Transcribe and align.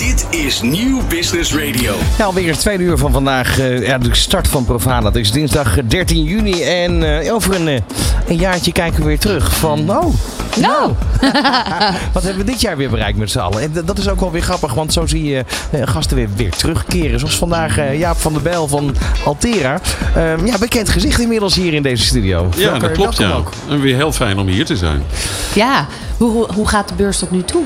Dit 0.00 0.26
is 0.30 0.60
Nieuw 0.62 1.00
Business 1.08 1.54
Radio. 1.54 1.94
Ja, 2.18 2.24
alweer 2.24 2.50
het 2.50 2.58
tweede 2.60 2.82
uur 2.84 2.98
van 2.98 3.12
vandaag. 3.12 3.58
eh, 3.58 3.86
ja, 3.86 3.98
de 3.98 4.14
start 4.14 4.48
van 4.48 4.64
Profana. 4.64 5.06
Het 5.06 5.16
is 5.16 5.32
dinsdag 5.32 5.76
13 5.84 6.22
juni. 6.24 6.62
En 6.62 7.20
eh, 7.22 7.34
over 7.34 7.54
een, 7.54 7.68
eh, 7.68 7.80
een 8.28 8.36
jaartje 8.36 8.72
kijken 8.72 9.00
we 9.00 9.06
weer 9.06 9.18
terug 9.18 9.56
van... 9.56 9.90
Oh, 9.90 10.14
Nou, 10.60 10.92
wat 12.12 12.22
hebben 12.22 12.44
we 12.44 12.50
dit 12.50 12.60
jaar 12.60 12.76
weer 12.76 12.90
bereikt 12.90 13.18
met 13.18 13.30
z'n 13.30 13.38
allen? 13.38 13.62
En 13.62 13.72
dat 13.84 13.98
is 13.98 14.08
ook 14.08 14.20
wel 14.20 14.30
weer 14.30 14.42
grappig, 14.42 14.74
want 14.74 14.92
zo 14.92 15.06
zie 15.06 15.24
je 15.24 15.44
eh, 15.70 15.80
gasten 15.84 16.16
weer, 16.16 16.28
weer 16.36 16.50
terugkeren. 16.50 17.18
Zoals 17.18 17.36
vandaag 17.36 17.78
eh, 17.78 17.98
Jaap 17.98 18.16
van 18.16 18.32
der 18.32 18.42
Bijl 18.42 18.68
van 18.68 18.94
Altera. 19.24 19.80
Ehm, 20.16 20.46
ja, 20.46 20.58
bekend 20.58 20.88
gezicht 20.88 21.20
inmiddels 21.20 21.54
hier 21.54 21.74
in 21.74 21.82
deze 21.82 22.04
studio. 22.04 22.48
Ja, 22.56 22.78
dat 22.78 22.92
klopt. 22.92 23.18
Ja. 23.18 23.30
ook. 23.32 23.50
En 23.68 23.80
weer 23.80 23.96
heel 23.96 24.12
fijn 24.12 24.38
om 24.38 24.46
hier 24.46 24.64
te 24.64 24.76
zijn. 24.76 25.02
ja. 25.54 25.86
Hoe- 26.16 26.46
hoe 26.54 26.68
gaat 26.68 26.88
de 26.88 26.94
beurs 26.94 27.18
tot 27.18 27.30
nu 27.30 27.42
toe? 27.42 27.62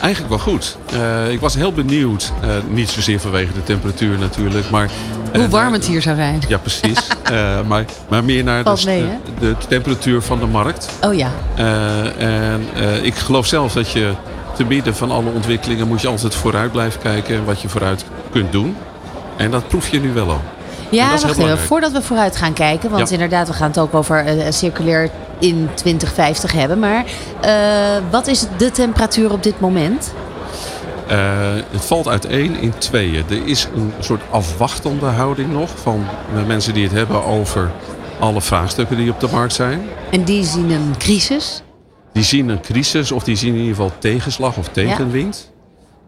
Eigenlijk 0.00 0.28
wel 0.34 0.38
goed. 0.52 0.76
Eh, 0.92 1.30
ik 1.30 1.40
was 1.40 1.54
heel 1.54 1.72
benieuwd. 1.72 2.32
eh, 2.42 2.48
niet 2.68 2.88
zozeer 2.90 3.20
vanwege 3.20 3.52
de 3.52 3.62
temperatuur 3.62 4.18
natuurlijk, 4.18 4.70
maar... 4.70 4.84
eh, 5.32 5.40
Hoe 5.40 5.48
warm 5.48 5.64
naar- 5.64 5.72
het 5.72 5.86
hier 5.86 6.02
zou 6.02 6.16
zijn? 6.16 6.42
Ja, 6.48 6.58
precies. 6.58 6.98
Eh, 7.26 7.60
maar, 7.66 7.84
maar 8.08 8.24
meer 8.24 8.44
naar 8.44 8.58
de, 8.58 8.64
Valt 8.64 8.84
mee, 8.84 9.02
hè? 9.02 9.16
de, 9.40 9.54
de 9.58 9.66
temperatuur 9.68 10.22
van 10.22 10.38
de 10.38 10.46
markt. 10.46 10.88
Oh 11.00 11.14
ja. 11.14 11.30
Eh, 11.54 12.52
en 12.52 12.66
eh, 12.74 13.04
ik 13.04 13.14
geloof 13.14 13.46
zelf 13.46 13.72
dat 13.72 13.90
je 13.90 14.12
te 14.56 14.64
midden 14.64 14.94
van 14.96 15.10
alle 15.10 15.30
ontwikkelingen 15.30 15.88
moet 15.88 16.00
je 16.00 16.08
altijd 16.08 16.34
vooruit 16.34 16.72
blijven 16.72 17.00
kijken 17.00 17.44
wat 17.44 17.60
je 17.60 17.68
vooruit 17.68 18.04
kunt 18.32 18.52
doen. 18.52 18.76
En 19.36 19.50
dat 19.50 19.68
proef 19.68 19.88
je 19.88 20.00
nu 20.00 20.12
wel 20.12 20.30
al. 20.30 20.40
Ja, 20.90 21.10
wacht 21.10 21.38
even. 21.38 21.58
Voordat 21.58 21.92
we 21.92 22.02
vooruit 22.02 22.36
gaan 22.36 22.52
kijken, 22.52 22.90
want 22.90 23.08
Ja. 23.08 23.14
inderdaad, 23.14 23.46
we 23.48 23.52
gaan 23.54 23.68
het 23.68 23.78
ook 23.78 23.94
over 23.94 24.24
eh, 24.24 24.52
circulair 24.52 25.10
in 25.38 25.68
2050 25.74 26.52
hebben. 26.52 26.78
Maar 26.78 27.04
eh, 27.40 27.52
wat 28.10 28.26
is 28.26 28.46
de 28.56 28.70
temperatuur 28.70 29.32
op 29.32 29.42
dit 29.42 29.60
moment? 29.60 30.12
Eh, 31.06 31.18
het 31.70 31.84
valt 31.84 32.08
uiteen 32.08 32.60
in 32.60 32.72
tweeën. 32.78 33.24
Er 33.30 33.46
is 33.46 33.68
een 33.74 33.92
soort 34.00 34.22
afwachtende 34.30 35.06
houding 35.06 35.52
nog 35.52 35.70
van 35.82 36.04
mensen 36.46 36.74
die 36.74 36.82
het 36.84 36.92
hebben 36.92 37.24
over 37.24 37.70
alle 38.20 38.40
vraagstukken 38.40 38.96
die 38.96 39.10
op 39.10 39.20
de 39.20 39.28
markt 39.32 39.52
zijn. 39.52 39.82
En 40.10 40.24
die 40.24 40.44
zien 40.44 40.70
een 40.70 40.94
crisis. 40.98 41.62
Die 42.12 42.24
zien 42.24 42.48
een 42.48 42.60
crisis 42.60 43.12
of 43.12 43.24
die 43.24 43.36
zien 43.36 43.52
in 43.54 43.60
ieder 43.60 43.74
geval 43.74 43.92
tegenslag 43.98 44.56
of 44.56 44.68
tegenwind. 44.68 45.50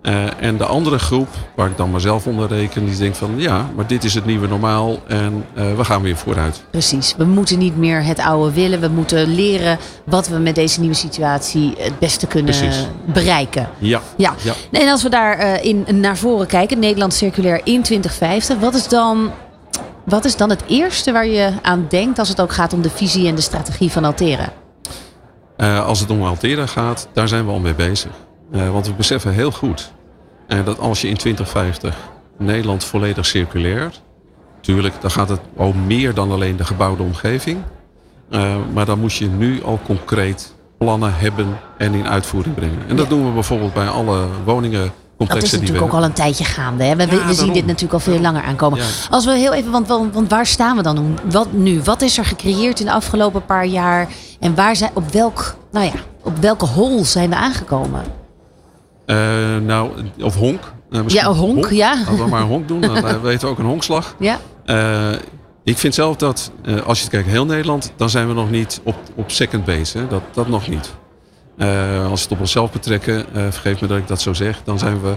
Eh, 0.02 0.42
en 0.42 0.56
de 0.56 0.64
andere 0.64 0.98
groep, 0.98 1.28
waar 1.54 1.66
ik 1.68 1.76
dan 1.76 1.90
mezelf 1.90 2.26
onder 2.26 2.48
reken, 2.48 2.86
die 2.86 2.96
denkt 2.96 3.16
van 3.16 3.32
ja, 3.36 3.66
maar 3.74 3.86
dit 3.86 4.04
is 4.04 4.14
het 4.14 4.24
nieuwe 4.24 4.46
normaal 4.48 4.98
en 5.06 5.44
eh, 5.54 5.74
we 5.76 5.84
gaan 5.84 6.02
weer 6.02 6.16
vooruit. 6.16 6.62
Precies. 6.70 7.14
We 7.16 7.24
moeten 7.24 7.58
niet 7.58 7.76
meer 7.76 8.04
het 8.04 8.18
oude 8.18 8.52
willen. 8.52 8.80
We 8.80 8.88
moeten 8.88 9.34
leren 9.34 9.78
wat 10.04 10.28
we 10.28 10.38
met 10.38 10.54
deze 10.54 10.80
nieuwe 10.80 10.94
situatie 10.94 11.74
het 11.78 11.98
beste 11.98 12.26
kunnen 12.26 12.56
Precies. 12.56 12.86
bereiken. 13.04 13.68
Ja, 13.78 14.00
Ja. 14.16 14.34
ja. 14.42 14.52
En 14.72 14.88
als 14.88 15.02
we 15.02 15.08
daar 15.08 15.38
eh, 15.38 15.64
in, 15.64 15.86
naar 16.00 16.16
voren 16.16 16.46
kijken, 16.46 16.78
Nederland 16.78 17.14
circulair 17.14 17.60
in 17.64 17.82
2050, 17.82 18.58
wat 18.58 18.74
is, 18.74 18.88
dan, 18.88 19.30
wat 20.04 20.24
is 20.24 20.36
dan 20.36 20.50
het 20.50 20.62
eerste 20.66 21.12
waar 21.12 21.26
je 21.26 21.52
aan 21.62 21.86
denkt 21.88 22.18
als 22.18 22.28
het 22.28 22.40
ook 22.40 22.52
gaat 22.52 22.72
om 22.72 22.82
de 22.82 22.90
visie 22.90 23.28
en 23.28 23.34
de 23.34 23.40
strategie 23.40 23.90
van 23.90 24.04
Altera? 24.04 24.52
Eh, 25.56 25.86
als 25.86 26.00
het 26.00 26.10
om 26.10 26.22
Altera 26.22 26.66
gaat, 26.66 27.08
daar 27.12 27.28
zijn 27.28 27.44
we 27.46 27.50
al 27.52 27.58
mee 27.58 27.74
bezig. 27.74 28.10
Eh, 28.52 28.70
want 28.70 28.86
we 28.86 28.92
beseffen 28.92 29.32
heel 29.32 29.50
goed 29.50 29.92
eh, 30.46 30.58
dat 30.64 30.78
als 30.78 31.00
je 31.00 31.08
in 31.08 31.16
2050 31.16 31.96
Nederland 32.38 32.84
volledig 32.84 33.26
circulair, 33.26 33.92
tuurlijk, 34.60 34.94
dan 35.00 35.10
gaat 35.10 35.28
het 35.28 35.40
om 35.54 35.86
meer 35.86 36.14
dan 36.14 36.32
alleen 36.32 36.56
de 36.56 36.64
gebouwde 36.64 37.02
omgeving. 37.02 37.58
Eh, 38.30 38.54
maar 38.72 38.84
dan 38.86 38.98
moet 39.00 39.14
je 39.14 39.26
nu 39.26 39.62
al 39.64 39.78
concreet 39.86 40.54
plannen 40.78 41.14
hebben 41.16 41.58
en 41.78 41.94
in 41.94 42.08
uitvoering 42.08 42.54
brengen. 42.54 42.78
En 42.88 42.96
dat 42.96 43.08
doen 43.08 43.26
we 43.26 43.30
bijvoorbeeld 43.32 43.74
bij 43.74 43.88
alle 43.88 44.26
woningen. 44.44 44.90
Dat 45.16 45.42
is 45.42 45.52
natuurlijk 45.52 45.82
ook 45.82 45.92
al 45.92 46.04
een 46.04 46.12
tijdje 46.12 46.44
gaande. 46.44 46.84
Hè? 46.84 46.96
We, 46.96 47.06
we- 47.06 47.14
Ja, 47.14 47.18
we 47.18 47.26
zien 47.26 47.36
daarom. 47.36 47.54
dit 47.54 47.66
natuurlijk 47.66 47.92
al 47.92 48.00
veel 48.00 48.20
langer 48.20 48.42
aankomen. 48.42 48.78
Ja. 48.78 48.84
Als 49.10 49.24
we 49.24 49.32
heel 49.32 49.52
even, 49.52 49.70
want, 49.70 49.88
want, 49.88 50.14
want 50.14 50.30
waar 50.30 50.46
staan 50.46 50.76
we 50.76 50.82
dan 50.82 51.18
wat 51.30 51.52
nu? 51.52 51.82
Wat 51.82 52.02
is 52.02 52.18
er 52.18 52.24
gecreëerd 52.24 52.80
in 52.80 52.86
de 52.86 52.92
afgelopen 52.92 53.44
paar 53.44 53.66
jaar? 53.66 54.08
En 54.40 54.54
waar 54.54 54.76
zijn, 54.76 54.90
op, 54.94 55.10
welk, 55.12 55.54
nou 55.72 55.84
ja, 55.86 55.92
op 56.22 56.36
welke 56.38 56.64
hol 56.66 57.04
zijn 57.04 57.30
we 57.30 57.36
aangekomen? 57.36 58.02
Eh, 59.08 59.16
nou, 59.66 59.90
of 60.22 60.34
honk. 60.36 60.72
Eh, 60.90 61.00
Ja, 61.06 61.32
honk, 61.32 61.70
ja. 61.70 62.04
Als 62.08 62.18
we 62.18 62.26
maar 62.26 62.40
een 62.40 62.46
honk 62.46 62.68
doen, 62.68 62.80
dan 62.80 62.96
eh, 62.96 63.20
weten 63.22 63.40
we 63.40 63.52
ook 63.52 63.58
een 63.58 63.64
honkslag. 63.64 64.14
Ja, 64.18 64.38
ik 65.64 65.78
vind 65.78 65.94
zelf 65.94 66.16
dat, 66.16 66.50
als 66.86 66.98
je 66.98 67.04
het 67.04 67.12
kijkt 67.12 67.28
heel 67.28 67.44
Nederland, 67.44 67.92
dan 67.96 68.10
zijn 68.10 68.28
we 68.28 68.34
nog 68.34 68.50
niet 68.50 68.80
op, 68.82 68.94
op 69.14 69.30
second 69.30 69.64
base. 69.64 69.98
Hè? 69.98 70.06
Dat, 70.06 70.22
dat 70.32 70.48
nog 70.48 70.68
niet. 70.68 70.90
Als 72.10 72.20
we 72.20 72.22
het 72.22 72.30
op 72.30 72.40
onszelf 72.40 72.72
betrekken, 72.72 73.34
eh, 73.34 73.42
vergeef 73.50 73.80
me 73.80 73.86
dat 73.86 73.98
ik 73.98 74.08
dat 74.08 74.20
zo 74.20 74.32
zeg, 74.32 74.60
dan 74.64 74.78
zijn 74.78 75.00
we 75.02 75.14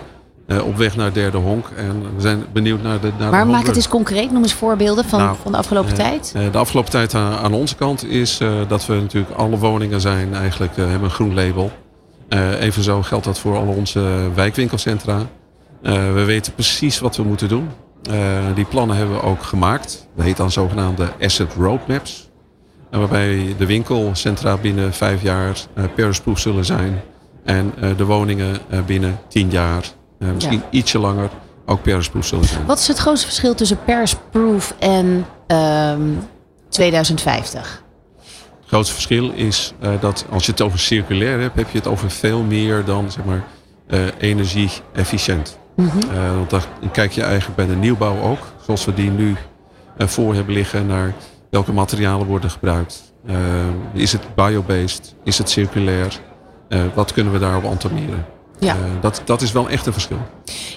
op 0.63 0.77
weg 0.77 0.95
naar 0.95 1.13
derde 1.13 1.37
honk. 1.37 1.65
En 1.75 2.01
we 2.15 2.21
zijn 2.21 2.45
benieuwd 2.53 2.81
naar 2.81 2.99
de 2.99 3.07
naar 3.17 3.25
de 3.29 3.35
maar 3.35 3.47
maak 3.47 3.65
het 3.65 3.75
eens 3.75 3.87
concreet. 3.87 4.31
Noem 4.31 4.41
eens 4.41 4.53
voorbeelden 4.53 5.05
van, 5.05 5.19
Nou, 5.19 5.35
van 5.41 5.51
de 5.51 5.57
afgelopen 5.57 5.93
tijd. 5.93 6.33
de 6.51 6.57
afgelopen 6.57 6.91
tijd 6.91 7.13
aan, 7.13 7.33
aan 7.37 7.53
onze 7.53 7.75
kant 7.75 8.05
is 8.05 8.39
dat 8.67 8.85
we 8.85 8.93
natuurlijk 8.93 9.33
alle 9.35 9.57
woningen 9.57 10.01
zijn 10.01 10.33
eigenlijk 10.33 10.75
hebben 10.75 11.03
een 11.03 11.09
groen 11.09 11.33
label. 11.33 11.71
Eh 12.31 12.61
evenzo 12.61 13.01
geldt 13.01 13.25
dat 13.25 13.39
voor 13.39 13.57
alle 13.57 13.75
onze 13.75 14.29
wijkwinkelcentra. 14.33 15.25
Eh, 15.81 16.13
we 16.13 16.23
weten 16.23 16.53
precies 16.53 16.99
wat 16.99 17.15
we 17.15 17.23
moeten 17.23 17.47
doen. 17.47 17.69
Eh, 18.03 18.15
die 18.55 18.65
plannen 18.65 18.95
hebben 18.95 19.15
we 19.15 19.21
ook 19.21 19.43
gemaakt. 19.43 20.07
Dat 20.15 20.25
heet 20.25 20.37
dan 20.37 20.51
zogenaamde 20.51 21.11
asset 21.21 21.53
roadmaps. 21.53 22.29
Waarbij 22.89 23.55
de 23.57 23.65
winkelcentra 23.65 24.57
binnen 24.57 24.93
vijf 24.93 25.21
jaar 25.21 25.57
Paris-proof 25.95 26.39
zullen 26.39 26.65
zijn. 26.65 27.01
En 27.43 27.73
de 27.97 28.05
woningen 28.05 28.57
binnen 28.85 29.19
tien 29.27 29.49
jaar, 29.49 29.83
misschien 30.17 30.63
ietsje 30.69 30.99
langer, 30.99 31.29
ook 31.65 31.81
Paris-proof 31.81 32.25
zullen 32.25 32.45
zijn. 32.45 32.65
Wat 32.65 32.79
is 32.79 32.87
het 32.87 32.97
grootste 32.97 33.25
verschil 33.27 33.55
tussen 33.55 33.83
Paris-proof 33.85 34.75
en 34.79 35.25
ehm, 35.47 36.01
2050? 36.69 37.83
Het 38.71 38.79
grootste 38.79 39.01
verschil 39.01 39.31
is 39.31 39.73
eh, 39.79 39.91
dat 39.99 40.25
als 40.29 40.45
je 40.45 40.51
het 40.51 40.61
over 40.61 40.79
circulair 40.79 41.39
hebt, 41.39 41.55
heb 41.55 41.69
je 41.69 41.77
het 41.77 41.87
over 41.87 42.11
veel 42.11 42.41
meer 42.43 42.85
dan 42.85 43.11
zeg 43.11 43.25
maar, 43.25 43.43
eh, 43.87 43.99
energie-efficiënt. 44.17 45.57
Mhm. 45.75 45.97
Eh, 45.97 46.35
want 46.35 46.49
dan 46.49 46.61
kijk 46.91 47.11
je 47.11 47.23
eigenlijk 47.23 47.55
bij 47.55 47.65
de 47.65 47.75
nieuwbouw 47.75 48.21
ook, 48.21 48.39
zoals 48.65 48.85
we 48.85 48.93
die 48.93 49.09
nu 49.09 49.35
voor 49.97 50.33
hebben 50.33 50.53
liggen, 50.53 50.87
naar 50.87 51.13
welke 51.49 51.73
materialen 51.73 52.27
worden 52.27 52.49
gebruikt. 52.49 53.13
Is 53.93 54.11
het 54.11 54.35
biobased? 54.35 55.15
Is 55.23 55.37
het 55.37 55.49
circulair? 55.49 56.19
Wat 56.93 57.13
kunnen 57.13 57.33
we 57.33 57.39
daarop 57.39 57.63
antameren? 57.63 58.25
Ja. 58.65 58.73
Eh, 58.73 58.79
dat, 59.01 59.21
dat 59.25 59.41
is 59.41 59.51
wel 59.51 59.69
echt 59.69 59.85
een 59.85 59.93
verschil. 59.93 60.17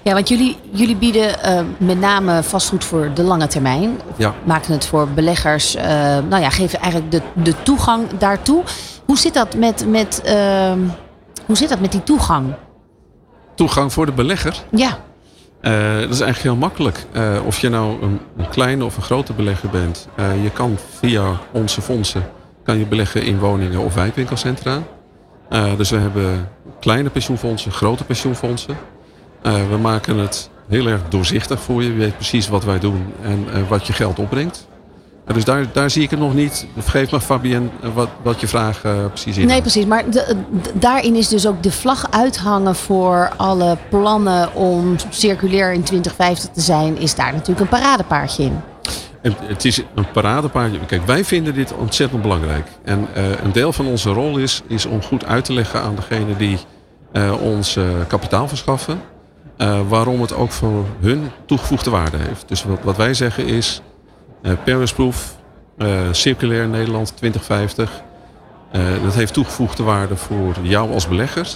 Ja, 0.02 0.12
want 0.12 0.28
jullie, 0.28 0.56
jullie 0.70 0.96
bieden 0.96 1.42
eh, 1.42 1.60
met 1.76 2.00
name 2.00 2.42
vastgoed 2.42 2.84
voor 2.84 3.10
de 3.14 3.22
lange 3.22 3.46
termijn. 3.46 4.00
Ja. 4.16 4.34
Maken 4.44 4.72
het 4.72 4.86
voor 4.86 5.08
beleggers. 5.08 5.74
eh, 5.74 5.84
nou 6.28 6.42
ja, 6.42 6.50
geven 6.50 6.80
eigenlijk 6.80 7.12
de, 7.12 7.22
de 7.42 7.62
toegang 7.62 8.06
daartoe. 8.18 8.62
Hoe 9.04 9.18
zit 9.18 9.34
dat 9.34 9.56
met, 9.56 9.86
met, 9.88 10.20
ehm, 10.22 10.78
hoe 11.46 11.56
zit 11.56 11.68
dat 11.68 11.80
met 11.80 11.92
die 11.92 12.02
toegang? 12.02 12.54
Toegang 13.54 13.92
voor 13.92 14.06
de 14.06 14.12
belegger. 14.12 14.62
Ja, 14.70 14.98
dat 16.00 16.10
is 16.10 16.20
eigenlijk 16.20 16.42
heel 16.42 16.56
makkelijk. 16.56 17.06
Of 17.46 17.58
je 17.58 17.68
nou 17.68 18.02
een, 18.02 18.20
een 18.36 18.48
kleine 18.48 18.84
of 18.84 18.96
een 18.96 19.02
grote 19.02 19.32
belegger 19.32 19.68
bent. 19.68 20.08
je 20.42 20.50
kan 20.50 20.78
via 21.00 21.40
onze 21.52 21.80
fondsen 21.82 22.24
kan 22.64 22.78
je 22.78 22.86
beleggen 22.86 23.22
in 23.22 23.38
woningen 23.38 23.80
of 23.80 23.94
wijkwinkelcentra. 23.94 24.82
Eh, 25.54 25.76
dus 25.76 25.91
we 25.91 25.97
hebben 25.97 26.48
kleine 26.81 27.10
pensioenfondsen, 27.10 27.72
grote 27.72 28.04
pensioenfondsen. 28.04 28.76
Eh, 29.42 29.53
we 29.70 29.76
maken 29.76 30.19
het 30.19 30.50
heel 30.69 30.87
erg 30.87 31.00
doorzichtig 31.09 31.60
voor 31.60 31.82
je. 31.82 31.88
Je 31.88 31.98
weet 31.98 32.15
precies 32.16 32.48
wat 32.48 32.65
wij 32.65 32.78
doen 32.78 33.12
en 33.22 33.47
eh, 33.53 33.69
wat 33.69 33.87
je 33.87 33.93
geld 33.93 34.19
opbrengt. 34.19 34.66
Dus 35.32 35.44
daar, 35.44 35.66
daar 35.72 35.91
zie 35.91 36.03
ik 36.03 36.10
het 36.10 36.19
nog 36.19 36.34
niet. 36.34 36.66
Vergeef 36.78 37.10
me 37.10 37.20
Fabienne 37.20 37.69
eh, 37.82 37.94
wat, 37.94 38.09
wat 38.22 38.41
je 38.41 38.48
vraag 38.48 38.81
precies 39.09 39.37
is. 39.37 39.44
nee 39.44 39.60
precies. 39.60 39.87
Maar 39.87 40.04
daarin 40.75 41.14
is 41.14 41.28
dus 41.28 41.47
ook 41.47 41.62
de 41.62 41.72
vlag 41.72 42.06
uithangen 42.10 42.75
voor 42.75 43.32
alle 43.37 43.76
plannen 43.88 44.54
om 44.54 44.97
circulair 45.10 45.73
in 45.73 45.82
2050 45.82 46.50
te 46.50 46.61
zijn. 46.61 46.99
Is 46.99 47.14
daar 47.14 47.32
natuurlijk 47.32 47.61
een 47.61 47.78
paradepaardje 47.78 48.43
in. 48.43 48.61
Het 49.32 49.65
is 49.65 49.82
een 49.94 50.11
paradepaardje. 50.12 50.79
Kijk, 50.87 51.06
wij 51.06 51.25
vinden 51.25 51.55
dit 51.55 51.75
ontzettend 51.75 52.23
belangrijk. 52.23 52.69
En 52.85 53.09
eh, 53.15 53.31
een 53.31 53.53
deel 53.53 53.73
van 53.73 53.87
onze 53.87 54.11
rol 54.11 54.38
is, 54.38 54.62
is 54.67 54.87
om 54.87 55.03
goed 55.03 55.25
uit 55.25 55.44
te 55.44 55.53
leggen 55.53 55.81
aan 55.81 55.94
degene 55.94 56.37
die 56.37 56.59
eh, 57.15 57.43
ons 57.43 57.76
eh, 57.76 57.85
kapitaal 58.09 58.49
verschaffen. 58.49 59.00
waarom 59.88 60.21
het 60.21 60.35
ook 60.35 60.50
voor 60.50 60.85
hun 61.00 61.31
toegevoegde 61.47 61.91
waarde 61.91 62.17
heeft. 62.17 62.49
Dus 62.49 62.65
wat, 62.65 62.79
wat 62.82 62.97
wij 62.97 63.15
zeggen 63.15 63.47
is, 63.47 63.81
Paris-proof, 64.65 65.37
circulair 66.11 66.69
Nederland 66.69 67.17
2050. 67.17 68.03
eh, 68.71 69.03
dat 69.03 69.15
heeft 69.15 69.32
toegevoegde 69.32 69.82
waarde 69.82 70.17
voor 70.17 70.55
jou 70.62 70.93
als 70.93 71.09
belegger. 71.09 71.49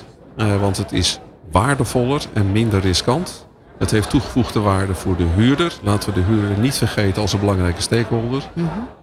want 0.60 0.76
het 0.76 0.92
is 0.92 1.20
waardevoller 1.50 2.22
en 2.32 2.52
minder 2.52 2.80
riskant. 2.80 3.47
Het 3.78 3.90
heeft 3.90 4.10
toegevoegde 4.10 4.60
waarde 4.60 4.94
voor 4.94 5.16
de 5.16 5.26
huurder. 5.36 5.72
Laten 5.82 6.14
we 6.14 6.20
de 6.20 6.26
huurder 6.26 6.58
niet 6.58 6.74
vergeten 6.74 7.22
als 7.22 7.32
een 7.32 7.40
belangrijke 7.40 7.82
stakeholder. 7.82 8.50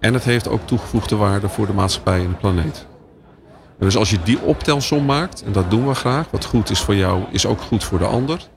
En 0.00 0.14
het 0.14 0.24
heeft 0.24 0.48
ook 0.48 0.60
toegevoegde 0.64 1.16
waarde 1.16 1.48
voor 1.48 1.66
de 1.66 1.72
maatschappij 1.72 2.18
en 2.20 2.28
de 2.28 2.34
planeet. 2.34 2.86
Dus 3.78 3.96
als 3.96 4.10
je 4.10 4.18
die 4.22 4.40
optelsom 4.40 5.04
maakt, 5.04 5.42
en 5.46 5.52
dat 5.52 5.70
doen 5.70 5.88
we 5.88 5.94
graag, 5.94 6.26
wat 6.30 6.44
goed 6.44 6.70
is 6.70 6.80
voor 6.80 6.94
jou, 6.94 7.22
is 7.30 7.46
ook 7.46 7.60
goed 7.60 7.84
voor 7.84 7.98
de 7.98 8.06
ander. 8.06 8.48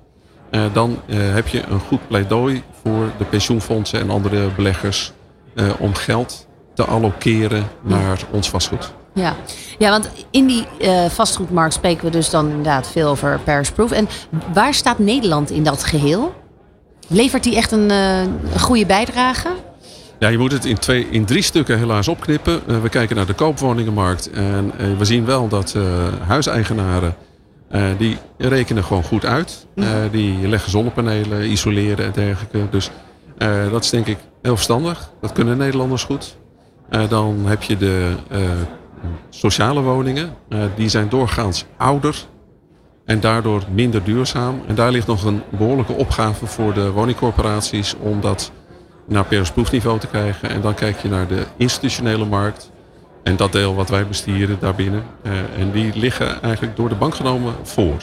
eh, 0.50 0.64
dan 0.74 1.00
eh, 1.06 1.18
heb 1.34 1.48
je 1.48 1.64
een 1.64 1.80
goed 1.80 2.08
pleidooi 2.08 2.64
voor 2.84 3.12
de 3.18 3.26
pensioenfondsen 3.26 4.00
en 4.00 4.10
andere 4.10 4.48
beleggers 4.56 5.12
eh, 5.56 5.70
om 5.80 5.94
geld 5.94 6.48
te 6.74 6.86
allokeren 6.86 7.68
naar 7.82 8.20
ons 8.32 8.50
vastgoed. 8.50 8.94
Ja. 9.20 9.36
ja, 9.78 9.90
want 9.90 10.10
in 10.32 10.46
die 10.46 10.68
eh, 10.80 11.06
vastgoedmarkt 11.06 11.74
spreken 11.74 12.06
we 12.06 12.12
dus 12.12 12.30
dan 12.30 12.50
inderdaad 12.50 12.88
veel 12.88 13.10
over 13.10 13.40
Paris 13.44 13.72
Proof. 13.72 13.92
En 13.92 14.08
waar 14.54 14.74
staat 14.74 15.00
Nederland 15.00 15.52
in 15.52 15.64
dat 15.64 15.84
geheel? 15.84 16.34
Levert 17.10 17.44
die 17.44 17.56
echt 17.56 17.72
een, 17.72 17.92
eh, 17.92 18.22
een 18.22 18.60
goede 18.60 18.86
bijdrage? 18.86 19.50
Ja, 20.20 20.28
je 20.28 20.38
moet 20.38 20.52
het 20.52 20.66
in, 20.66 20.78
twee, 20.78 21.08
in 21.10 21.26
drie 21.26 21.42
stukken 21.42 21.78
helaas 21.78 22.08
opknippen. 22.08 22.62
Eh, 22.68 22.82
we 22.82 22.90
kijken 22.90 23.16
naar 23.16 23.26
de 23.26 23.34
koopwoningenmarkt. 23.34 24.32
En 24.32 24.74
we 24.98 25.06
zien 25.06 25.26
wel 25.26 25.48
dat 25.48 25.76
huiseigenaren, 26.28 27.16
die 27.98 28.18
rekenen 28.38 28.84
gewoon 28.84 29.04
goed 29.04 29.26
uit. 29.26 29.66
Eh, 29.76 29.86
die 30.12 30.48
leggen 30.48 30.72
zonnepanelen, 30.72 31.52
isoleren 31.52 32.06
en 32.06 32.12
dergelijke. 32.12 32.68
Dus 32.72 32.90
dat 33.72 33.84
is 33.84 33.90
denk 33.90 34.08
ik 34.08 34.18
heel 34.42 34.56
verstandig. 34.56 35.12
Dat 35.22 35.32
kunnen 35.32 35.58
Nederlanders 35.58 36.04
goed. 36.04 36.38
Dan 37.10 37.46
heb 37.46 37.64
je 37.64 37.78
de 37.78 38.16
sociale 39.30 39.82
woningen. 39.82 40.34
Eh, 40.50 40.60
die 40.76 40.90
zijn 40.90 41.10
doorgaans 41.10 41.66
ouder. 41.78 42.26
En 43.06 43.20
daardoor 43.20 43.64
minder 43.72 44.04
duurzaam. 44.04 44.62
En 44.68 44.76
daar 44.76 44.92
ligt 44.92 45.08
nog 45.08 45.24
een 45.24 45.42
behoorlijke 45.50 45.94
opgave 45.94 46.46
voor 46.46 46.74
de 46.74 46.92
woningcorporaties 46.92 47.96
om 48.02 48.22
dat 48.22 48.52
naar 49.08 49.24
Paris 49.24 49.52
proefniveau 49.52 50.00
te 50.00 50.08
krijgen. 50.08 50.50
En 50.50 50.62
dan 50.62 50.74
kijk 50.74 51.00
je 51.00 51.10
naar 51.10 51.28
de 51.28 51.46
institutionele 51.58 52.26
markt. 52.26 52.72
En 53.24 53.36
dat 53.36 53.52
deel 53.52 53.76
wat 53.76 53.90
wij 53.90 54.08
bestieren 54.08 54.58
daarbinnen. 54.60 55.04
Eh, 55.22 55.32
en 55.60 55.72
die 55.72 55.92
liggen 55.96 56.42
eigenlijk 56.42 56.76
door 56.76 56.90
de 56.90 56.96
bank 56.96 57.16
genomen 57.16 57.54
voor. 57.64 57.98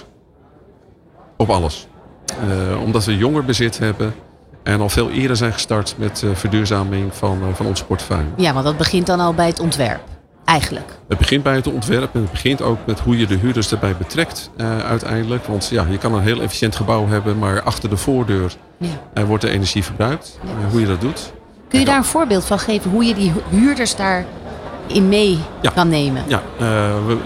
Op 1.36 1.50
alles. 1.50 1.86
Eh, 2.26 2.82
omdat 2.82 3.04
we 3.04 3.16
jonger 3.16 3.44
bezit 3.44 3.78
hebben. 3.78 4.14
En 4.62 4.80
al 4.80 4.88
veel 4.88 5.10
eerder 5.10 5.36
zijn 5.36 5.52
gestart 5.52 5.94
met 5.98 6.24
verduurzaming 6.32 7.14
van, 7.14 7.38
van 7.54 7.66
onze 7.66 7.84
portefeuille. 7.84 8.28
Ja, 8.36 8.52
want 8.52 8.64
dat 8.64 8.76
begint 8.76 9.06
dan 9.06 9.20
al 9.20 9.34
bij 9.34 9.46
het 9.46 9.60
ontwerp. 9.60 10.15
Eigenlijk. 10.46 10.90
Het 11.08 11.18
begint 11.18 11.42
bij 11.42 11.54
het 11.54 11.66
ontwerp 11.66 12.14
en 12.14 12.20
het 12.20 12.30
begint 12.30 12.62
ook 12.62 12.78
met 12.86 13.00
hoe 13.00 13.18
je 13.18 13.26
de 13.26 13.36
huurders 13.36 13.70
erbij 13.72 13.96
betrekt 13.96 14.50
eh, 14.56 14.78
uiteindelijk. 14.78 15.44
Want 15.46 15.68
ja, 15.70 15.86
je 15.90 15.98
kan 15.98 16.14
een 16.14 16.22
heel 16.22 16.40
efficiënt 16.40 16.76
gebouw 16.76 17.08
hebben, 17.08 17.38
maar 17.38 17.62
achter 17.62 17.88
de 17.90 17.96
voordeur 17.96 18.52
Ja. 18.78 18.86
eh, 19.14 19.24
wordt 19.24 19.42
de 19.42 19.50
energie 19.50 19.84
verbruikt. 19.84 20.38
Ja. 20.42 20.48
Eh, 20.50 20.70
hoe 20.70 20.80
je 20.80 20.86
dat 20.86 21.00
doet. 21.00 21.32
Kun 21.68 21.78
je 21.78 21.84
daar 21.84 21.96
een 21.96 22.04
voorbeeld 22.04 22.44
van 22.44 22.58
geven 22.58 22.90
hoe 22.90 23.04
je 23.04 23.14
die 23.14 23.30
hu- 23.32 23.58
huurders 23.58 23.96
daarin 23.96 25.08
mee 25.08 25.38
Ja. 25.60 25.70
kan 25.70 25.88
nemen? 25.88 26.22
Ja, 26.26 26.42
we, 26.58 27.16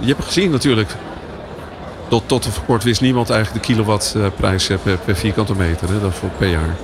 je 0.00 0.06
hebt 0.06 0.24
gezien 0.24 0.50
natuurlijk. 0.50 0.90
Tot, 2.08 2.22
tot 2.26 2.46
voor 2.46 2.64
kort 2.64 2.82
wist 2.84 3.00
niemand 3.00 3.30
eigenlijk 3.30 3.66
de 3.66 3.72
kilowattprijs 3.72 4.66
per, 4.82 4.96
per 5.04 5.16
vierkante 5.16 5.54
meter. 5.54 5.88
Hè, 5.88 6.00
dat 6.00 6.14
voor 6.14 6.28
per 6.38 6.48
jaar. 6.48 6.74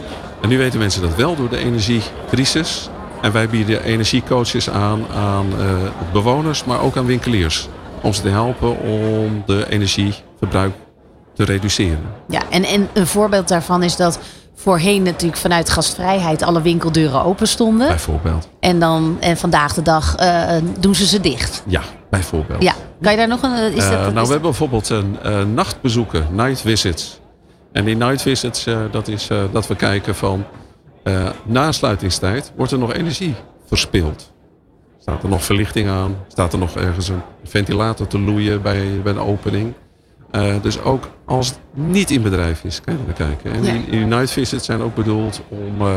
En 0.41 0.49
nu 0.49 0.59
weten 0.59 0.79
mensen 0.79 1.03
dat 1.03 1.15
wel 1.15 1.37
door 1.37 1.49
de 1.49 1.59
energiecrisis. 1.59 2.89
En 3.23 3.33
wij 3.33 3.49
bieden 3.49 3.83
energiecoaches 3.83 4.71
aan 4.71 5.07
aan 5.15 5.47
eh, 5.59 5.67
bewoners, 6.13 6.65
maar 6.65 6.81
ook 6.81 6.97
aan 6.97 7.07
winkeliers. 7.07 7.69
Om 8.03 8.13
ze 8.13 8.23
te 8.23 8.29
helpen 8.29 8.81
om 8.81 9.43
de 9.47 9.67
energieverbruik 9.71 10.73
te 11.35 11.45
reduceren. 11.45 12.01
Ja, 12.29 12.41
en, 12.51 12.65
en 12.65 12.89
een 12.93 13.07
voorbeeld 13.07 13.49
daarvan 13.49 13.83
is 13.83 13.97
dat 13.97 14.19
voorheen 14.55 15.03
natuurlijk 15.03 15.41
vanuit 15.41 15.71
gastvrijheid 15.71 16.43
alle 16.43 16.63
winkeldeuren 16.63 17.23
open 17.25 17.49
stonden. 17.49 17.89
Bijvoorbeeld. 17.89 18.49
En, 18.61 18.79
dan, 18.81 19.17
en 19.21 19.37
vandaag 19.37 19.75
de 19.75 19.83
dag 19.83 20.17
eh, 20.17 20.57
doen 20.79 20.95
ze 20.95 21.07
ze 21.07 21.21
dicht. 21.21 21.63
Ja, 21.67 21.83
bijvoorbeeld. 22.11 22.63
Ja, 22.63 22.75
kan 23.03 23.13
je 23.13 23.19
daar 23.19 23.29
nog 23.29 23.43
een... 23.43 23.55
eh, 23.55 23.67
Is 23.67 23.89
dat, 23.89 23.91
nou, 23.91 24.03
is 24.03 24.07
we 24.09 24.13
dat- 24.15 24.29
hebben 24.29 24.41
bijvoorbeeld 24.51 24.89
een 24.89 25.55
nachtbezoeken, 25.55 26.27
night 26.33 26.61
visits. 26.61 27.21
En 27.73 27.85
die 27.85 27.97
night 27.97 28.23
visits, 28.23 28.67
dat 28.91 29.09
is 29.09 29.29
dat 29.53 29.67
we 29.67 29.75
kijken 29.77 30.15
van 30.15 30.45
eh, 31.03 31.29
na 31.45 31.73
sluitingstijd, 31.73 32.53
wordt 32.57 32.73
er 32.73 32.79
nog 32.79 32.93
energie 32.93 33.35
verspild? 33.67 34.33
Staat 34.99 35.23
er 35.23 35.29
nog 35.29 35.45
verlichting 35.45 35.89
aan? 35.89 36.17
Staat 36.29 36.53
er 36.53 36.59
nog 36.59 36.77
ergens 36.77 37.09
een 37.09 37.23
ventilator 37.45 38.07
te 38.07 38.19
loeien 38.19 38.63
bij, 38.63 39.01
bij 39.03 39.13
de 39.13 39.19
opening? 39.19 39.73
Eh, 40.31 40.55
dus 40.63 40.83
ook 40.83 41.09
als 41.25 41.49
het 41.49 41.59
niet 41.75 42.11
in 42.11 42.23
bedrijf 42.23 42.65
is, 42.65 42.81
kan 42.81 42.95
je 42.95 43.01
naar 43.07 43.15
kijken. 43.15 43.53
En 43.53 43.63
die 43.91 44.05
night 44.05 44.31
visits 44.31 44.65
zijn 44.65 44.83
ook 44.83 44.95
bedoeld 44.95 45.41
om 45.49 45.87
eh, 45.87 45.97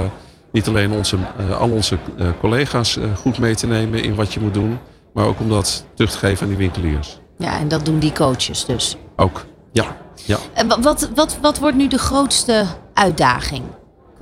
niet 0.52 0.68
alleen 0.68 0.92
onze, 0.92 1.18
al 1.60 1.70
onze 1.70 1.98
collega's 2.40 3.00
goed 3.16 3.40
mee 3.40 3.56
te 3.56 3.68
nemen 3.68 4.04
in 4.04 4.16
wat 4.16 4.34
je 4.34 4.40
moet 4.40 4.54
doen, 4.54 4.80
maar 5.14 5.26
ook 5.26 5.40
om 5.40 5.50
dat 5.50 5.86
terug 5.94 6.12
te 6.12 6.18
geven 6.18 6.42
aan 6.44 6.50
die 6.50 6.58
winkeliers. 6.58 7.20
Ja, 7.38 7.60
en 7.60 7.68
dat 7.68 7.86
doen 7.86 8.00
die 8.00 8.12
coaches 8.12 8.66
dus. 8.66 8.98
Ook, 9.16 9.46
ja. 9.72 9.98
ja. 10.26 10.38
Wat, 10.82 11.10
wat, 11.16 11.38
wat 11.42 11.60
wordt 11.60 11.78
nu 11.78 11.88
de 11.88 11.98
grootste 11.98 12.66
uitdaging 12.94 13.64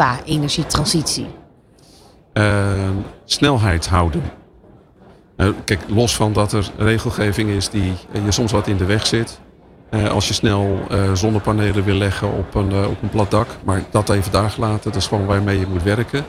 qua 0.01 0.19
energietransitie? 0.25 1.27
Eh, 2.33 2.89
snelheid 3.25 3.88
houden. 3.88 4.24
Eh, 5.36 5.48
kijk, 5.65 5.80
los 5.88 6.15
van 6.15 6.33
dat 6.33 6.53
er 6.53 6.71
regelgeving 6.77 7.50
is 7.50 7.69
die 7.69 7.94
eh, 8.12 8.25
je 8.25 8.31
soms 8.31 8.51
wat 8.51 8.68
in 8.68 8.77
de 8.77 8.86
weg 8.86 9.07
zit. 9.07 9.39
Eh, 9.89 10.09
als 10.09 10.27
je 10.27 10.33
snel 10.33 10.80
zonnepanelen 11.13 11.83
wil 11.83 11.95
leggen 11.95 12.33
op 12.33 12.56
een, 12.56 12.86
op 12.86 13.01
een 13.01 13.09
plat 13.09 13.31
dak. 13.31 13.48
Maar 13.63 13.83
dat 13.92 14.09
even 14.09 14.31
daar 14.31 14.50
gelaten, 14.50 14.92
dat 14.92 15.01
is 15.01 15.07
gewoon 15.07 15.25
waarmee 15.25 15.59
je 15.59 15.68
moet 15.68 15.83
werken. 15.83 16.25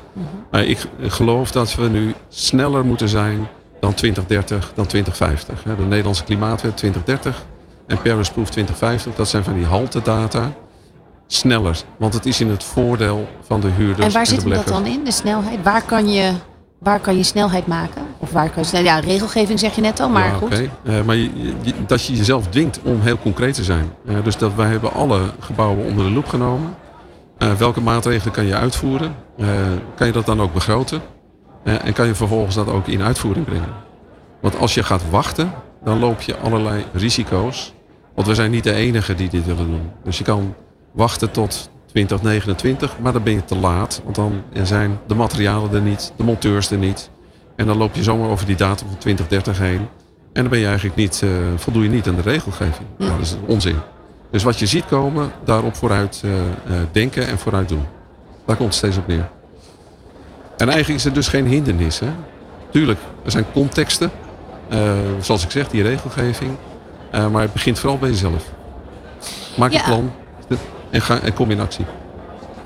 Maar 0.51 0.65
ik 0.65 0.79
geloof 1.01 1.51
dat 1.51 1.75
we 1.75 1.89
nu 1.89 2.15
sneller 2.29 2.85
moeten 2.85 3.09
zijn 3.09 3.49
dan 3.81 3.95
2030, 3.95 4.73
dan 4.75 4.87
2050. 4.87 5.65
hè. 5.65 5.77
De 5.77 5.83
Nederlandse 5.83 6.25
Klimaatwet 6.25 6.77
2030 6.77 7.45
en 7.87 8.03
Paris 8.03 8.31
Proof 8.31 8.51
2050, 8.51 9.15
dat 9.15 9.29
zijn 9.29 9.45
van 9.45 9.55
die 9.55 9.65
haltedata. 9.65 10.53
Sneller, 11.35 11.83
want 11.97 12.15
het 12.15 12.27
is 12.27 12.41
in 12.41 12.49
het 12.51 12.65
voordeel 12.65 13.29
van 13.47 13.61
de 13.61 13.69
huurders 13.69 14.07
En 14.07 14.13
waar 14.13 14.27
zit 14.27 14.49
dat 14.49 14.67
dan 14.69 14.87
in, 14.87 15.05
de 15.05 15.11
snelheid? 15.11 15.63
Waar 15.63 15.83
kan 15.83 16.09
je, 16.09 16.33
waar 16.79 17.01
kan 17.01 17.17
je 17.17 17.23
snelheid 17.23 17.67
maken? 17.67 18.03
Of 18.19 18.33
waar 18.33 18.51
kan 18.51 18.63
je 18.63 18.69
snel, 18.69 18.83
ja, 18.83 18.99
regelgeving 18.99 19.59
zeg 19.59 19.75
je 19.75 19.81
net 19.81 20.01
al, 20.01 20.09
maar 20.09 20.25
ja, 20.27 20.33
goed. 20.33 20.43
oké. 20.43 20.69
Eh, 20.85 21.03
maar 21.03 21.17
je, 21.17 21.31
je- 21.63 21.75
dat 21.87 22.05
je 22.05 22.17
jezelf 22.17 22.47
dwingt 22.49 22.81
om 22.83 23.01
heel 23.01 23.19
concreet 23.19 23.55
te 23.55 23.65
zijn. 23.65 23.93
Eh, 24.07 24.15
dus 24.25 24.37
dat 24.37 24.55
wij 24.55 24.67
hebben 24.69 24.93
alle 24.93 25.21
gebouwen 25.39 25.87
onder 25.87 26.05
de 26.05 26.11
loep 26.11 26.27
genomen. 26.29 26.75
Eh, 27.39 27.53
welke 27.53 27.81
maatregelen 27.81 28.33
kan 28.35 28.47
je 28.47 28.55
uitvoeren? 28.55 29.15
Kan 29.95 30.07
je 30.07 30.13
dat 30.13 30.27
dan 30.27 30.41
ook 30.41 30.53
begroten? 30.53 31.01
En 31.65 31.93
kan 31.93 32.07
je 32.07 32.15
vervolgens 32.15 32.55
dat 32.55 32.69
ook 32.69 32.87
in 32.87 33.03
uitvoering 33.03 33.45
brengen? 33.45 33.73
Want 34.41 34.59
als 34.59 34.75
je 34.75 34.83
gaat 34.83 35.03
wachten, 35.11 35.53
dan 35.85 35.99
loop 35.99 36.21
je 36.21 36.37
allerlei 36.37 36.85
risico's. 36.93 37.75
Want 38.15 38.27
we 38.29 38.35
zijn 38.35 38.51
niet 38.51 38.65
de 38.65 38.73
enige 38.75 39.15
die 39.15 39.29
dit 39.29 39.45
willen 39.47 39.67
doen. 39.67 39.91
Dus 40.05 40.19
je 40.19 40.25
kan 40.25 40.55
wachten 40.93 41.31
tot 41.31 41.71
2029, 41.87 42.99
maar 42.99 43.13
dan 43.13 43.23
ben 43.23 43.33
je 43.33 43.45
te 43.45 43.57
laat. 43.57 44.01
Want 44.05 44.15
dan 44.17 44.43
zijn 44.63 44.99
de 45.07 45.15
materialen 45.15 45.75
er 45.75 45.81
niet, 45.81 46.13
de 46.17 46.25
monteurs 46.25 46.71
er 46.71 46.79
niet. 46.79 47.11
En 47.57 47.67
dan 47.67 47.77
loop 47.77 47.95
je 47.95 48.03
zomaar 48.03 48.29
over 48.29 48.47
die 48.47 48.57
datum 48.57 48.87
van 48.89 48.99
2030 48.99 49.59
heen. 49.59 49.89
En 50.33 50.43
dan 50.43 50.49
ben 50.49 50.59
je 50.59 50.67
eigenlijk 50.67 50.97
niet, 50.97 51.23
voldoe 51.57 51.83
je 51.83 51.89
niet 51.89 52.09
aan 52.09 52.15
de 52.15 52.23
regelgeving. 52.23 52.89
Nou, 52.99 53.11
dat 53.11 53.21
is 53.21 53.37
onzin. 53.47 53.77
Dus 54.31 54.43
wat 54.43 54.59
je 54.59 54.67
ziet 54.67 54.85
komen, 54.87 55.33
daarop 55.45 55.77
vooruit 55.77 56.23
eh, 56.25 56.31
eh, 56.41 56.47
denken 56.93 57.27
en 57.27 57.39
vooruit 57.39 57.69
doen. 57.69 57.85
Daar 58.47 58.57
komt 58.57 58.69
het 58.69 58.79
steeds 58.79 58.97
op 58.97 59.07
neer. 59.07 59.29
En 60.57 60.69
eigenlijk 60.69 60.99
is 60.99 61.05
er 61.05 61.13
dus 61.13 61.29
geen 61.29 61.47
hindernis. 61.47 61.99
Hè? 61.99 62.07
Tuurlijk, 62.71 62.99
er 63.25 63.31
zijn 63.31 63.45
contexten. 63.53 64.11
zoals 65.21 65.45
ik 65.45 65.51
zeg, 65.51 65.69
die 65.69 65.83
regelgeving. 65.83 66.51
Maar 67.11 67.43
het 67.43 67.53
begint 67.53 67.79
vooral 67.79 67.99
bij 67.99 68.09
jezelf. 68.09 68.45
Maak 69.57 69.73
Ja. 69.73 69.79
een 69.79 69.85
plan 69.85 70.13
en, 70.93 71.01
ga, 71.01 71.21
en 71.21 71.35
kom 71.35 71.51
in 71.51 71.61
actie. 71.61 71.85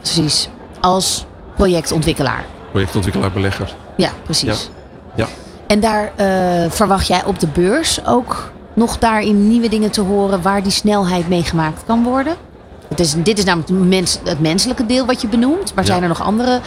Precies. 0.01 0.49
Als 0.81 1.25
projectontwikkelaar. 1.55 2.45
Projectontwikkelaar, 2.71 3.33
belegger. 3.33 3.75
Ja, 3.97 4.11
precies. 4.25 4.71
Ja. 5.15 5.27
En 5.67 5.81
daar 5.81 6.13
eh, 6.17 6.71
verwacht 6.71 7.07
jij 7.07 7.25
op 7.25 7.39
de 7.39 7.47
beurs 7.47 8.07
ook 8.07 8.53
nog 8.75 8.99
daarin 8.99 9.49
nieuwe 9.49 9.69
dingen 9.69 9.91
te 9.91 10.01
horen 10.01 10.43
waar 10.43 10.63
die 10.63 10.73
snelheid 10.73 11.29
mee 11.29 11.43
gemaakt 11.43 11.83
kan 11.87 12.03
worden? 12.03 12.37
Het 12.89 13.01
is, 13.01 13.15
dit 13.23 13.39
is 13.39 13.45
namelijk 13.45 13.69
het 13.71 13.89
mens, 13.89 14.19
het 14.25 14.41
menselijke 14.41 14.87
deel 14.87 15.07
wat 15.07 15.21
je 15.21 15.29
benoemt, 15.29 15.75
maar 15.75 15.85
Ja. 15.85 15.91
zijn 15.91 16.03
er 16.03 16.09
nog 16.09 16.23
andere? 16.23 16.61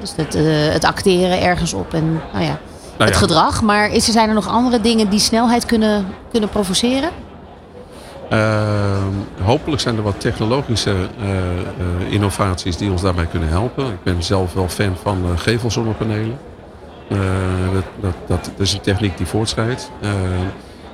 dus 0.00 0.12
het, 0.16 0.34
eh, 0.34 0.42
het 0.72 0.84
acteren 0.84 1.42
ergens 1.42 1.72
op 1.72 1.94
en 1.94 2.20
nou 2.32 2.44
ja, 2.44 2.58
Nou 2.98 3.10
het 3.10 3.18
gedrag. 3.18 3.62
Maar 3.62 3.90
is, 3.90 4.06
er 4.06 4.12
zijn 4.12 4.28
er 4.28 4.34
nog 4.34 4.48
andere 4.48 4.80
dingen 4.80 5.08
die 5.10 5.18
snelheid 5.18 5.66
kunnen, 5.66 6.06
kunnen 6.30 6.48
provoceren? 6.48 7.10
Ehm, 8.28 9.42
hopelijk 9.42 9.82
zijn 9.82 9.96
er 9.96 10.02
wat 10.02 10.20
technologische 10.20 10.90
eh, 10.90 11.38
eh, 11.38 12.12
innovaties 12.12 12.76
die 12.76 12.90
ons 12.90 13.02
daarbij 13.02 13.26
kunnen 13.26 13.48
helpen. 13.48 13.86
Ik 13.86 14.02
ben 14.02 14.22
zelf 14.22 14.54
wel 14.54 14.68
fan 14.68 14.96
van 15.02 15.24
eh, 15.24 15.38
gevelzonnepanelen. 15.38 16.38
Dat, 17.72 18.14
dat, 18.26 18.44
dat, 18.44 18.50
is 18.56 18.72
een 18.72 18.80
techniek 18.80 19.16
die 19.16 19.26
voortschrijdt. 19.26 19.90
Eh, 20.00 20.10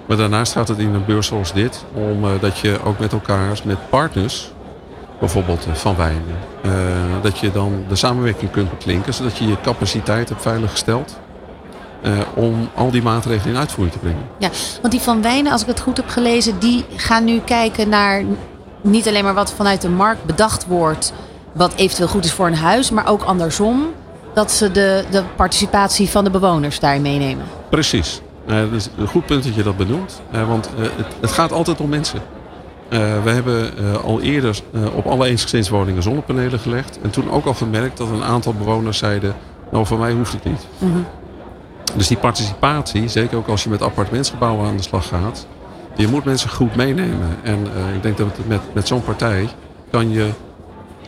maar 0.07 0.17
daarnaast 0.17 0.53
gaat 0.53 0.69
het 0.69 0.79
in 0.79 0.95
een 0.95 1.05
beurs 1.05 1.27
zoals 1.27 1.53
dit 1.53 1.85
om 1.93 2.25
dat 2.41 2.59
je 2.59 2.79
ook 2.85 2.99
met 2.99 3.13
elkaar, 3.13 3.61
met 3.65 3.89
partners, 3.89 4.53
bijvoorbeeld 5.21 5.67
van 5.73 5.97
wijnen, 5.97 6.37
dat 7.23 7.39
je 7.39 7.53
dan 7.53 7.85
de 7.89 7.95
samenwerking 7.95 8.51
kunt 8.51 8.71
beklinken, 8.71 9.15
zodat 9.15 9.37
je 9.37 9.47
je 9.47 9.61
capaciteit 9.63 10.29
hebt 10.29 10.43
veiliggesteld 10.43 11.21
eh, 12.03 12.19
om 12.35 12.69
al 12.75 12.91
die 12.91 13.03
maatregelen 13.03 13.55
in 13.55 13.61
uitvoering 13.61 13.93
te 13.95 13.99
brengen. 13.99 14.23
Ja, 14.39 14.49
want 14.81 14.93
die 14.93 15.03
van 15.03 15.23
Wijnen, 15.23 15.53
als 15.53 15.61
ik 15.61 15.67
het 15.67 15.81
goed 15.81 15.97
heb 15.97 16.09
gelezen, 16.09 16.59
die 16.59 16.85
gaan 16.97 17.25
nu 17.25 17.41
kijken 17.41 17.89
naar 17.89 18.25
niet 18.81 19.09
alleen 19.09 19.25
maar 19.25 19.35
wat 19.35 19.53
vanuit 19.53 19.81
de 19.81 19.89
markt 19.89 20.25
bedacht 20.25 20.67
wordt, 20.67 21.13
wat 21.53 21.75
eventueel 21.75 22.09
goed 22.09 22.25
is 22.25 22.33
voor 22.33 22.47
een 22.47 22.57
huis, 22.57 22.91
maar 22.91 23.09
ook 23.09 23.23
andersom, 23.23 23.87
dat 24.35 24.51
ze 24.51 24.71
de, 24.71 25.05
de 25.11 25.23
participatie 25.37 26.09
van 26.09 26.25
de 26.25 26.31
bewoners 26.31 26.81
daarin 26.81 27.03
meenemen. 27.03 27.45
Precies. 27.69 28.21
Uh, 28.47 28.61
dat 28.61 28.73
is 28.73 28.89
een 28.99 29.07
goed 29.07 29.27
punt 29.27 29.45
dat 29.45 29.55
je 29.55 29.63
dat 29.63 29.77
benoemt. 29.77 30.23
Uh, 30.35 30.49
want 30.49 30.71
het, 30.77 31.07
het, 31.21 31.33
gaat 31.33 31.53
altijd 31.53 31.81
om 31.81 31.89
mensen. 31.89 32.21
we 32.89 33.31
hebben 33.31 33.73
al 34.05 34.21
eerder 34.21 34.61
op 34.95 35.07
alle 35.07 35.27
eensgezinswoningen 35.27 36.03
zonnepanelen 36.03 36.59
gelegd. 36.59 36.99
En 37.03 37.11
toen 37.11 37.31
ook 37.31 37.47
al 37.47 37.55
gemerkt 37.55 37.97
dat 37.97 38.09
een 38.09 38.25
aantal 38.25 38.55
bewoners 38.55 38.99
zeiden... 38.99 39.35
nou, 39.71 39.87
voor 39.87 39.99
mij 39.99 40.13
hoeft 40.13 40.33
het 40.33 40.45
niet. 40.45 40.67
Mm 40.79 40.93
-hmm. 40.93 41.07
Dus 41.97 42.07
die 42.07 42.17
participatie, 42.17 43.09
zeker 43.09 43.37
ook 43.37 43.49
als 43.49 43.63
je 43.63 43.69
met 43.69 43.83
appartementsgebouwen 43.83 44.67
aan 44.67 44.77
de 44.77 44.83
slag 44.83 45.09
gaat... 45.09 45.47
je 45.97 46.09
moet 46.09 46.25
mensen 46.25 46.51
goed 46.51 46.77
meenemen. 46.77 47.37
En 47.43 47.67
ik 47.95 48.03
denk 48.03 48.17
dat 48.17 48.27
met, 48.47 48.61
met 48.73 48.89
zo'n 48.89 49.05
partij 49.05 49.49
kan 49.91 50.11
je 50.11 50.31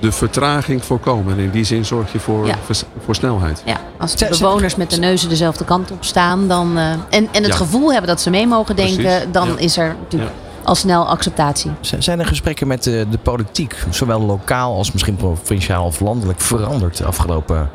de 0.00 0.12
vertraging 0.12 0.84
voorkomen. 0.84 1.32
En 1.32 1.38
in 1.38 1.50
die 1.50 1.64
zin 1.64 1.84
zorg 1.84 2.12
je 2.12 2.20
voor, 2.20 2.46
ja. 2.46 2.56
voor 3.04 3.14
snelheid. 3.14 3.62
Ja, 3.64 3.80
als 3.98 4.16
de 4.16 4.26
bewoners 4.38 4.76
met 4.76 4.90
de 4.90 4.98
neuzen 4.98 5.28
dezelfde 5.28 5.64
kant 5.64 5.90
op 5.90 6.04
staan 6.04 6.48
dan, 6.48 6.78
uh, 6.78 6.90
en, 6.90 7.02
en 7.10 7.28
het 7.32 7.46
ja. 7.46 7.54
gevoel 7.54 7.90
hebben 7.90 8.08
dat 8.08 8.20
ze 8.20 8.30
mee 8.30 8.46
mogen 8.46 8.76
denken, 8.76 9.04
Precies. 9.04 9.32
dan 9.32 9.48
ja. 9.48 9.56
is 9.56 9.76
er 9.76 9.96
natuurlijk 10.00 10.32
al 10.62 10.74
snel 10.74 11.08
acceptatie. 11.08 11.70
Zijn 11.98 12.20
er 12.20 12.26
gesprekken 12.26 12.66
met 12.66 12.82
de, 12.82 13.06
de 13.10 13.18
politiek, 13.18 13.76
zowel 13.90 14.20
lokaal 14.20 14.76
als 14.76 14.92
misschien 14.92 15.16
provinciaal 15.16 15.84
of 15.84 16.00
landelijk, 16.00 16.40
veranderd 16.40 16.96
de 16.96 17.04
afgelopen 17.04 17.70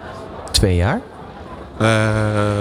twee 0.51 0.75
jaar? 0.75 1.01
Uh, 1.81 1.87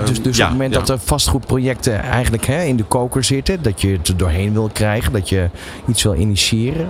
dus 0.05 0.23
dus 0.23 0.37
op 0.37 0.43
het 0.43 0.53
moment 0.53 0.75
dat 0.75 0.89
er 0.89 0.99
vastgoedprojecten 0.99 2.03
eigenlijk 2.03 2.47
hè, 2.47 2.63
in 2.63 2.77
de 2.77 2.85
koker 2.85 3.25
zitten, 3.25 3.63
dat 3.63 3.81
je 3.81 3.89
het 3.89 4.09
er 4.09 4.17
doorheen 4.17 4.53
wil 4.53 4.71
krijgen, 4.73 5.13
dat 5.13 5.29
je 5.29 5.51
iets 5.87 6.03
wil 6.03 6.15
initiëren, 6.15 6.89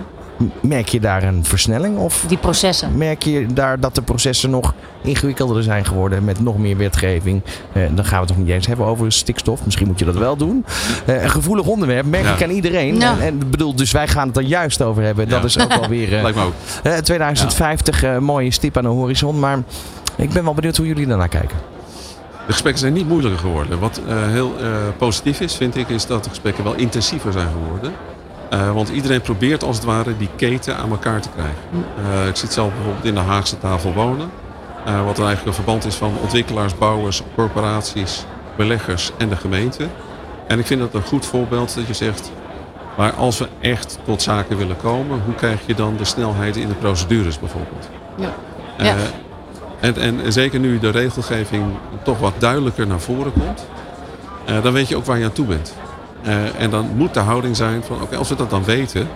Merk 0.61 0.88
je 0.88 1.00
daar 1.00 1.23
een 1.23 1.44
versnelling? 1.44 1.99
Of 1.99 2.25
Die 2.28 2.38
processen. 2.38 2.97
Merk 2.97 3.23
je 3.23 3.47
daar 3.47 3.80
dat 3.80 3.94
de 3.94 4.02
processen 4.02 4.50
nog 4.50 4.75
ingewikkelder 5.02 5.62
zijn 5.62 5.85
geworden 5.85 6.25
met 6.25 6.40
nog 6.40 6.58
meer 6.58 6.76
wetgeving? 6.76 7.42
Eh, 7.73 7.82
dan 7.94 8.04
gaan 8.04 8.20
we 8.20 8.26
het 8.26 8.37
nog 8.37 8.47
niet 8.47 8.54
eens 8.54 8.66
hebben 8.66 8.87
over 8.87 9.12
stikstof. 9.12 9.64
Misschien 9.64 9.87
moet 9.87 9.99
je 9.99 10.04
dat 10.04 10.16
wel 10.16 10.37
doen. 10.37 10.64
Eh, 11.06 11.23
een 11.23 11.30
gevoelig 11.30 11.66
onderwerp 11.66 12.06
merk 12.06 12.25
ja. 12.25 12.35
ik 12.35 12.42
aan 12.42 12.50
iedereen. 12.50 13.02
En, 13.02 13.20
en, 13.20 13.50
bedoel, 13.50 13.75
dus 13.75 13.90
wij 13.90 14.08
gaan 14.08 14.28
het 14.28 14.37
er 14.37 14.42
juist 14.42 14.82
over 14.82 15.02
hebben. 15.02 15.28
Dat 15.28 15.44
is 15.44 15.58
ook 15.58 15.73
alweer 15.73 16.12
uh, 16.12 16.23
Lijkt 16.23 16.37
me 16.37 16.44
ook. 16.44 17.02
2050 17.02 18.04
uh, 18.04 18.18
mooie 18.18 18.50
stip 18.50 18.76
aan 18.76 18.82
de 18.82 18.88
horizon. 18.88 19.38
Maar 19.38 19.58
ik 20.16 20.30
ben 20.30 20.44
wel 20.44 20.54
benieuwd 20.54 20.76
hoe 20.76 20.87
jullie 20.87 21.06
daarnaar 21.06 21.28
kijken. 21.28 21.56
De 22.49 22.55
gesprekken 22.55 22.83
zijn 22.83 22.93
niet 22.93 23.09
moeilijker 23.09 23.40
geworden. 23.40 23.78
Wat 23.78 24.00
heel 24.07 24.55
positief 24.97 25.40
is, 25.40 25.55
vind 25.55 25.76
ik, 25.76 25.88
is 25.88 26.07
dat 26.07 26.25
de 26.25 26.28
gesprekken 26.28 26.64
wel 26.64 26.75
intensiever 26.75 27.33
zijn 27.33 27.49
geworden. 27.49 27.93
Uh, 28.52 28.73
want 28.73 28.88
iedereen 28.88 29.21
probeert 29.21 29.64
als 29.64 29.76
het 29.76 29.85
ware 29.85 30.17
die 30.17 30.28
keten 30.37 30.76
aan 30.76 30.90
elkaar 30.90 31.21
te 31.21 31.28
krijgen. 31.28 31.87
Uh, 32.23 32.28
ik 32.28 32.37
zit 32.37 32.52
zelf 32.52 32.73
bijvoorbeeld 32.75 33.05
in 33.05 33.14
de 33.14 33.21
Haagse 33.21 33.59
tafel 33.59 33.93
wonen. 33.93 34.31
Uh, 34.87 35.05
wat 35.05 35.19
eigenlijk 35.19 35.47
een 35.47 35.55
verband 35.55 35.85
is 35.85 35.95
van 35.95 36.12
ontwikkelaars, 36.23 36.78
bouwers, 36.78 37.23
corporaties, 37.35 38.25
beleggers 38.57 39.12
en 39.19 39.28
de 39.28 39.37
gemeente. 39.37 39.87
En 40.47 40.59
ik 40.59 40.67
vind 40.67 40.81
dat 40.81 40.95
een 40.95 41.02
goed 41.02 41.26
voorbeeld 41.26 41.75
dat 41.75 41.87
je 41.87 41.95
zegt... 41.95 42.31
maar 42.97 43.12
als 43.12 43.38
we 43.38 43.49
echt 43.61 43.99
tot 44.05 44.23
zaken 44.23 44.57
willen 44.57 44.76
komen... 44.76 45.23
hoe 45.25 45.35
krijg 45.35 45.61
je 45.67 45.75
dan 45.75 45.97
de 45.97 46.05
snelheid 46.05 46.57
in 46.57 46.69
de 46.69 46.75
procedures 46.75 47.38
bijvoorbeeld? 47.38 47.88
Ja. 48.17 48.35
ja. 48.78 48.97
En, 49.80 49.97
en, 49.97 50.32
zeker 50.32 50.61
nu 50.61 50.78
de 50.78 50.90
regelgeving 50.90 51.64
toch 52.02 52.18
wat 52.18 52.32
duidelijker 52.38 52.87
naar 52.87 53.00
voren 53.00 53.32
komt... 53.32 53.66
dan 54.62 54.73
weet 54.73 54.88
je 54.88 54.97
ook 54.97 55.04
waar 55.04 55.18
je 55.18 55.25
aan 55.25 55.32
toe 55.32 55.47
bent. 55.47 55.75
Uh, 56.26 56.61
en 56.61 56.70
dan 56.70 56.90
moet 56.97 57.14
de 57.14 57.20
houding 57.20 57.56
zijn 57.56 57.82
van 57.82 58.02
oké, 58.02 58.16
als 58.16 58.28
we 58.28 58.35
dat 58.35 58.50
dan 58.50 58.64
weten, 58.64 59.08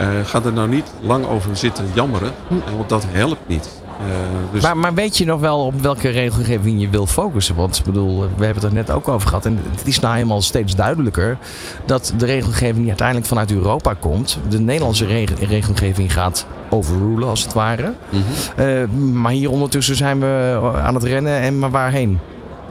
uh, 0.00 0.06
ga 0.24 0.42
er 0.42 0.52
nou 0.52 0.68
niet 0.68 0.92
lang 1.00 1.26
over 1.26 1.56
zitten 1.56 1.84
jammeren, 1.94 2.32
hm. 2.48 2.76
want 2.76 2.88
dat 2.88 3.06
helpt 3.08 3.48
niet. 3.48 3.68
Uh, 4.00 4.06
dus... 4.52 4.62
maar, 4.62 4.76
maar, 4.76 4.94
weet 4.94 5.16
je 5.16 5.24
nog 5.24 5.40
wel 5.40 5.64
op 5.64 5.80
welke 5.80 6.08
regelgeving 6.08 6.80
je 6.80 6.88
wil 6.88 7.06
focussen? 7.06 7.54
Want 7.54 7.78
ik 7.78 7.84
bedoel, 7.84 8.20
we 8.20 8.44
hebben 8.44 8.62
het 8.62 8.64
er 8.64 8.72
net 8.72 8.90
ook 8.90 9.08
over 9.08 9.28
gehad. 9.28 9.46
En 9.46 9.58
het 9.76 9.86
is 9.86 10.00
nou 10.00 10.14
helemaal 10.14 10.42
steeds 10.42 10.74
duidelijker 10.74 11.38
dat 11.84 12.12
de 12.16 12.26
regelgeving 12.26 12.78
die 12.78 12.88
uiteindelijk 12.88 13.26
vanuit 13.26 13.52
Europa 13.52 13.94
komt, 13.94 14.38
de 14.48 14.60
Nederlandse 14.60 15.26
regelgeving 15.40 16.12
gaat 16.12 16.46
overrulen 16.70 17.28
als 17.28 17.42
het 17.42 17.52
ware. 17.52 17.94
Mm 18.10 18.22
-hmm. 18.56 19.20
maar 19.20 19.32
hier 19.32 19.50
ondertussen 19.50 19.96
zijn 19.96 20.20
we 20.20 20.60
aan 20.82 20.94
het 20.94 21.04
rennen 21.04 21.40
en 21.40 21.58
maar 21.58 21.70
waarheen? 21.70 22.18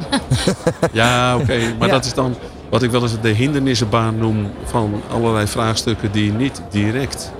ja, 0.92 1.38
oké. 1.38 1.58
Maar 1.80 1.88
ja. 1.88 1.94
dat 1.94 2.06
is 2.06 2.14
dan 2.14 2.36
wat 2.70 2.84
ik 2.84 2.92
wel 2.92 3.02
eens 3.02 3.22
de 3.22 3.30
hindernissenbaan 3.30 4.18
noem 4.18 4.52
van 4.66 5.02
allerlei 5.12 5.48
vraagstukken 5.48 6.12
die 6.12 6.32
niet 6.32 6.62
direct 6.70 7.32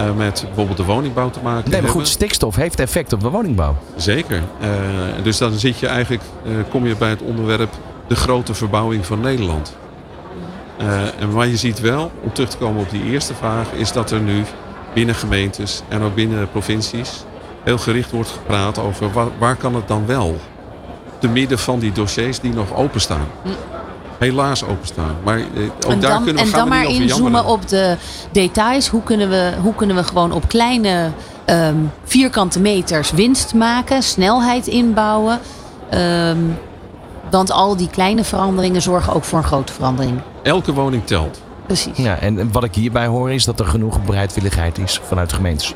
uh, 0.00 0.16
met 0.16 0.42
bijvoorbeeld 0.46 0.76
de 0.76 0.84
woningbouw 0.84 1.30
te 1.30 1.38
maken 1.38 1.54
hebben. 1.54 1.72
Nee, 1.72 1.82
maar 1.82 1.90
goed, 1.90 2.08
stikstof 2.08 2.56
heeft 2.56 2.80
effect 2.80 3.12
op 3.12 3.20
de 3.20 3.30
woningbouw. 3.30 3.76
Zeker. 3.96 4.42
Uh, 4.62 4.68
dus 5.22 5.38
dan 5.38 5.52
zit 5.52 5.78
je 5.78 5.86
eigenlijk, 5.86 6.22
uh, 6.46 6.52
kom 6.70 6.86
je 6.86 6.96
bij 6.96 7.08
het 7.08 7.22
onderwerp 7.22 7.70
de 8.06 8.16
grote 8.16 8.54
verbouwing 8.54 9.06
van 9.06 9.20
Nederland. 9.20 9.76
en 11.18 11.30
waar 11.32 11.46
je 11.46 11.56
ziet 11.56 11.80
wel, 11.80 12.10
om 12.20 12.32
terug 12.32 12.50
te 12.50 12.56
komen 12.56 12.82
op 12.82 12.90
die 12.90 13.04
eerste 13.04 13.34
vraag, 13.34 13.72
is 13.72 13.92
dat 13.92 14.10
er 14.10 14.20
nu 14.20 14.42
binnen 14.94 15.14
gemeentes 15.14 15.82
en 15.88 16.02
ook 16.02 16.14
binnen 16.14 16.50
provincies 16.50 17.24
heel 17.62 17.78
gericht 17.78 18.10
wordt 18.10 18.30
gepraat 18.30 18.78
over 18.78 19.12
waar, 19.12 19.26
waar 19.38 19.56
kan 19.56 19.74
het 19.74 19.88
dan 19.88 20.06
wel? 20.06 20.36
Te 21.18 21.28
midden 21.28 21.58
van 21.58 21.78
die 21.78 21.92
dossiers 21.92 22.40
die 22.40 22.52
nog 22.52 22.74
openstaan. 22.74 23.26
Hm 23.42 23.79
helaas 24.20 24.64
openstaan. 24.64 25.16
Maar 25.24 25.38
eh, 25.38 25.44
ook 25.86 25.92
en 25.92 26.00
daar 26.00 26.10
dan, 26.10 26.24
kunnen 26.24 26.44
we, 26.44 26.50
en 26.50 26.56
dan 26.56 26.68
maar 26.68 26.84
inzoomen 26.84 27.44
op 27.44 27.68
de 27.68 27.96
details. 28.32 28.88
Hoe 28.88 29.02
kunnen 29.02 29.28
we, 29.28 29.52
hoe 29.62 29.74
kunnen 29.74 29.96
we 29.96 30.04
gewoon 30.04 30.32
op 30.32 30.48
kleine 30.48 31.10
um, 31.46 31.90
vierkante 32.04 32.60
meters 32.60 33.10
winst 33.10 33.54
maken, 33.54 34.02
snelheid 34.02 34.66
inbouwen. 34.66 35.38
Um, 35.94 36.58
want 37.30 37.50
al 37.50 37.76
die 37.76 37.88
kleine 37.88 38.24
veranderingen 38.24 38.82
zorgen 38.82 39.12
ook 39.12 39.24
voor 39.24 39.38
een 39.38 39.44
grote 39.44 39.72
verandering. 39.72 40.20
Elke 40.42 40.72
woning 40.72 41.06
telt. 41.06 41.40
Precies. 41.66 41.96
Ja, 41.96 42.18
en 42.18 42.52
wat 42.52 42.64
ik 42.64 42.74
hierbij 42.74 43.06
hoor 43.06 43.30
is 43.30 43.44
dat 43.44 43.60
er 43.60 43.66
genoeg 43.66 44.04
bereidwilligheid 44.04 44.78
is 44.78 45.00
vanuit 45.02 45.30
de 45.30 45.36
gemeentes. 45.36 45.74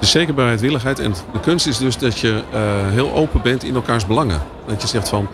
Dus 0.00 0.10
zeker 0.10 0.34
bereidwilligheid. 0.34 0.98
En 0.98 1.14
de 1.32 1.40
kunst 1.40 1.66
is 1.66 1.78
dus 1.78 1.98
dat 1.98 2.18
je 2.18 2.42
uh, 2.54 2.60
heel 2.92 3.12
open 3.12 3.42
bent 3.42 3.64
in 3.64 3.74
elkaars 3.74 4.06
belangen. 4.06 4.40
Dat 4.66 4.82
je 4.82 4.88
zegt 4.88 5.08
van, 5.08 5.28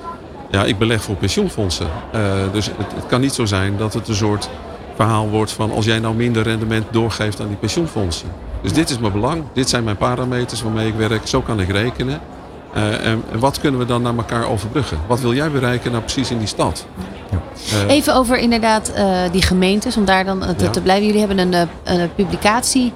ja, 0.51 0.65
ik 0.65 0.79
beleg 0.79 1.03
voor 1.03 1.15
pensioenfondsen. 1.15 1.87
Uh, 2.15 2.21
dus 2.53 2.67
het, 2.67 2.93
het, 2.95 3.07
kan 3.07 3.21
niet 3.21 3.35
zo 3.35 3.45
zijn 3.45 3.77
dat 3.77 3.95
het 3.95 4.09
een 4.09 4.15
soort 4.15 4.49
verhaal 4.95 5.29
wordt 5.29 5.53
van 5.53 5.73
als 5.73 5.85
jij 5.85 5.99
nou 5.99 6.15
minder 6.15 6.43
rendement 6.43 6.85
doorgeeft 6.91 7.41
aan 7.41 7.49
die 7.49 7.57
pensioenfondsen. 7.57 8.29
Dus 8.63 8.73
dit 8.73 8.91
is 8.91 8.99
mijn 8.99 9.13
belang, 9.13 9.43
dit 9.53 9.69
zijn 9.69 9.85
mijn 9.85 9.97
parameters 9.97 10.63
waarmee 10.63 10.89
ik 10.89 10.95
werk, 10.95 11.27
zo 11.27 11.41
kan 11.41 11.61
ik 11.61 11.71
rekenen. 11.71 12.21
Uh, 12.77 13.07
en, 13.07 13.23
en, 13.33 13.39
wat 13.39 13.61
kunnen 13.61 13.81
we 13.81 13.87
dan 13.87 14.03
naar 14.03 14.17
elkaar 14.17 14.49
overbruggen? 14.49 14.99
Wat 15.07 15.21
wil 15.21 15.35
jij 15.35 15.51
bereiken 15.51 15.91
nou 15.91 16.03
precies 16.03 16.31
in 16.31 16.39
die 16.39 16.47
stad? 16.47 16.87
Ja. 17.31 17.39
Uh, 17.85 17.95
Even 17.95 18.15
over 18.15 18.39
inderdaad 18.39 18.93
die 19.33 19.43
gemeentes, 19.43 19.97
om 19.97 20.05
daar 20.05 20.25
dan 20.25 20.41
te, 20.57 20.65
ja. 20.65 20.71
te 20.71 20.81
blijven. 20.81 21.07
Jullie 21.07 21.21
hebben 21.27 21.39
een, 21.39 21.69
een 21.85 22.15
publicatie 22.15 22.93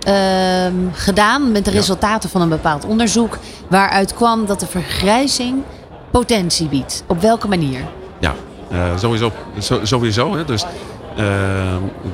ehm, 0.00 0.74
gedaan 0.92 1.52
met 1.52 1.64
de 1.64 1.70
resultaten 1.70 2.30
van 2.30 2.40
een 2.40 2.48
bepaald 2.48 2.84
onderzoek. 2.84 3.38
Waaruit 3.68 4.14
kwam 4.14 4.46
dat 4.46 4.60
de 4.60 4.66
vergrijzing 4.66 5.62
potentie 6.10 6.68
biedt. 6.68 7.04
Op 7.06 7.20
welke 7.20 7.48
manier? 7.48 7.80
Ja, 8.18 8.34
uh, 8.72 8.98
sowieso. 8.98 9.32
sowieso 9.82 10.36
hè. 10.36 10.44
Dus, 10.44 10.62
uh, 10.62 10.68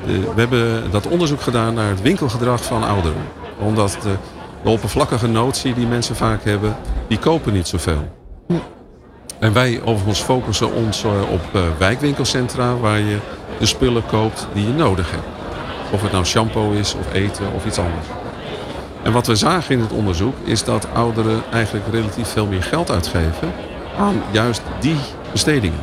we 0.05 0.33
hebben 0.35 0.91
dat 0.91 1.07
onderzoek 1.07 1.41
gedaan 1.41 1.73
naar 1.73 1.89
het 1.89 2.01
winkelgedrag 2.01 2.63
van 2.63 2.83
ouderen. 2.83 3.21
Omdat 3.59 3.97
de, 4.01 4.15
de 4.63 4.69
oppervlakkige 4.69 5.27
notie 5.27 5.73
die 5.73 5.87
mensen 5.87 6.15
vaak 6.15 6.43
hebben, 6.43 6.75
die 7.07 7.19
kopen 7.19 7.53
niet 7.53 7.67
zoveel. 7.67 8.07
Hm. 8.47 8.53
En 9.39 9.53
wij 9.53 9.81
overigens 9.85 10.21
focussen 10.21 10.73
ons 10.73 11.03
uh, 11.03 11.11
op 11.31 11.41
wijkwinkelcentra 11.77 12.77
waar 12.77 12.99
je 12.99 13.17
de 13.59 13.65
spullen 13.65 14.05
koopt 14.05 14.47
die 14.53 14.67
je 14.67 14.73
nodig 14.73 15.11
hebt. 15.11 15.25
Of 15.91 16.01
het 16.01 16.11
nou 16.11 16.25
shampoo 16.25 16.71
is 16.71 16.95
of 16.99 17.13
eten 17.13 17.53
of 17.55 17.65
iets 17.65 17.77
anders. 17.77 18.07
En 19.03 19.11
wat 19.11 19.27
we 19.27 19.35
zagen 19.35 19.75
in 19.75 19.81
het 19.81 19.91
onderzoek 19.91 20.35
is 20.43 20.63
dat 20.63 20.87
ouderen 20.93 21.43
eigenlijk 21.51 21.85
relatief 21.91 22.27
veel 22.27 22.45
meer 22.45 22.63
geld 22.63 22.91
uitgeven 22.91 23.53
aan 23.97 24.21
juist 24.31 24.61
die 24.79 24.97
bestedingen. 25.31 25.79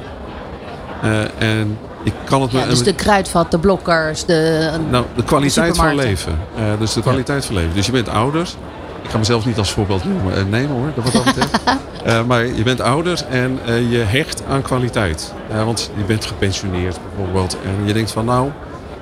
Uh, 1.04 1.21
en 1.38 1.78
ik 2.02 2.12
kan 2.25 2.42
het 2.42 2.50
ja, 2.50 2.66
dus 2.66 2.83
de 2.83 2.94
kruidvat, 2.94 3.50
de 3.50 3.59
blokkers, 3.59 4.25
de 4.25 4.71
Nou, 4.90 5.04
de 5.16 5.25
kwaliteit 5.25 5.76
van 5.76 5.94
leven. 5.94 6.38
Uh, 6.59 6.62
dus 6.78 6.92
de 6.92 7.00
kwaliteit 7.00 7.44
van 7.44 7.54
leven. 7.54 7.75
Dus 7.75 7.87
je 7.87 7.92
bent 7.92 8.09
ouders. 8.09 8.56
Ik 9.02 9.11
ga 9.11 9.18
mezelf 9.18 9.47
niet 9.47 9.59
als 9.59 9.73
voorbeeld 9.73 10.04
noemen, 10.04 10.38
uh, 10.38 10.44
nemen 10.50 10.76
hoor, 10.76 10.92
dat 10.94 11.04
wat 11.04 11.12
dat 11.12 11.25
betreft. 11.25 11.61
maar 12.28 12.47
je 12.47 12.62
bent 12.62 12.80
ouders 12.80 13.25
en 13.26 13.59
je 13.88 13.99
hecht 13.99 14.42
aan 14.49 14.62
kwaliteit. 14.62 15.33
want 15.64 15.90
je 15.97 16.04
bent 16.04 16.25
gepensioneerd 16.25 16.99
bijvoorbeeld. 17.09 17.56
En 17.64 17.87
je 17.87 17.92
denkt 17.92 18.11
van 18.11 18.25
nou... 18.25 18.50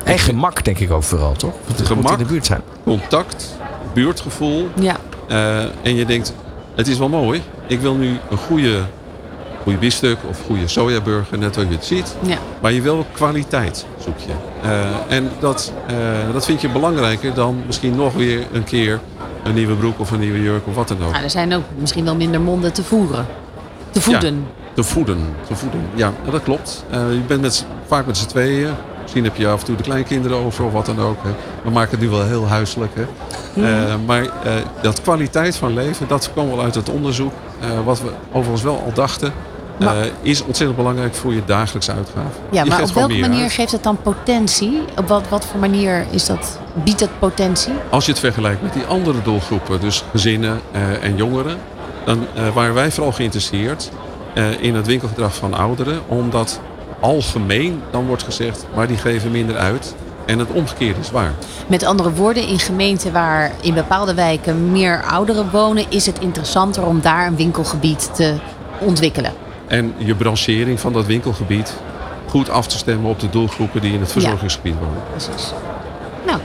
En 0.05 0.19
gemak 0.19 0.65
denk 0.65 0.79
ik 0.79 0.91
ook 0.91 1.03
vooral, 1.03 1.33
toch? 1.33 1.55
Het 1.67 1.87
gemak, 1.87 2.13
in 2.13 2.19
de 2.19 2.25
buurt 2.25 2.47
zijn. 2.47 2.61
contact, 2.85 3.57
buurtgevoel. 3.93 4.69
Ja. 4.75 4.97
en 5.83 5.95
je 5.97 6.05
denkt, 6.05 6.35
het 6.75 6.89
is 6.89 6.99
wel 6.99 7.09
mooi. 7.09 7.43
Ik 7.67 7.81
wil 7.81 7.95
nu 7.95 8.19
een 8.31 8.37
goede 8.37 8.81
goede 9.63 9.79
biefstuk 9.79 10.19
of 10.29 10.41
goede 10.47 10.69
sojaburger, 10.69 11.39
net 11.39 11.57
wat 11.57 11.69
je 11.69 11.75
het 11.75 11.85
ziet. 11.85 12.17
Ja. 12.21 12.39
Maar 12.61 12.73
je 12.73 12.83
wil 12.83 13.07
kwaliteit, 13.13 13.87
zoek 14.05 14.19
je. 14.19 14.33
Eh, 14.63 15.17
en 15.17 15.31
dat, 15.41 15.73
eh, 15.87 15.97
dat 16.33 16.45
vind 16.45 16.61
je 16.61 16.69
belangrijker 16.69 17.35
dan 17.35 17.63
misschien 17.67 17.97
nog 17.97 18.15
weer 18.15 18.47
een 18.53 18.65
keer 18.65 19.01
een 19.45 19.55
nieuwe 19.55 19.75
broek 19.75 20.01
of 20.01 20.11
een 20.11 20.21
nieuwe 20.21 20.43
jurk 20.43 20.67
of 20.67 20.75
wat 20.75 20.89
dan 20.89 21.05
ook. 21.05 21.11
Nou, 21.11 21.25
er 21.25 21.31
zijn 21.31 21.55
ook 21.55 21.65
misschien 21.79 22.05
wel 22.05 22.17
minder 22.17 22.41
monden 22.41 22.73
te 22.73 22.85
voeren. 22.85 23.27
Te 23.91 24.01
voeden. 24.01 24.47
Te 24.75 24.83
voeden, 24.83 25.19
te 25.47 25.55
voeden. 25.55 25.81
Ja, 25.95 26.13
dat 26.31 26.43
klopt. 26.43 26.85
Eh, 26.91 27.13
je 27.13 27.21
bent 27.27 27.41
met, 27.41 27.67
vaak 27.87 28.07
met 28.07 28.17
z'n 28.17 28.27
tweeën. 28.27 28.71
Misschien 29.03 29.25
heb 29.25 29.37
je 29.37 29.49
af 29.49 29.61
en 29.61 29.67
toe 29.67 29.77
de 29.77 29.83
kleinkinderen 29.83 30.37
over 30.39 30.65
of 30.65 30.73
wat 30.73 30.87
dan 30.87 31.01
ook. 31.01 31.23
Hè. 31.23 31.31
We 31.65 31.71
maken 31.71 31.91
het 31.91 32.01
nu 32.01 32.09
wel 32.09 32.25
heel 32.25 32.49
huiselijk. 32.49 32.93
Hè. 32.95 33.03
Eh, 33.63 33.95
maar 34.07 34.27
dat 34.83 35.03
kwaliteit 35.03 35.57
van 35.57 35.75
leven, 35.75 36.09
dat 36.09 36.33
kwam 36.33 36.49
wel 36.49 36.63
uit 36.63 36.75
het 36.75 36.89
onderzoek. 36.89 37.33
wat 37.85 38.01
we 38.01 38.11
overigens 38.33 38.63
wel 38.63 38.83
al 38.85 38.93
dachten. 38.93 39.33
Eh, 39.79 39.93
is 40.23 40.45
ontzettend 40.45 40.77
belangrijk 40.79 41.15
voor 41.15 41.35
je 41.35 41.45
dagelijkse 41.45 41.93
uitgaven. 41.93 42.41
Ja, 42.51 42.63
Je 42.63 42.71
maar 42.71 42.83
op 42.83 42.89
welke 42.89 43.19
manier 43.19 43.43
uit. 43.43 43.53
geeft 43.53 43.73
het 43.73 43.83
dan 43.83 43.97
potentie? 44.03 44.83
Op 44.97 45.09
wat, 45.09 45.29
wat 45.29 45.45
voor 45.45 45.61
manier 45.61 46.07
is 46.11 46.27
dat, 46.27 46.59
biedt 46.75 47.01
het 47.01 47.19
potentie? 47.19 47.73
Als 47.91 48.05
je 48.05 48.11
het 48.11 48.21
vergelijkt 48.21 48.63
met 48.63 48.73
die 48.73 48.85
andere 48.85 49.23
doelgroepen, 49.23 49.81
dus 49.81 50.05
gezinnen 50.11 50.61
eh, 50.73 51.05
en 51.05 51.17
jongeren, 51.17 51.59
dan 52.05 52.27
eh, 52.35 52.49
waren 52.55 52.75
wij 52.75 52.91
vooral 52.91 53.13
geïnteresseerd 53.13 53.91
in 54.61 54.75
het 54.75 54.87
winkelgedrag 54.87 55.35
van 55.35 55.55
ouderen, 55.55 56.01
omdat 56.07 56.61
algemeen 57.01 57.83
dan 57.91 58.07
wordt 58.07 58.23
gezegd, 58.23 58.67
maar 58.75 58.87
die 58.87 58.97
geven 58.97 59.31
minder 59.31 59.57
uit. 59.57 59.95
En 60.27 60.39
het 60.39 60.51
omgekeerde 60.51 61.01
is 61.01 61.11
waar. 61.11 61.33
Met 61.67 61.85
andere 61.85 62.13
woorden, 62.13 62.47
in 62.47 62.59
gemeenten 62.59 63.13
waar 63.13 63.53
in 63.61 63.75
bepaalde 63.75 64.15
wijken 64.15 64.73
meer 64.73 65.03
ouderen 65.03 65.51
wonen, 65.51 65.85
is 65.89 66.07
het 66.07 66.19
interessanter 66.19 66.87
om 66.87 67.01
daar 67.01 67.27
een 67.27 67.37
winkelgebied 67.37 68.15
te 68.15 68.35
ontwikkelen. 68.81 69.33
En 69.73 69.95
je 69.97 70.15
branchering 70.15 70.81
van 70.81 70.93
dat 70.93 71.07
winkelgebied 71.07 71.75
goed 72.29 72.51
af 72.51 72.67
te 72.67 72.77
stemmen 72.79 73.11
op 73.11 73.21
de 73.21 73.31
doelgroepen 73.31 73.81
die 73.81 73.93
in 73.93 74.01
het 74.01 74.13
verzorgingsgebied 74.13 74.75
wonen. 74.79 75.03
Precies. 75.11 75.53
Nou, 76.27 76.39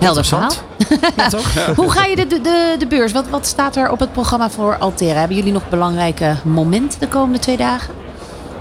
helder 0.00 0.24
verhaal. 0.24 0.50
Interessant. 0.78 1.14
Ja, 1.16 1.28
toch? 1.28 1.76
Hoe 1.84 1.90
ga 1.90 2.04
je 2.04 2.16
de, 2.16 2.26
de, 2.26 2.76
de 2.78 2.86
beurs? 2.86 3.12
Wat, 3.12 3.28
wat 3.28 3.46
staat 3.46 3.76
er 3.76 3.90
op 3.90 3.98
het 4.00 4.12
programma 4.12 4.50
voor 4.50 4.76
Altera? 4.78 5.18
Hebben 5.18 5.36
jullie 5.36 5.52
nog 5.52 5.68
belangrijke 5.68 6.34
momenten 6.44 7.00
de 7.00 7.08
komende 7.08 7.38
twee 7.38 7.56
dagen? 7.56 7.94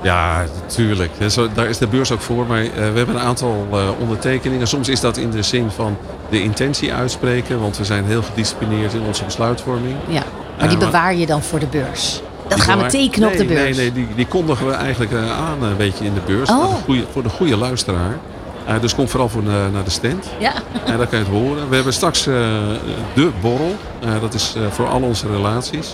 Ja, 0.01 0.43
natuurlijk. 0.61 1.11
Daar 1.53 1.67
is 1.67 1.77
de 1.77 1.87
beurs 1.87 2.11
ook 2.11 2.21
voor. 2.21 2.45
Maar 2.45 2.61
eh, 2.61 2.69
we 2.73 2.81
hebben 2.97 3.15
een 3.15 3.21
aantal 3.21 3.67
eh, 3.71 3.79
ondertekeningen. 3.99 4.67
Soms 4.67 4.89
is 4.89 4.99
dat 4.99 5.17
in 5.17 5.31
de 5.31 5.41
zin 5.41 5.69
van 5.71 5.97
de 6.29 6.41
intentie 6.41 6.93
uitspreken. 6.93 7.59
Want 7.61 7.77
we 7.77 7.85
zijn 7.85 8.05
heel 8.05 8.21
gedisciplineerd 8.21 8.93
in 8.93 9.01
onze 9.01 9.23
besluitvorming. 9.25 9.95
Ja, 10.07 10.13
maar 10.13 10.21
die 10.57 10.67
Eh, 10.67 10.67
maar- 10.69 10.77
bewaar 10.91 11.15
je 11.15 11.25
dan 11.25 11.41
voor 11.43 11.59
de 11.59 11.65
beurs. 11.67 12.21
Dat 12.47 12.61
gaan 12.61 12.77
we 12.81 12.85
tekenen 12.87 13.29
op 13.29 13.37
de 13.37 13.45
beurs. 13.45 13.61
Nee, 13.61 13.73
nee 13.73 13.91
die, 13.91 14.07
die 14.15 14.25
kondigen 14.27 14.67
we 14.67 14.73
eigenlijk 14.73 15.11
eh, 15.11 15.31
aan 15.39 15.63
een 15.63 15.77
beetje 15.77 16.05
in 16.05 16.13
de 16.13 16.19
beurs. 16.25 16.49
Oh. 16.49 16.57
Voor, 16.65 16.69
de 16.75 16.83
goede, 16.85 17.03
voor 17.11 17.23
de 17.23 17.29
goede 17.29 17.57
luisteraar. 17.57 18.17
Eh, 18.65 18.81
dus 18.81 18.95
kom 18.95 19.07
vooral 19.09 19.29
voor, 19.29 19.43
na- 19.43 19.69
naar 19.69 19.83
de 19.83 19.89
stand. 19.89 20.25
Ja. 20.39 20.53
En 20.85 20.97
dan 20.97 21.07
kan 21.09 21.19
je 21.19 21.25
het 21.25 21.33
horen. 21.33 21.69
We 21.69 21.75
hebben 21.75 21.93
straks 21.93 22.27
eh, 22.27 22.33
de 23.13 23.29
borrel. 23.41 23.75
Eh, 23.99 24.21
dat 24.21 24.33
is 24.33 24.53
eh, 24.57 24.61
voor 24.71 24.87
al 24.87 25.01
onze 25.01 25.27
relaties. 25.27 25.93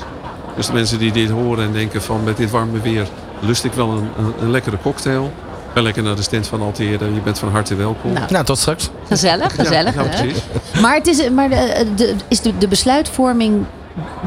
Dus 0.56 0.68
de 0.68 0.74
mensen 0.74 1.00
die 1.00 1.12
dit 1.12 1.30
horen 1.30 1.66
en 1.66 1.72
denken 1.74 2.02
van 2.02 2.24
met 2.24 2.38
dit 2.38 2.52
warme 2.52 2.80
weer 2.82 3.08
lust 3.40 3.64
ik 3.64 3.74
wel 3.74 3.90
een, 3.90 4.08
een, 4.18 4.34
een 4.42 4.52
lekkere 4.52 4.78
cocktail. 4.82 5.32
Ga 5.74 5.82
lekker 5.82 6.04
naar 6.04 6.16
de 6.16 6.22
stand 6.22 6.48
van 6.48 6.62
Alteren. 6.62 7.14
Je 7.14 7.20
bent 7.24 7.40
van 7.40 7.50
harte 7.50 7.76
welkom. 7.76 8.14
Nou, 8.14 8.26
Nou, 8.32 8.46
tot 8.46 8.58
straks. 8.58 8.90
gezellig, 9.08 9.56
gezellig. 9.56 9.94
Ja, 9.96 10.04
precies. 10.04 10.38
Maar, 10.82 10.96
het 10.96 11.08
is, 11.08 11.30
maar 11.30 11.50
de, 11.50 11.86
de, 11.96 12.16
is 12.28 12.42
de, 12.42 12.58
de 12.58 12.68
besluitvorming 12.68 13.66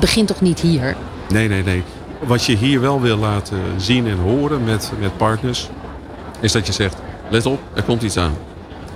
begint 0.01 0.27
toch 0.27 0.41
niet 0.41 0.61
hier? 0.61 0.97
Nee, 1.29 1.49
nee, 1.49 1.63
nee. 1.63 1.83
Wat 2.21 2.45
je 2.45 2.57
hier 2.57 2.81
wel 2.81 3.01
wil 3.01 3.17
laten 3.17 3.59
zien 3.77 4.07
en 4.07 4.19
horen 4.19 4.65
met, 4.65 4.93
met 4.99 5.17
partners, 5.17 5.69
is 6.41 6.53
dat 6.53 6.67
je 6.67 6.73
zegt, 6.73 6.97
let 7.29 7.47
op, 7.47 7.61
er 7.75 7.83
komt 7.83 8.03
iets 8.03 8.17
aan. 8.17 8.35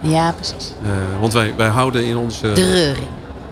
Ja, 0.00 0.32
precies. 0.32 0.72
Eh, 0.82 1.20
want 1.20 1.32
wij, 1.32 1.54
wij 1.56 1.68
houden 1.68 2.04
in 2.04 2.16
onze 2.16 2.52
De 2.52 2.72
reuring. 2.72 3.06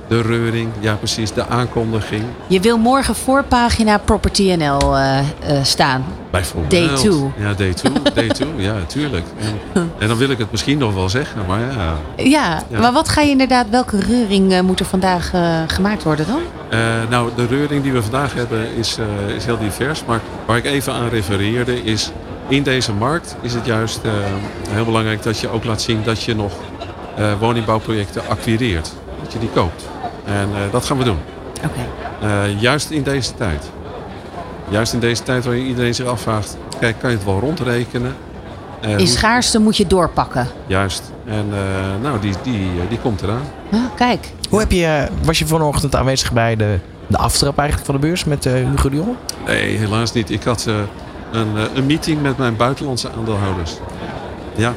De 0.08 0.22
reuring, 0.22 0.68
ja 0.80 0.94
precies, 0.94 1.32
de 1.32 1.46
aankondiging. 1.46 2.22
Je 2.46 2.60
wil 2.60 2.78
morgen 2.78 3.14
voorpagina 3.14 3.98
Property 3.98 4.54
NL 4.58 4.96
eh, 4.96 5.18
eh, 5.18 5.24
staan. 5.62 6.04
Bijvoorbeeld. 6.30 6.70
Day 6.70 6.96
two. 6.96 7.32
Ja, 7.38 7.52
day 7.54 7.74
two. 7.74 7.92
Day 8.14 8.28
two, 8.28 8.48
ja, 8.56 8.74
tuurlijk. 8.86 9.26
En, 9.40 9.90
en 9.98 10.08
dan 10.08 10.16
wil 10.16 10.30
ik 10.30 10.38
het 10.38 10.50
misschien 10.50 10.78
nog 10.78 10.94
wel 10.94 11.08
zeggen, 11.08 11.40
maar 11.46 11.60
ja. 11.60 11.94
Ja, 12.16 12.62
Ja. 12.68 12.80
maar 12.80 12.92
wat 12.92 13.08
ga 13.08 13.20
je 13.20 13.30
inderdaad, 13.30 13.66
welke 13.70 14.00
reuring 14.00 14.52
eh, 14.52 14.60
moet 14.60 14.80
er 14.80 14.86
vandaag 14.86 15.32
gemaakt 15.66 16.02
worden 16.02 16.26
dan? 16.26 16.40
Nou, 17.08 17.30
de 17.36 17.46
reuring 17.46 17.82
die 17.82 17.92
we 17.92 18.02
vandaag 18.02 18.34
hebben 18.34 18.74
is, 18.76 18.98
is 19.36 19.44
heel 19.44 19.58
divers. 19.58 20.04
Maar 20.04 20.20
waar 20.46 20.56
ik 20.56 20.64
even 20.64 20.92
aan 20.92 21.08
refereerde 21.08 21.82
is... 21.82 22.10
in 22.48 22.62
deze 22.62 22.92
markt 22.92 23.36
is 23.40 23.54
het 23.54 23.66
juist 23.66 24.00
heel 24.70 24.84
belangrijk 24.84 25.22
dat 25.22 25.38
je 25.38 25.48
ook 25.48 25.64
laat 25.64 25.82
zien... 25.82 26.02
dat 26.04 26.22
je 26.22 26.34
nog 26.34 26.52
woningbouwprojecten 27.38 28.22
acquireert. 28.28 28.92
Dat 29.22 29.32
je 29.32 29.38
die 29.38 29.48
koopt. 29.48 29.84
En 30.28 30.48
eh, 30.54 30.72
dat 30.72 30.84
gaan 30.84 30.98
we 30.98 31.04
doen. 31.04 31.18
Oké. 31.64 31.80
Eh, 32.26 32.60
juist 32.60 32.90
in 32.90 33.02
deze 33.02 33.34
tijd. 33.34 33.70
Juist 34.68 34.92
in 34.92 35.00
deze 35.00 35.22
tijd 35.22 35.44
waarin 35.44 35.64
iedereen 35.66 35.94
zich 35.94 36.06
afvraagt... 36.06 36.56
kijk, 36.80 36.98
kan 36.98 37.10
je 37.10 37.16
het 37.16 37.24
wel 37.24 37.38
rondrekenen? 37.40 38.14
Eh, 38.80 38.98
In 38.98 39.06
schaarste 39.08 39.58
moet 39.58 39.76
je 39.76 39.86
doorpakken. 39.86 40.46
Juist. 40.66 41.02
En 41.26 41.46
eh, 41.52 42.02
nou, 42.02 42.18
die, 42.20 42.34
die, 42.42 42.70
die 42.88 42.98
komt 42.98 43.22
eraan. 43.22 43.42
Ah, 43.72 43.80
kijk. 43.96 44.30
Hoe 44.50 44.58
heb 44.60 44.72
je, 44.72 45.06
was 45.22 45.38
je 45.38 45.46
vanochtend 45.46 45.96
aanwezig 45.96 46.32
bij 46.32 46.56
de, 46.56 46.78
de 47.06 47.16
aftrap 47.18 47.58
eigenlijk 47.58 47.90
van 47.90 48.00
de 48.00 48.06
beurs 48.06 48.24
met 48.24 48.46
eh, 48.46 48.52
Hugo 48.52 48.88
de 48.88 48.96
Jong? 48.96 49.16
Nee, 49.46 49.76
helaas 49.76 50.12
niet. 50.12 50.30
Ik 50.30 50.42
had 50.42 50.64
eh, 50.68 50.74
een, 51.32 51.48
een 51.74 51.86
meeting 51.86 52.22
met 52.22 52.38
mijn 52.38 52.56
buitenlandse 52.56 53.10
aandeelhouders. 53.18 53.72
Ja. 54.56 54.74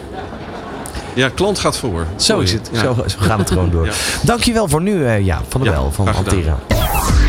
Ja, 1.14 1.30
klant 1.30 1.60
gaat 1.60 1.78
voor. 1.78 2.06
Zo 2.16 2.24
Sorry. 2.34 2.44
is 2.44 2.52
het. 2.52 2.70
Ja. 2.74 2.80
Zo, 2.82 2.96
zo 3.08 3.18
gaat 3.20 3.40
het 3.40 3.52
gewoon 3.52 3.70
door. 3.72 3.86
Ja. 3.86 3.92
Dankjewel 4.24 4.68
voor 4.68 4.82
nu, 4.82 5.06
eh 5.06 5.26
ja, 5.26 5.42
van 5.50 5.62
der 5.62 5.72
Ja, 5.72 5.80
Wel 5.80 5.92
van. 5.92 6.16
Altera. 6.16 6.60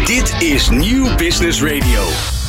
Dit 0.07 0.35
is 0.38 0.68
Nieuw 0.71 1.14
Business 1.16 1.62
Radio. 1.62 2.03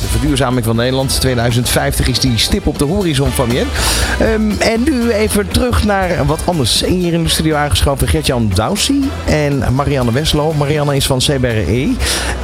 De 0.04 0.10
verduurzaming 0.10 0.64
van 0.64 0.76
Nederland 0.76 1.20
2050 1.20 2.08
is 2.08 2.20
die 2.20 2.38
stip 2.38 2.66
op 2.66 2.78
de 2.78 2.84
horizon 2.84 3.30
van 3.30 3.50
je. 3.52 3.64
Ehm, 4.18 4.50
en 4.60 4.82
nu 4.82 5.10
even 5.10 5.48
terug 5.48 5.84
naar 5.84 6.26
wat 6.26 6.40
anders. 6.44 6.84
Hier 6.84 7.12
in 7.12 7.22
de 7.22 7.28
studio 7.28 7.54
aangeschoven 7.54 8.08
Gertjan 8.08 8.50
Dousie 8.54 9.10
en 9.24 9.74
Marianne 9.74 10.12
Weslo. 10.12 10.52
Marianne 10.52 10.96
is 10.96 11.06
van 11.06 11.18
CBRE 11.18 11.92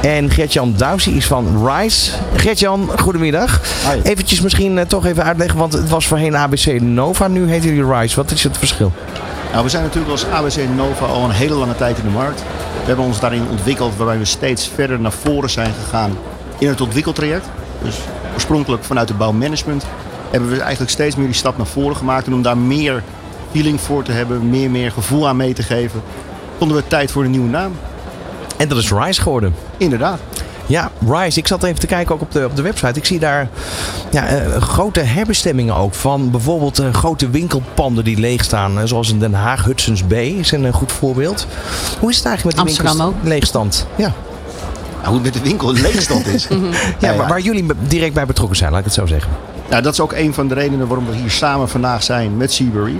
en 0.01 0.29
Gertjan 0.29 0.73
Dousie 0.77 1.15
is 1.15 1.25
van 1.25 1.67
RISE. 1.67 2.11
Gertjan, 2.35 2.89
goedemiddag. 2.99 3.61
Hi. 3.91 4.01
Eventjes 4.09 4.41
misschien 4.41 4.77
eh, 4.77 4.85
toch 4.85 5.05
even 5.05 5.23
uitleggen, 5.23 5.59
want 5.59 5.73
het 5.73 5.89
was 5.89 6.07
voorheen 6.07 6.37
ABC 6.37 6.81
Nova. 6.81 7.27
Nu 7.27 7.49
heet 7.49 7.63
jullie 7.63 7.93
RISE. 7.93 8.15
Wat 8.15 8.31
is 8.31 8.43
het 8.43 8.57
verschil? 8.57 8.91
Nou, 9.51 9.63
we 9.63 9.69
zijn 9.69 9.83
natuurlijk 9.83 10.11
als 10.11 10.25
ABC 10.25 10.69
Nova 10.75 11.05
al 11.05 11.23
een 11.23 11.31
hele 11.31 11.55
lange 11.55 11.75
tijd 11.75 11.97
in 11.97 12.03
de 12.03 12.09
markt. 12.09 12.39
We 12.79 12.87
hebben 12.87 13.05
ons 13.05 13.19
daarin 13.19 13.43
ontwikkeld 13.49 13.95
waarbij 13.95 14.17
we 14.17 14.25
steeds 14.25 14.71
verder 14.75 14.99
naar 14.99 15.11
voren 15.11 15.49
zijn 15.49 15.73
gegaan 15.83 16.17
in 16.61 16.67
het 16.67 16.81
ontwikkeltraject. 16.81 17.45
Dus 17.83 17.95
oorspronkelijk 18.33 18.83
vanuit 18.83 19.07
de 19.07 19.13
bouwmanagement 19.13 19.85
hebben 20.31 20.49
we 20.49 20.59
eigenlijk 20.59 20.91
steeds 20.91 21.15
meer 21.15 21.25
die 21.25 21.35
stap 21.35 21.57
naar 21.57 21.65
voren 21.67 21.95
gemaakt. 21.95 22.27
En 22.27 22.33
om 22.33 22.41
daar 22.41 22.57
meer 22.57 23.03
feeling 23.51 23.81
voor 23.81 24.03
te 24.03 24.11
hebben, 24.11 24.49
meer, 24.49 24.69
meer 24.71 24.91
gevoel 24.91 25.27
aan 25.27 25.35
mee 25.35 25.53
te 25.53 25.63
geven, 25.63 26.01
vonden 26.57 26.77
we 26.77 26.87
tijd 26.87 27.11
voor 27.11 27.23
een 27.23 27.31
nieuwe 27.31 27.49
naam. 27.49 27.71
En 28.57 28.67
dat 28.67 28.77
is 28.77 28.91
RISE 28.91 29.21
geworden. 29.21 29.55
Inderdaad. 29.77 30.19
Ja, 30.65 30.91
Rise. 31.09 31.39
Ik 31.39 31.47
zat 31.47 31.63
even 31.63 31.79
te 31.79 31.87
kijken 31.87 32.15
ook 32.15 32.21
op 32.21 32.31
de, 32.31 32.45
op 32.45 32.55
de 32.55 32.61
website. 32.61 32.99
Ik 32.99 33.05
zie 33.05 33.19
daar 33.19 33.47
ja, 34.11 34.25
eh, 34.27 34.61
grote 34.61 34.99
herbestemmingen 34.99 35.75
ook. 35.75 35.93
Van 35.93 36.31
bijvoorbeeld 36.31 36.79
eh, 36.79 36.93
grote 36.93 37.29
winkelpanden 37.29 38.03
die 38.03 38.17
leeg 38.19 38.43
staan. 38.43 38.79
eh, 38.79 38.85
zoals 38.85 39.09
in 39.11 39.19
Den 39.19 39.33
Haag, 39.33 39.63
Hudson's 39.65 40.07
Bay 40.07 40.25
is 40.27 40.51
een 40.51 40.73
goed 40.73 40.91
voorbeeld. 40.91 41.47
Hoe 41.99 42.09
is 42.09 42.17
het 42.17 42.25
eigenlijk 42.25 42.57
met 42.57 42.65
de 42.65 42.71
Amsterdam 42.71 43.05
winkels- 43.07 43.27
leegstand? 43.29 43.87
Ja, 43.95 44.13
hoe 45.03 45.13
het 45.13 45.23
met 45.23 45.33
de 45.33 45.41
winkel 45.41 45.75
in 45.75 45.81
leegstand 45.81 46.27
is. 46.27 46.47
ja. 46.99 47.15
Waar, 47.15 47.39
jullie 47.39 47.65
direct 47.87 48.13
bij 48.13 48.25
betrokken 48.25 48.57
zijn, 48.57 48.69
laat 48.71 48.79
ik 48.79 48.85
het 48.85 48.93
zo 48.93 49.05
zeggen. 49.05 49.31
Nou, 49.69 49.83
dat 49.83 49.93
is 49.93 49.99
ook 49.99 50.13
een 50.13 50.33
van 50.33 50.47
de 50.47 50.53
redenen 50.53 50.87
waarom 50.87 51.05
we 51.05 51.15
hier 51.15 51.31
samen 51.31 51.69
vandaag 51.69 52.03
zijn 52.03 52.37
met 52.37 52.53
Seabury. 52.53 52.97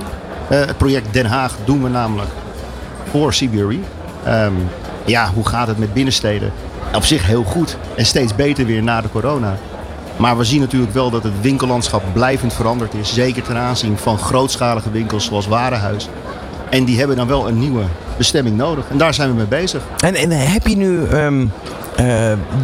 Eh, 0.49 0.59
het 0.59 0.77
project 0.77 1.13
Den 1.13 1.25
Haag 1.25 1.55
doen 1.65 1.83
we 1.83 1.89
namelijk 1.89 2.29
voor 3.11 3.33
Seabury. 3.33 3.79
Ehm, 4.23 4.53
ja, 5.05 5.31
hoe 5.33 5.47
gaat 5.47 5.67
het 5.67 5.77
met 5.77 5.93
binnensteden? 5.93 6.51
Op 6.95 7.03
zich 7.03 7.25
heel 7.25 7.43
goed 7.43 7.77
en 7.95 8.05
steeds 8.05 8.35
beter 8.35 8.65
weer 8.65 8.83
na 8.83 9.01
de 9.01 9.09
corona. 9.09 9.57
Maar 10.17 10.37
we 10.37 10.43
zien 10.43 10.59
natuurlijk 10.59 10.93
wel 10.93 11.09
dat 11.09 11.23
het 11.23 11.41
winkellandschap 11.41 12.03
blijvend 12.13 12.53
veranderd 12.53 12.93
is. 12.93 13.13
Zeker 13.13 13.43
ten 13.43 13.57
aanzien 13.57 13.97
van 13.97 14.17
grootschalige 14.17 14.91
winkels 14.91 15.25
zoals 15.25 15.47
Warenhuis. 15.47 16.09
En 16.69 16.83
die 16.83 16.97
hebben 16.97 17.15
dan 17.15 17.27
wel 17.27 17.47
een 17.47 17.59
nieuwe 17.59 17.83
bestemming 18.17 18.57
nodig. 18.57 18.85
En 18.89 18.97
daar 18.97 19.13
zijn 19.13 19.29
we 19.29 19.35
mee 19.35 19.45
bezig. 19.45 19.81
En, 20.03 20.15
en 20.15 20.31
heb 20.31 20.67
je 20.67 20.77
nu 20.77 21.05
ehm, 21.05 21.41
eh, 21.41 21.47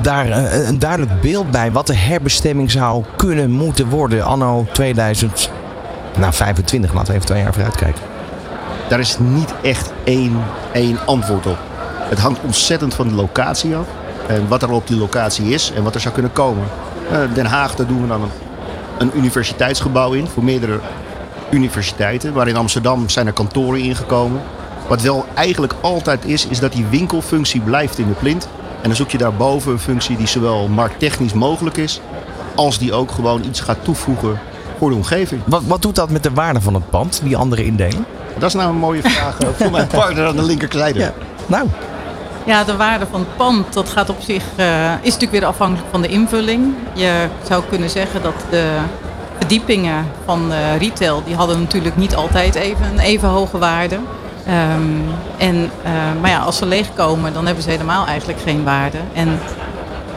daar 0.02 0.30
eh, 0.30 0.68
een 0.68 0.80
duidelijk 0.80 1.22
beeld 1.22 1.52
bij 1.52 1.72
wat 1.72 1.88
de 1.88 1.96
herbestemming 1.96 2.72
zou 2.72 3.04
kunnen 3.16 3.52
moeten 3.52 3.90
worden 3.90 4.26
anno 4.26 4.66
2025? 4.72 6.94
Laten 6.94 7.08
we 7.08 7.14
even 7.14 7.26
twee 7.26 7.42
jaar 7.42 7.54
vooruit 7.54 7.76
kijken. 7.76 8.02
Daar 8.90 9.00
is 9.00 9.18
niet 9.20 9.54
echt 9.62 9.92
één, 10.04 10.44
één 10.72 10.98
antwoord 11.06 11.46
op. 11.46 11.58
Het 12.10 12.20
hangt 12.20 12.40
ontzettend 12.44 12.94
van 12.94 13.08
de 13.08 13.14
locatie 13.14 13.76
af. 13.76 13.86
En 14.28 14.48
wat 14.48 14.64
er 14.64 14.72
op 14.72 14.88
die 14.88 14.98
locatie 14.98 15.46
is 15.46 15.72
en 15.76 15.84
wat 15.84 15.96
er 15.96 16.02
zou 16.02 16.14
kunnen 16.14 16.32
komen. 16.32 16.64
Eh, 17.12 17.20
Den 17.34 17.46
Haag, 17.46 17.76
daar 17.76 17.88
doen 17.88 18.02
we 18.02 18.08
dan 18.08 18.22
een 18.22 18.32
een 18.98 19.12
universiteitsgebouw 19.16 20.14
in 20.14 20.28
voor 20.28 20.44
meerdere 20.44 20.80
universiteiten. 21.52 22.34
Waar 22.34 22.48
in 22.48 22.56
Amsterdam 22.56 23.10
zijn 23.10 23.28
er 23.28 23.34
kantoren 23.34 23.80
ingekomen. 23.80 24.42
Wat 24.88 25.02
wel 25.02 25.26
eigenlijk 25.34 25.74
altijd 25.82 26.26
is, 26.26 26.48
is 26.48 26.60
dat 26.60 26.72
die 26.72 26.86
winkelfunctie 26.86 27.62
blijft 27.62 27.98
in 27.98 28.08
de 28.08 28.14
plint. 28.14 28.48
En 28.82 28.88
dan 28.88 28.96
zoek 28.96 29.10
je 29.10 29.18
daarboven 29.18 29.72
een 29.72 29.80
functie 29.80 30.18
die 30.18 30.28
zowel 30.28 30.68
markttechnisch 30.68 31.34
mogelijk 31.34 31.78
is, 31.78 32.02
als 32.56 32.80
die 32.80 32.94
ook 32.94 33.12
gewoon 33.12 33.44
iets 33.44 33.60
gaat 33.60 33.84
toevoegen 33.84 34.40
voor 34.78 34.90
de 34.90 34.96
omgeving. 34.96 35.42
Wat, 35.46 35.64
wat 35.68 35.82
doet 35.82 35.96
dat 35.96 36.10
met 36.10 36.24
de 36.24 36.32
waarde 36.34 36.62
van 36.62 36.74
het 36.74 36.90
pand, 36.90 37.22
die 37.24 37.38
andere 37.38 37.66
indeling? 37.66 38.04
Dat 38.38 38.50
is 38.50 38.54
nou 38.54 38.70
een 38.70 38.76
mooie 38.76 39.02
vraag 39.02 39.40
eh, 39.40 39.48
voor 39.56 39.72
mijn 39.72 39.88
partner 40.02 40.28
aan 40.28 40.36
de 40.36 40.44
linkerzijde. 40.44 41.00
Ja. 41.00 41.14
Nou, 41.46 41.68
Ja, 42.46 42.64
de 42.64 42.76
waarde 42.76 43.06
van 43.12 43.20
het 43.20 43.38
pand, 43.38 43.74
dat 43.74 43.90
gaat 43.90 44.10
op 44.10 44.22
zich, 44.22 44.44
eh, 44.56 44.92
is 44.94 45.04
natuurlijk 45.04 45.32
weer 45.32 45.46
afhankelijk 45.46 45.88
van 45.92 46.02
de 46.02 46.08
invulling. 46.08 46.74
Je 46.94 47.28
zou 47.44 47.64
kunnen 47.70 47.90
zeggen 47.90 48.22
dat 48.22 48.34
de 48.50 48.78
verdiepingen 49.38 50.06
van 50.26 50.52
eh, 50.52 50.78
retail, 50.78 51.24
die 51.26 51.36
hadden 51.36 51.60
natuurlijk 51.60 51.98
niet 51.98 52.16
altijd 52.16 52.56
even 52.56 52.86
een 52.86 53.00
even 53.00 53.30
hoge 53.30 53.58
waarde. 53.58 54.00
Ehm, 54.48 54.82
en, 55.38 55.70
eh, 55.84 55.92
maar 56.22 56.30
ja, 56.30 56.40
als 56.40 56.58
ze 56.58 56.66
leegkomen, 56.66 57.34
dan 57.34 57.46
hebben 57.46 57.64
ze 57.64 57.70
helemaal 57.70 58.06
eigenlijk 58.06 58.40
geen 58.40 58.64
waarde. 58.64 58.98
En 59.14 59.40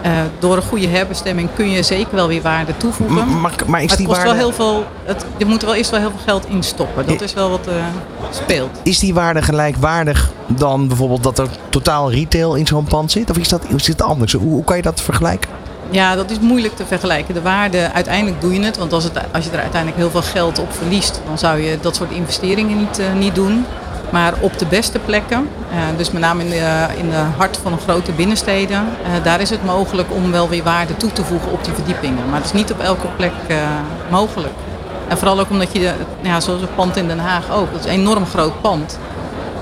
eh, 0.02 0.10
door 0.38 0.56
een 0.56 0.62
goede 0.62 0.86
herbestemming 0.88 1.48
kun 1.54 1.70
je 1.70 1.82
zeker 1.82 2.14
wel 2.14 2.28
weer 2.28 2.42
waarde 2.42 2.76
toevoegen. 2.76 3.28
m- 3.28 3.40
maar, 3.40 3.52
maar 3.66 3.82
is 3.82 3.88
Maar 3.88 3.96
die 3.96 4.06
kost 4.06 4.18
waarde... 4.22 4.32
wel 4.34 4.40
heel 4.48 4.52
veel, 4.52 4.84
het, 5.04 5.24
je 5.36 5.44
moet 5.44 5.60
er 5.60 5.66
wel 5.66 5.76
eerst 5.76 5.90
wel 5.90 6.00
heel 6.00 6.10
veel 6.10 6.20
geld 6.24 6.46
in 6.48 6.62
stoppen. 6.62 7.06
Dat 7.06 7.20
is 7.20 7.34
wel 7.34 7.50
wat 7.50 7.66
eh, 7.66 7.74
speelt. 8.30 8.70
Is 8.82 8.98
die 8.98 9.14
waarde 9.14 9.42
gelijkwaardig 9.42 10.30
dan 10.46 10.88
bijvoorbeeld 10.88 11.22
dat 11.22 11.38
er 11.38 11.48
totaal 11.68 12.10
retail 12.10 12.54
in 12.54 12.66
zo'n 12.66 12.84
pand 12.84 13.10
zit? 13.12 13.30
Of 13.30 13.38
is 13.38 13.48
dat, 13.48 13.62
is 13.76 13.86
het 13.86 14.02
anders? 14.02 14.32
Hoe, 14.32 14.50
hoe 14.52 14.64
kan 14.64 14.76
je 14.76 14.82
dat 14.82 15.00
vergelijken? 15.00 15.50
Ja, 15.90 16.14
dat 16.16 16.30
is 16.30 16.38
moeilijk 16.40 16.76
te 16.76 16.86
vergelijken. 16.86 17.34
De 17.34 17.42
waarde, 17.42 17.92
uiteindelijk 17.92 18.40
doe 18.40 18.52
je 18.54 18.62
het. 18.64 18.76
Want 18.78 18.92
als, 18.92 19.04
het, 19.04 19.12
als 19.32 19.44
je 19.44 19.50
er 19.50 19.60
uiteindelijk 19.60 20.00
heel 20.00 20.10
veel 20.10 20.22
geld 20.22 20.58
op 20.58 20.72
verliest, 20.72 21.20
dan 21.26 21.38
zou 21.38 21.60
je 21.60 21.78
dat 21.80 21.96
soort 21.96 22.10
investeringen 22.10 22.78
niet, 22.78 23.00
niet 23.18 23.34
doen. 23.34 23.64
Maar 24.10 24.34
op 24.40 24.58
de 24.58 24.66
beste 24.66 24.98
plekken, 24.98 25.48
eh, 25.70 25.76
dus 25.96 26.10
met 26.10 26.22
name 26.22 26.44
in 26.44 26.50
de, 26.50 26.86
in 26.96 27.10
de 27.10 27.22
hart 27.36 27.58
van 27.62 27.72
de 27.72 27.78
grote 27.78 28.12
binnensteden, 28.12 28.76
eh, 28.76 29.24
daar 29.24 29.40
is 29.40 29.50
het 29.50 29.64
mogelijk 29.64 30.08
om 30.12 30.32
wel 30.32 30.48
weer 30.48 30.62
waarde 30.62 30.96
toe 30.96 31.12
te 31.12 31.24
voegen 31.24 31.52
op 31.52 31.64
die 31.64 31.74
verdiepingen. 31.74 32.28
Maar 32.28 32.36
het 32.36 32.44
is 32.46 32.52
niet 32.52 32.72
op 32.72 32.80
elke 32.80 33.06
plek 33.16 33.32
eh, 33.46 33.56
mogelijk. 34.10 34.54
En 35.08 35.18
vooral 35.18 35.40
ook 35.40 35.50
omdat 35.50 35.72
je, 35.72 35.92
ja, 36.20 36.40
zoals 36.40 36.60
het 36.60 36.74
pand 36.74 36.96
in 36.96 37.08
Den 37.08 37.18
Haag 37.18 37.50
ook, 37.50 37.72
dat 37.72 37.84
is 37.84 37.86
een 37.86 37.98
enorm 38.00 38.26
groot 38.26 38.60
pand. 38.60 38.98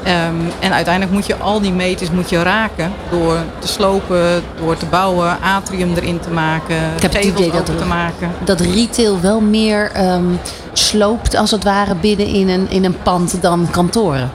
Ehm, 0.02 0.34
en 0.60 0.72
uiteindelijk 0.72 1.14
moet 1.14 1.26
je 1.26 1.36
al 1.36 1.60
die 1.60 1.72
meters 1.72 2.10
moet 2.10 2.30
je 2.30 2.42
raken 2.42 2.92
door 3.10 3.36
te 3.58 3.68
slopen, 3.68 4.42
door 4.60 4.76
te 4.76 4.86
bouwen, 4.86 5.36
atrium 5.42 5.94
erin 5.94 6.20
te 6.20 6.30
maken, 6.30 6.76
Ik 6.96 7.02
heb 7.02 7.12
het 7.12 7.24
idee 7.24 7.50
dat 7.50 7.66
te 7.66 7.84
maken. 7.84 8.30
Dat 8.44 8.60
retail 8.60 9.20
wel 9.20 9.40
meer 9.40 9.90
ehm, 9.92 10.24
sloopt 10.78 11.34
als 11.34 11.50
het 11.50 11.64
ware 11.64 11.94
binnen 11.94 12.26
in 12.26 12.48
een, 12.48 12.70
in 12.70 12.84
een 12.84 13.02
pand 13.02 13.42
dan 13.42 13.70
kantoren. 13.70 14.30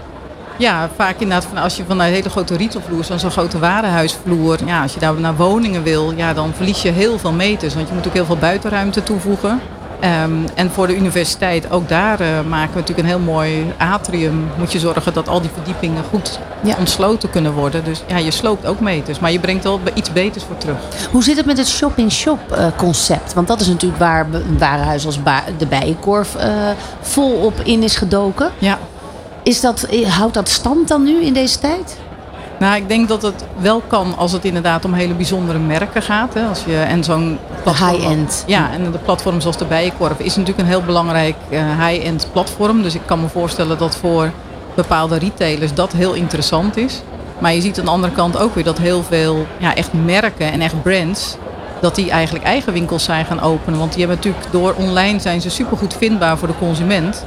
Ja, 0.58 0.90
vaak 0.96 1.20
inderdaad, 1.20 1.46
van 1.46 1.58
als 1.58 1.76
je 1.76 1.84
van 1.88 2.00
een 2.00 2.06
hele 2.06 2.30
grote 2.30 2.58
retailvloer, 2.58 3.04
zo'n 3.04 3.20
zo'n 3.20 3.32
grote 3.32 3.60
warenhuisvloer, 3.60 4.58
ja, 4.66 4.82
als 4.82 4.94
je 4.94 5.00
daar 5.00 5.14
naar 5.20 5.36
woningen 5.36 5.84
wil, 5.84 6.14
ja, 6.16 6.34
dan 6.34 6.54
verlies 6.54 6.82
je 6.82 6.92
heel 6.92 7.20
veel 7.20 7.32
meters. 7.32 7.74
Want 7.74 7.88
je 7.88 7.94
moet 7.94 8.08
ook 8.08 8.14
heel 8.14 8.26
veel 8.26 8.38
buitenruimte 8.38 9.04
toevoegen. 9.04 9.62
Ehm, 10.04 10.32
en 10.56 10.72
voor 10.72 10.88
de 10.88 10.96
universiteit, 10.96 11.72
ook 11.72 11.90
daar 11.90 12.20
eh, 12.20 12.28
maken 12.48 12.74
we 12.74 12.80
natuurlijk 12.80 13.00
een 13.08 13.14
heel 13.16 13.20
mooi 13.34 13.74
atrium. 13.78 14.50
Moet 14.58 14.72
je 14.72 14.80
zorgen 14.80 15.14
dat 15.14 15.30
al 15.30 15.42
die 15.42 15.50
verdiepingen 15.54 16.04
goed 16.10 16.40
Ja. 16.64 16.76
ontsloten 16.80 17.30
kunnen 17.30 17.54
worden. 17.54 17.84
Dus 17.84 18.04
ja, 18.08 18.18
je 18.18 18.32
sloopt 18.32 18.66
ook 18.66 18.80
meters, 18.80 19.20
maar 19.20 19.32
je 19.32 19.40
brengt 19.40 19.64
wel 19.64 19.80
iets 19.94 20.12
beters 20.14 20.44
voor 20.44 20.58
terug. 20.58 20.76
Hoe 21.12 21.24
zit 21.24 21.38
het 21.38 21.46
met 21.46 21.58
het 21.58 21.68
shop-in-shop 21.68 22.52
eh, 22.52 22.66
concept? 22.78 23.34
Want 23.34 23.48
dat 23.48 23.62
is 23.62 23.68
natuurlijk 23.68 24.00
waar 24.02 24.28
een 24.32 24.58
warenhuis 24.58 25.06
als 25.06 25.24
Ba- 25.24 25.44
de 25.58 25.66
Bijenkorf 25.66 26.36
eh, 26.36 26.48
volop 27.02 27.60
in 27.64 27.84
is 27.84 27.96
gedoken. 27.96 28.52
Ja. 28.58 28.78
Is 29.44 29.62
dat, 29.62 29.88
houdt 30.08 30.34
dat 30.34 30.50
stand 30.50 30.88
dan 30.88 31.04
nu 31.04 31.22
in 31.24 31.34
deze 31.34 31.60
tijd? 31.60 31.98
Nou, 32.64 32.76
ik 32.76 32.88
denk 32.88 33.08
dat 33.08 33.22
het 33.22 33.46
wel 33.58 33.82
kan 33.88 34.18
als 34.18 34.32
het 34.32 34.46
inderdaad 34.46 34.86
om 34.86 34.94
hele 34.94 35.14
bijzondere 35.14 35.60
merken 35.60 36.02
gaat. 36.02 36.34
Hè. 36.34 36.46
Als 36.46 36.64
je, 36.66 36.78
en 36.78 37.04
zo'n 37.04 37.40
high-end. 37.66 38.44
Ja, 38.48 38.72
en 38.72 38.92
de 38.92 38.98
platform 38.98 39.42
zoals 39.42 39.58
de 39.58 39.66
Bijenkorf 39.66 40.20
is 40.20 40.36
natuurlijk 40.36 40.60
een 40.60 40.74
heel 40.74 40.84
belangrijk 40.84 41.36
eh, 41.50 41.86
high-end 41.86 42.28
platform. 42.32 42.82
Dus 42.82 42.96
ik 42.96 43.02
kan 43.06 43.22
me 43.22 43.28
voorstellen 43.28 43.78
dat 43.78 43.98
voor 43.98 44.32
bepaalde 44.76 45.18
retailers 45.18 45.74
dat 45.74 45.92
heel 45.92 46.14
interessant 46.14 46.78
is. 46.78 47.02
Maar 47.40 47.54
je 47.54 47.62
ziet 47.62 47.80
aan 47.80 47.86
de 47.86 47.92
andere 47.92 48.14
kant 48.14 48.38
ook 48.38 48.56
weer 48.56 48.64
dat 48.64 48.78
heel 48.78 49.04
veel 49.04 49.46
ja, 49.58 49.76
echt 49.76 49.94
merken 49.94 50.52
en 50.52 50.62
echt 50.62 50.82
brands... 50.82 51.38
dat 51.84 51.96
die 51.96 52.12
eigenlijk 52.12 52.46
eigen 52.46 52.74
winkels 52.74 53.04
zijn 53.04 53.26
gaan 53.26 53.42
openen. 53.42 53.80
Want 53.80 53.92
die 53.94 54.00
hebben 54.06 54.18
natuurlijk 54.18 54.52
door 54.52 54.74
online 54.78 55.20
zijn 55.20 55.42
ze 55.42 55.50
supergoed 55.50 55.96
vindbaar 55.98 56.38
voor 56.38 56.48
de 56.48 56.58
consument. 56.60 57.26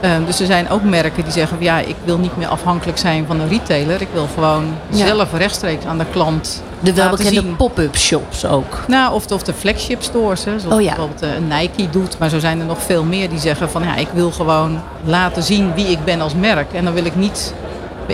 Eh, 0.00 0.10
dus 0.26 0.40
er 0.40 0.46
zijn 0.46 0.70
ook 0.70 0.82
merken 0.82 1.22
die 1.22 1.32
zeggen 1.32 1.56
van 1.56 1.66
ja, 1.66 1.78
ik 1.78 1.96
wil 2.04 2.18
niet 2.18 2.36
meer 2.36 2.46
afhankelijk 2.48 2.98
zijn 2.98 3.26
van 3.26 3.40
een 3.40 3.48
retailer. 3.48 4.00
Ik 4.00 4.08
wil 4.12 4.28
gewoon 4.34 4.64
Ja. 4.88 5.06
zelf 5.06 5.32
rechtstreeks 5.32 5.84
aan 5.84 5.98
de 5.98 6.04
klant 6.12 6.62
De 6.80 6.92
welbekende 6.92 7.42
pop-up 7.42 7.96
shops 7.96 8.44
ook. 8.46 8.78
Nou, 8.86 9.14
of, 9.14 9.30
of 9.32 9.42
de 9.42 9.52
flagship 9.52 10.02
stores, 10.02 10.44
hè, 10.44 10.58
zoals 10.58 10.74
Oh 10.74 10.80
ja. 10.82 10.88
bijvoorbeeld 10.88 11.22
een 11.22 11.48
Nike 11.48 11.90
doet. 11.90 12.18
Maar 12.18 12.28
zo 12.28 12.38
zijn 12.38 12.60
er 12.60 12.66
nog 12.66 12.82
veel 12.82 13.04
meer 13.04 13.28
die 13.28 13.38
zeggen 13.38 13.70
van 13.70 13.82
ja, 13.82 13.96
ik 13.96 14.08
wil 14.12 14.30
gewoon 14.30 14.80
laten 15.04 15.42
zien 15.42 15.74
wie 15.74 15.86
ik 15.86 16.04
ben 16.04 16.20
als 16.20 16.34
merk. 16.34 16.72
En 16.72 16.84
dan 16.84 16.92
wil 16.94 17.04
ik 17.04 17.16
niet 17.16 17.54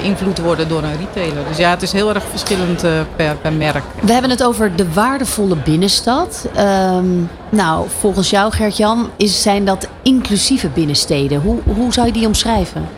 beïnvloed 0.01 0.39
worden 0.39 0.69
door 0.69 0.83
een 0.83 0.97
retailer. 0.99 1.45
Dus 1.49 1.57
ja, 1.57 1.71
het 1.71 1.83
is 1.83 1.93
heel 1.93 2.15
erg 2.15 2.23
verschillend 2.31 2.85
eh, 2.85 2.91
per, 3.17 3.37
per 3.37 3.53
merk. 3.53 3.83
We 4.03 4.13
hebben 4.13 4.31
het 4.31 4.45
over 4.45 4.77
de 4.77 4.93
waardevolle 4.93 5.57
binnenstad. 5.57 6.47
Ehm, 6.55 7.05
nou, 7.49 7.87
volgens 8.01 8.31
jou 8.31 8.53
Gert-Jan 8.53 9.11
is- 9.17 9.43
zijn 9.43 9.65
dat 9.65 9.89
inclusieve 10.03 10.69
binnensteden. 10.69 11.41
Hoe, 11.41 11.59
hoe 11.65 11.93
zou 11.93 12.07
je 12.07 12.13
die 12.13 12.27
omschrijven? 12.27 12.89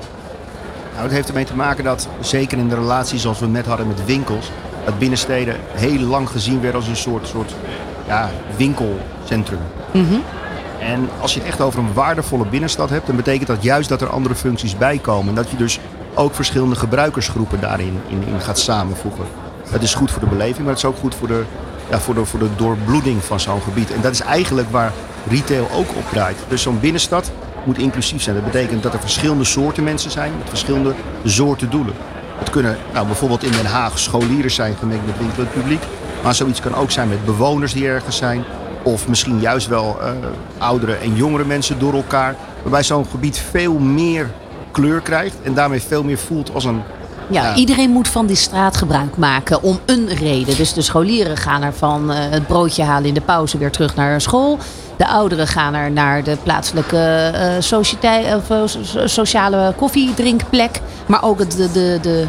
Nou, 0.93 1.03
het 1.05 1.13
heeft 1.13 1.29
ermee 1.29 1.45
te 1.45 1.55
maken 1.55 1.85
dat, 1.85 2.09
zeker 2.21 2.59
in 2.59 2.69
de 2.69 2.75
relatie 2.75 3.19
zoals 3.19 3.39
we 3.39 3.47
net 3.47 3.67
hadden 3.67 3.87
met 3.87 4.05
winkels, 4.05 4.51
dat 4.85 4.99
binnensteden 4.99 5.57
heel 5.75 6.01
lang 6.01 6.29
gezien 6.29 6.61
werden 6.61 6.81
als 6.81 6.89
een 6.89 6.97
soort, 6.97 7.27
soort 7.29 7.55
ja, 8.07 8.31
winkelcentrum. 8.57 9.59
En 10.81 11.09
als 11.21 11.35
je 11.35 11.39
het 11.41 11.49
echt 11.49 11.61
over 11.61 11.79
een 11.79 11.93
waardevolle 11.93 12.45
binnenstad 12.47 12.91
hebt, 12.91 13.07
dan 13.07 13.17
betekent 13.17 13.47
dat 13.47 13.63
juist 13.63 13.89
dat 13.89 14.01
er 14.01 14.09
andere 14.09 14.35
functies 14.35 14.77
bij 14.77 14.99
komen. 14.99 15.29
En 15.29 15.35
dat 15.35 15.51
je 15.51 15.57
dus 15.57 15.79
ook 16.19 16.35
verschillende 16.35 16.77
gebruikersgroepen 16.77 17.61
daarin 17.61 18.01
in, 18.07 18.23
in 18.27 18.41
gaat 18.41 18.59
samenvoegen. 18.59 19.25
Dat 19.71 19.83
is 19.83 19.95
goed 19.95 20.11
voor 20.11 20.21
de 20.21 20.27
beleving, 20.27 20.59
maar 20.59 20.69
het 20.69 20.79
is 20.79 20.85
ook 20.85 20.99
goed 20.99 21.15
voor 21.15 21.29
de, 21.29 21.43
ja, 21.91 22.01
voor 22.01 22.15
de, 22.15 22.25
voor 22.25 22.39
de 22.39 22.49
doorbloeding 22.57 23.25
van 23.25 23.41
zo'n 23.41 23.61
gebied. 23.61 23.93
En 23.93 24.01
dat 24.01 24.13
is 24.13 24.21
eigenlijk 24.21 24.71
waar 24.71 24.93
retail 25.29 25.69
ook 25.73 25.89
op 25.97 26.05
draait. 26.13 26.39
Dus 26.49 26.63
zo'n 26.63 26.81
binnenstad 26.81 27.31
moet 27.65 27.79
inclusief 27.79 28.23
zijn. 28.23 28.37
Dat 28.37 28.45
betekent 28.45 28.83
dat 28.83 28.93
er 28.93 29.01
verschillende 29.01 29.45
soorten 29.45 29.85
mensen 29.85 30.11
zijn 30.11 30.33
met 30.39 30.49
verschillende 30.49 30.95
soorten 31.25 31.71
doelen. 31.71 31.95
Het 32.39 32.51
kunnen 32.51 32.77
nou, 32.93 33.07
bijvoorbeeld 33.07 33.43
in 33.43 33.53
Den 33.53 33.67
Haag 33.67 33.99
scholieren 33.99 34.51
zijn 34.51 34.77
gemengd 34.77 35.07
met 35.07 35.19
winkelend 35.19 35.53
publiek. 35.53 35.83
Maar 36.23 36.35
zoiets 36.35 36.61
kan 36.61 36.75
ook 36.75 36.91
zijn 36.91 37.09
met 37.09 37.25
bewoners 37.25 37.73
die 37.73 37.87
ergens 37.87 38.17
zijn. 38.17 38.45
Of 38.83 39.09
misschien 39.09 39.41
juist 39.41 39.67
wel 39.67 40.01
eh, 40.01 40.11
oudere 40.59 40.95
en 40.95 41.15
jongere 41.15 41.45
mensen 41.45 41.79
door 41.79 41.95
elkaar. 41.95 42.37
Waarbij 42.63 42.83
zo'n 42.83 43.07
gebied 43.07 43.39
veel 43.39 43.79
meer 43.79 44.31
kleur 44.71 45.01
krijgt. 45.01 45.37
En 45.43 45.55
daarmee 45.55 45.81
veel 45.83 46.03
meer 46.03 46.19
voelt 46.19 46.55
als 46.55 46.65
een... 46.65 46.83
Ja, 47.31 47.43
Ja. 47.43 47.55
iedereen 47.55 47.91
moet 47.91 48.09
van 48.09 48.27
die 48.27 48.37
straat 48.37 48.77
gebruik 48.77 49.17
maken 49.17 49.63
om 49.63 49.79
een 49.87 50.09
reden. 50.09 50.57
Dus 50.57 50.73
de 50.73 50.83
scholieren 50.83 51.37
gaan 51.37 51.63
er 51.63 51.73
van 51.73 52.13
eh, 52.13 52.17
het 52.31 52.47
broodje 52.47 52.83
halen 52.83 53.09
in 53.09 53.15
de 53.15 53.21
pauze 53.21 53.59
weer 53.59 53.71
terug 53.71 53.95
naar 53.95 54.21
school. 54.21 54.59
De 54.97 55.09
ouderen 55.09 55.47
gaan 55.47 55.75
er 55.75 55.91
naar 55.91 56.23
de 56.25 56.37
plaatselijke 56.43 56.97
eh, 56.99 57.51
sociëtei- 57.59 58.35
of, 58.35 58.51
eh, 58.51 58.61
so- 58.65 59.07
sociale 59.07 59.73
koffiedrinkplek. 59.77 60.81
Maar 61.07 61.23
ook 61.25 61.39
het, 61.39 61.51
de, 61.53 61.69
de, 61.73 61.99
de, 62.03 62.27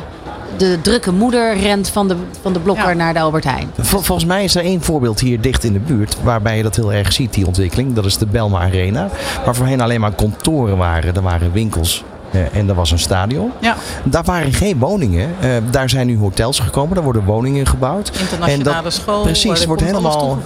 de 0.58 0.78
drukke 0.82 1.12
moeder 1.12 1.58
rent 1.58 1.89
van 1.89 2.08
de, 2.08 2.15
van 2.41 2.54
de 2.54 2.60
blokker 2.60 2.88
Ja. 2.89 2.93
naar 2.93 3.13
de 3.13 3.19
Albert 3.19 3.43
Heijn. 3.43 3.71
Vol- 3.80 4.02
volgens 4.02 4.28
mij 4.28 4.43
is 4.43 4.56
er 4.56 4.63
één 4.63 4.82
voorbeeld 4.82 5.19
hier 5.19 5.41
dicht 5.41 5.63
in 5.63 5.73
de 5.73 5.80
buurt 5.80 6.17
waarbij 6.23 6.58
je 6.58 6.63
dat 6.63 6.75
heel 6.75 6.93
erg 6.93 7.13
ziet, 7.13 7.34
die 7.34 7.47
ontwikkeling. 7.47 7.93
Dat 7.93 8.06
is 8.06 8.17
de 8.17 8.25
Belma 8.25 8.60
Arena. 8.60 9.10
Waar 9.45 9.56
voorheen 9.56 9.82
alleen 9.82 9.99
maar 9.99 10.13
kantoren 10.15 10.78
waren. 10.78 11.15
Er 11.15 11.21
waren 11.21 11.52
winkels 11.52 12.04
en 12.31 12.69
er 12.69 12.75
was 12.75 12.91
een 12.91 12.99
stadion. 12.99 13.51
Ja, 13.59 13.75
Daar 14.03 14.23
waren 14.23 14.53
geen 14.53 14.79
woningen. 14.79 15.29
Eh, 15.39 15.49
daar 15.71 15.89
zijn 15.89 16.07
nu 16.07 16.17
hotels 16.17 16.59
gekomen. 16.59 16.95
Daar 16.95 17.03
worden 17.03 17.23
woningen 17.25 17.65
gebouwd. 17.67 18.07
internationale 18.19 18.77
En 18.77 18.83
dat- 18.83 18.93
school. 18.93 19.21
precies, 19.21 19.65
wordt 19.65 19.81
helemaal-. 19.81 20.37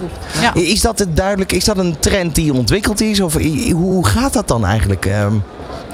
Ja. 0.41 0.53
Is 0.53 0.81
dat 0.81 0.99
het 0.99 1.15
duidelijk? 1.15 1.51
Is 1.51 1.65
dat 1.65 1.77
een 1.77 1.95
trend 1.99 2.35
die 2.35 2.53
ontwikkeld 2.53 3.01
is? 3.01 3.19
Of 3.19 3.37
hoe, 3.71 4.05
gaat 4.07 4.33
dat 4.33 4.47
dan 4.47 4.65
eigenlijk? 4.65 5.05
Ehm, 5.05 5.33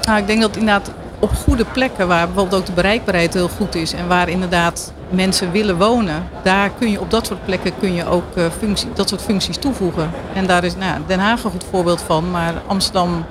Nou, 0.02 0.18
ik 0.18 0.26
denk 0.26 0.40
dat 0.40 0.56
inderdaad 0.56 0.90
op 1.18 1.30
goede 1.44 1.64
plekken 1.64 2.08
waar 2.08 2.26
bijvoorbeeld 2.26 2.60
ook 2.60 2.66
de 2.66 2.72
bereikbaarheid 2.72 3.34
heel 3.34 3.48
goed 3.56 3.74
is 3.74 3.92
en 3.92 4.08
waar 4.08 4.28
inderdaad 4.28 4.92
mensen 5.08 5.50
willen 5.52 5.76
wonen, 5.78 6.22
daar 6.42 6.70
kun 6.78 6.90
je 6.90 7.00
op 7.00 7.10
dat 7.10 7.26
soort 7.26 7.44
plekken 7.44 7.72
kun 7.80 7.94
je 7.94 8.06
ook 8.06 8.36
eh, 8.36 8.44
functie, 8.58 8.88
dat 8.94 9.08
soort 9.08 9.22
functies 9.22 9.56
toevoegen. 9.56 10.10
En 10.34 10.46
daar 10.46 10.64
is 10.64 10.76
nou, 10.76 11.00
Den 11.06 11.18
Haag 11.18 11.44
een 11.44 11.50
goed 11.50 11.64
voorbeeld 11.70 12.02
van, 12.06 12.30
maar 12.30 12.52
Amsterdam 12.66 13.24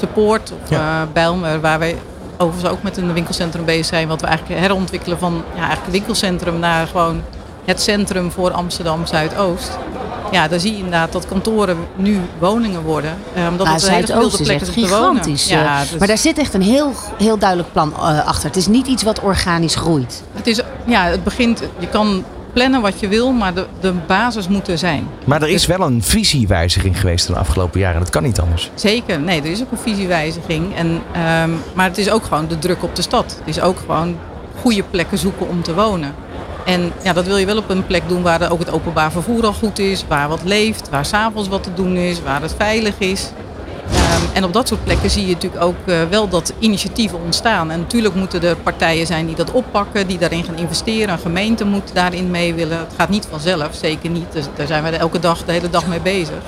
Support 0.00 0.52
of 0.62 0.70
Ja. 0.70 1.00
eh, 1.02 1.06
Bijlmer, 1.12 1.60
waar 1.60 1.78
wij 1.78 1.96
overigens 2.38 2.72
ook 2.72 2.82
met 2.82 2.96
een 2.96 3.12
winkelcentrum 3.12 3.64
bezig 3.64 3.86
zijn, 3.86 4.08
wat 4.08 4.20
we 4.20 4.26
eigenlijk 4.26 4.60
herontwikkelen 4.60 5.18
van 5.18 5.42
ja, 5.54 5.60
eigenlijk 5.60 5.90
winkelcentrum 5.92 6.58
naar 6.58 6.86
gewoon 6.86 7.22
het 7.64 7.80
centrum 7.82 8.30
voor 8.30 8.50
Amsterdam 8.50 9.06
Zuidoost. 9.06 9.78
Ja, 10.30 10.48
daar 10.48 10.60
zie 10.60 10.70
je 10.70 10.76
inderdaad 10.76 11.12
dat 11.12 11.26
kantoren 11.26 11.76
nu 11.96 12.20
woningen 12.38 12.82
worden. 12.82 13.16
Uh, 13.36 13.46
omdat 13.48 13.66
Maar 13.66 13.74
het 13.74 13.82
een 13.86 13.90
hele 13.92 14.26
is 14.26 14.36
plek 14.36 14.60
echt 14.60 14.68
is 14.68 14.74
wonen. 14.74 14.88
gigantisch. 14.88 15.48
Ja, 15.48 15.80
eh, 15.82 15.90
dus 15.90 15.98
Maar 15.98 16.08
daar 16.08 16.18
zit 16.18 16.38
echt 16.38 16.54
een 16.54 16.62
heel, 16.62 16.92
heel 17.18 17.38
duidelijk 17.38 17.72
plan 17.72 17.92
eh, 17.96 18.26
achter. 18.26 18.46
Het 18.48 18.56
is 18.56 18.66
niet 18.66 18.86
iets 18.86 19.02
wat 19.02 19.20
organisch 19.20 19.74
groeit. 19.74 20.22
het, 20.32 20.46
is, 20.46 20.60
ja, 20.86 21.04
het 21.04 21.24
begint, 21.24 21.62
je 21.78 21.86
kan 21.88 22.24
plannen 22.52 22.80
wat 22.80 23.00
je 23.00 23.08
wil, 23.08 23.32
maar 23.32 23.54
de, 23.54 23.66
de 23.80 23.92
basis 24.06 24.48
moet 24.48 24.68
er 24.68 24.78
zijn. 24.78 25.06
Maar 25.24 25.42
er 25.42 25.48
is 25.48 25.66
wel 25.66 25.80
een 25.80 26.02
visiewijziging 26.02 27.00
geweest 27.00 27.26
de 27.26 27.36
afgelopen 27.36 27.80
jaren. 27.80 28.00
Dat 28.00 28.10
kan 28.10 28.22
niet 28.22 28.40
anders. 28.40 28.70
Zeker, 28.74 29.20
nee, 29.20 29.40
er 29.40 29.50
is 29.50 29.62
ook 29.62 29.70
een 29.70 29.78
visiewijziging. 29.78 30.74
En, 30.74 31.02
ehm, 31.12 31.50
maar 31.74 31.88
het 31.88 31.98
is 31.98 32.10
ook 32.10 32.24
gewoon 32.24 32.48
de 32.48 32.58
druk 32.58 32.82
op 32.82 32.96
de 32.96 33.02
stad. 33.02 33.36
Het 33.38 33.56
is 33.56 33.60
ook 33.60 33.78
gewoon 33.78 34.16
goede 34.60 34.82
plekken 34.82 35.18
zoeken 35.18 35.48
om 35.48 35.62
te 35.62 35.74
wonen. 35.74 36.14
En 36.64 36.92
ja, 37.02 37.12
dat 37.12 37.26
wil 37.26 37.36
je 37.36 37.46
wel 37.46 37.56
op 37.56 37.70
een 37.70 37.86
plek 37.86 38.02
doen 38.08 38.22
waar 38.22 38.50
ook 38.50 38.58
het 38.58 38.70
openbaar 38.70 39.12
vervoer 39.12 39.44
al 39.44 39.52
goed 39.52 39.78
is, 39.78 40.04
waar 40.08 40.28
wat 40.28 40.44
leeft, 40.44 40.88
waar 40.88 41.04
s'avonds 41.04 41.48
wat 41.48 41.62
te 41.62 41.74
doen 41.74 41.96
is, 41.96 42.22
waar 42.22 42.42
het 42.42 42.54
veilig 42.58 42.98
is. 42.98 43.30
Ehm, 43.92 44.36
en 44.36 44.44
op 44.44 44.52
dat 44.52 44.68
soort 44.68 44.84
plekken 44.84 45.10
zie 45.10 45.26
je 45.26 45.32
natuurlijk 45.32 45.62
ook 45.62 45.76
eh, 45.86 46.02
wel 46.10 46.28
dat 46.28 46.52
initiatieven 46.58 47.20
ontstaan. 47.24 47.70
En 47.70 47.78
natuurlijk 47.78 48.14
moeten 48.14 48.42
er 48.42 48.56
partijen 48.56 49.06
zijn 49.06 49.26
die 49.26 49.36
dat 49.36 49.50
oppakken, 49.50 50.06
die 50.06 50.18
daarin 50.18 50.44
gaan 50.44 50.56
investeren. 50.56 51.08
Een 51.14 51.18
gemeente 51.18 51.64
moet 51.64 51.94
daarin 51.94 52.30
mee 52.30 52.54
willen. 52.54 52.78
Het 52.78 52.92
gaat 52.96 53.08
niet 53.08 53.26
vanzelf, 53.30 53.68
zeker 53.74 54.10
niet. 54.10 54.32
Dus 54.32 54.44
daar 54.56 54.66
zijn 54.66 54.82
we 54.82 54.90
elke 54.90 55.18
dag, 55.18 55.44
de 55.44 55.52
hele 55.52 55.70
dag 55.70 55.86
mee 55.86 56.00
bezig. 56.00 56.42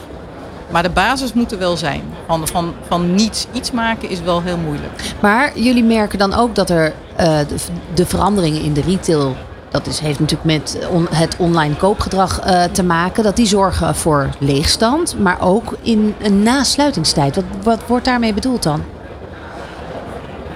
Maar 0.70 0.82
de 0.82 0.90
basis 0.90 1.32
moet 1.32 1.52
er 1.52 1.58
wel 1.58 1.76
zijn. 1.76 2.02
Van, 2.26 2.48
van, 2.48 2.74
van 2.88 3.14
niets 3.14 3.46
iets 3.52 3.70
maken 3.70 4.08
is 4.08 4.20
wel 4.20 4.42
heel 4.42 4.56
moeilijk. 4.56 5.14
Maar 5.20 5.58
jullie 5.58 5.84
merken 5.84 6.18
dan 6.18 6.34
ook 6.34 6.54
dat 6.54 6.70
er 6.70 6.92
eh, 7.16 7.38
de, 7.48 7.56
de 7.94 8.06
veranderingen 8.06 8.62
in 8.62 8.72
de 8.72 8.82
retail. 8.82 9.36
Dat 9.72 9.86
is, 9.86 9.98
heeft 9.98 10.20
natuurlijk 10.20 10.44
met 10.44 10.78
het 11.10 11.36
online 11.38 11.76
koopgedrag 11.76 12.40
eh, 12.40 12.64
te 12.64 12.82
maken. 12.82 13.24
Dat 13.24 13.36
die 13.36 13.46
zorgen 13.46 13.94
voor 13.94 14.28
leegstand. 14.38 15.18
Maar 15.18 15.40
ook 15.40 15.76
in 15.82 16.14
een 16.22 16.42
nasluitingstijd. 16.42 17.34
Wat, 17.34 17.44
wat 17.62 17.80
wordt 17.86 18.04
daarmee 18.04 18.34
bedoeld 18.34 18.62
dan? 18.62 18.82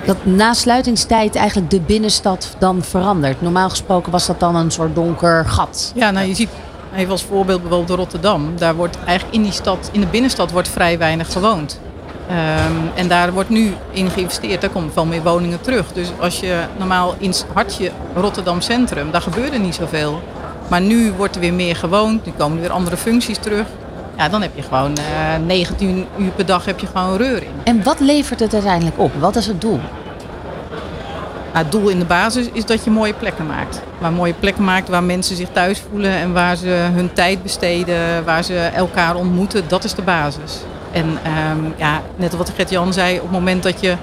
Dat 0.05 0.24
na 0.24 0.52
sluitingstijd 0.52 1.35
eigenlijk 1.35 1.70
de 1.70 1.81
binnenstad 1.81 2.55
dan 2.59 2.83
verandert. 2.83 3.42
Normaal 3.42 3.68
gesproken 3.68 4.12
was 4.12 4.26
dat 4.26 4.40
dan 4.40 4.57
een 4.57 4.70
soort 4.70 4.94
donker 4.94 5.44
gat. 5.46 5.92
Ja, 5.94 6.11
nou 6.11 6.26
je 6.26 6.35
ziet 6.35 6.48
even 6.96 7.11
als 7.11 7.22
voorbeeld 7.22 7.62
bijvoorbeeld 7.62 7.98
Rotterdam. 7.98 8.52
Daar 8.57 8.74
wordt 8.74 8.98
eigenlijk 9.05 9.37
in 9.37 9.42
die 9.42 9.52
stad, 9.52 9.88
in 9.92 10.00
de 10.00 10.07
binnenstad 10.07 10.50
wordt 10.50 10.68
vrij 10.68 10.98
weinig 10.98 11.33
gewoond. 11.33 11.81
Ehm, 12.28 12.72
en 12.94 13.08
daar 13.08 13.32
wordt 13.32 13.48
nu 13.48 13.72
in 13.90 14.10
geïnvesteerd. 14.10 14.60
Daar 14.60 14.70
komen 14.70 14.92
veel 14.92 15.06
meer 15.06 15.22
woningen 15.22 15.60
terug. 15.60 15.92
Dus 15.92 16.08
als 16.20 16.40
je 16.40 16.60
normaal 16.78 17.14
in 17.18 17.30
het 17.30 17.46
hartje 17.52 17.90
Rotterdam 18.14 18.60
Centrum, 18.60 19.10
daar 19.10 19.20
gebeurde 19.20 19.58
niet 19.58 19.74
zoveel. 19.74 20.22
Maar 20.68 20.80
nu 20.80 21.12
wordt 21.12 21.34
er 21.34 21.40
weer 21.40 21.54
meer 21.54 21.76
gewoond. 21.76 22.26
Nu 22.26 22.32
komen 22.36 22.56
er 22.56 22.62
weer 22.62 22.72
andere 22.72 22.96
functies 22.96 23.38
terug. 23.38 23.66
Ja, 24.16 24.28
dan 24.28 24.42
heb 24.42 24.50
je 24.54 24.62
gewoon 24.62 24.96
eh 24.96 25.46
19 25.46 26.06
uur 26.18 26.30
per 26.30 26.46
dag 26.46 26.64
heb 26.64 26.78
je 26.78 26.86
gewoon 26.86 27.16
reuring. 27.16 27.50
En 27.64 27.82
wat 27.82 28.00
levert 28.00 28.40
het 28.40 28.52
uiteindelijk 28.52 28.98
op? 28.98 29.12
Wat 29.18 29.36
is 29.36 29.46
het 29.46 29.60
doel? 29.60 29.80
Nou, 31.52 31.68
het 31.68 31.72
doel 31.72 31.88
in 31.88 31.98
de 31.98 32.04
basis 32.04 32.48
is 32.52 32.64
dat 32.64 32.84
je 32.84 32.90
mooie 32.90 33.14
plekken 33.14 33.46
maakt. 33.46 33.82
Waar 33.98 34.12
mooie 34.12 34.34
plekken 34.34 34.64
maakt 34.64 34.88
waar 34.88 35.02
mensen 35.02 35.36
zich 35.36 35.48
thuis 35.52 35.82
voelen 35.90 36.10
en 36.10 36.32
waar 36.32 36.56
ze 36.56 36.68
hun 36.68 37.12
tijd 37.12 37.42
besteden, 37.42 38.24
waar 38.24 38.42
ze 38.42 38.58
elkaar 38.58 39.14
ontmoeten, 39.14 39.64
dat 39.68 39.84
is 39.84 39.94
de 39.94 40.02
basis. 40.02 40.58
En 40.96 41.18
ehm, 41.22 41.64
ja, 41.76 42.02
net 42.16 42.37
wat 42.37 42.52
Gert-Jan 42.56 42.92
zei, 42.92 43.16
op 43.16 43.22
het 43.22 43.30
moment 43.30 43.62
dat 43.62 43.80
je 43.80 43.96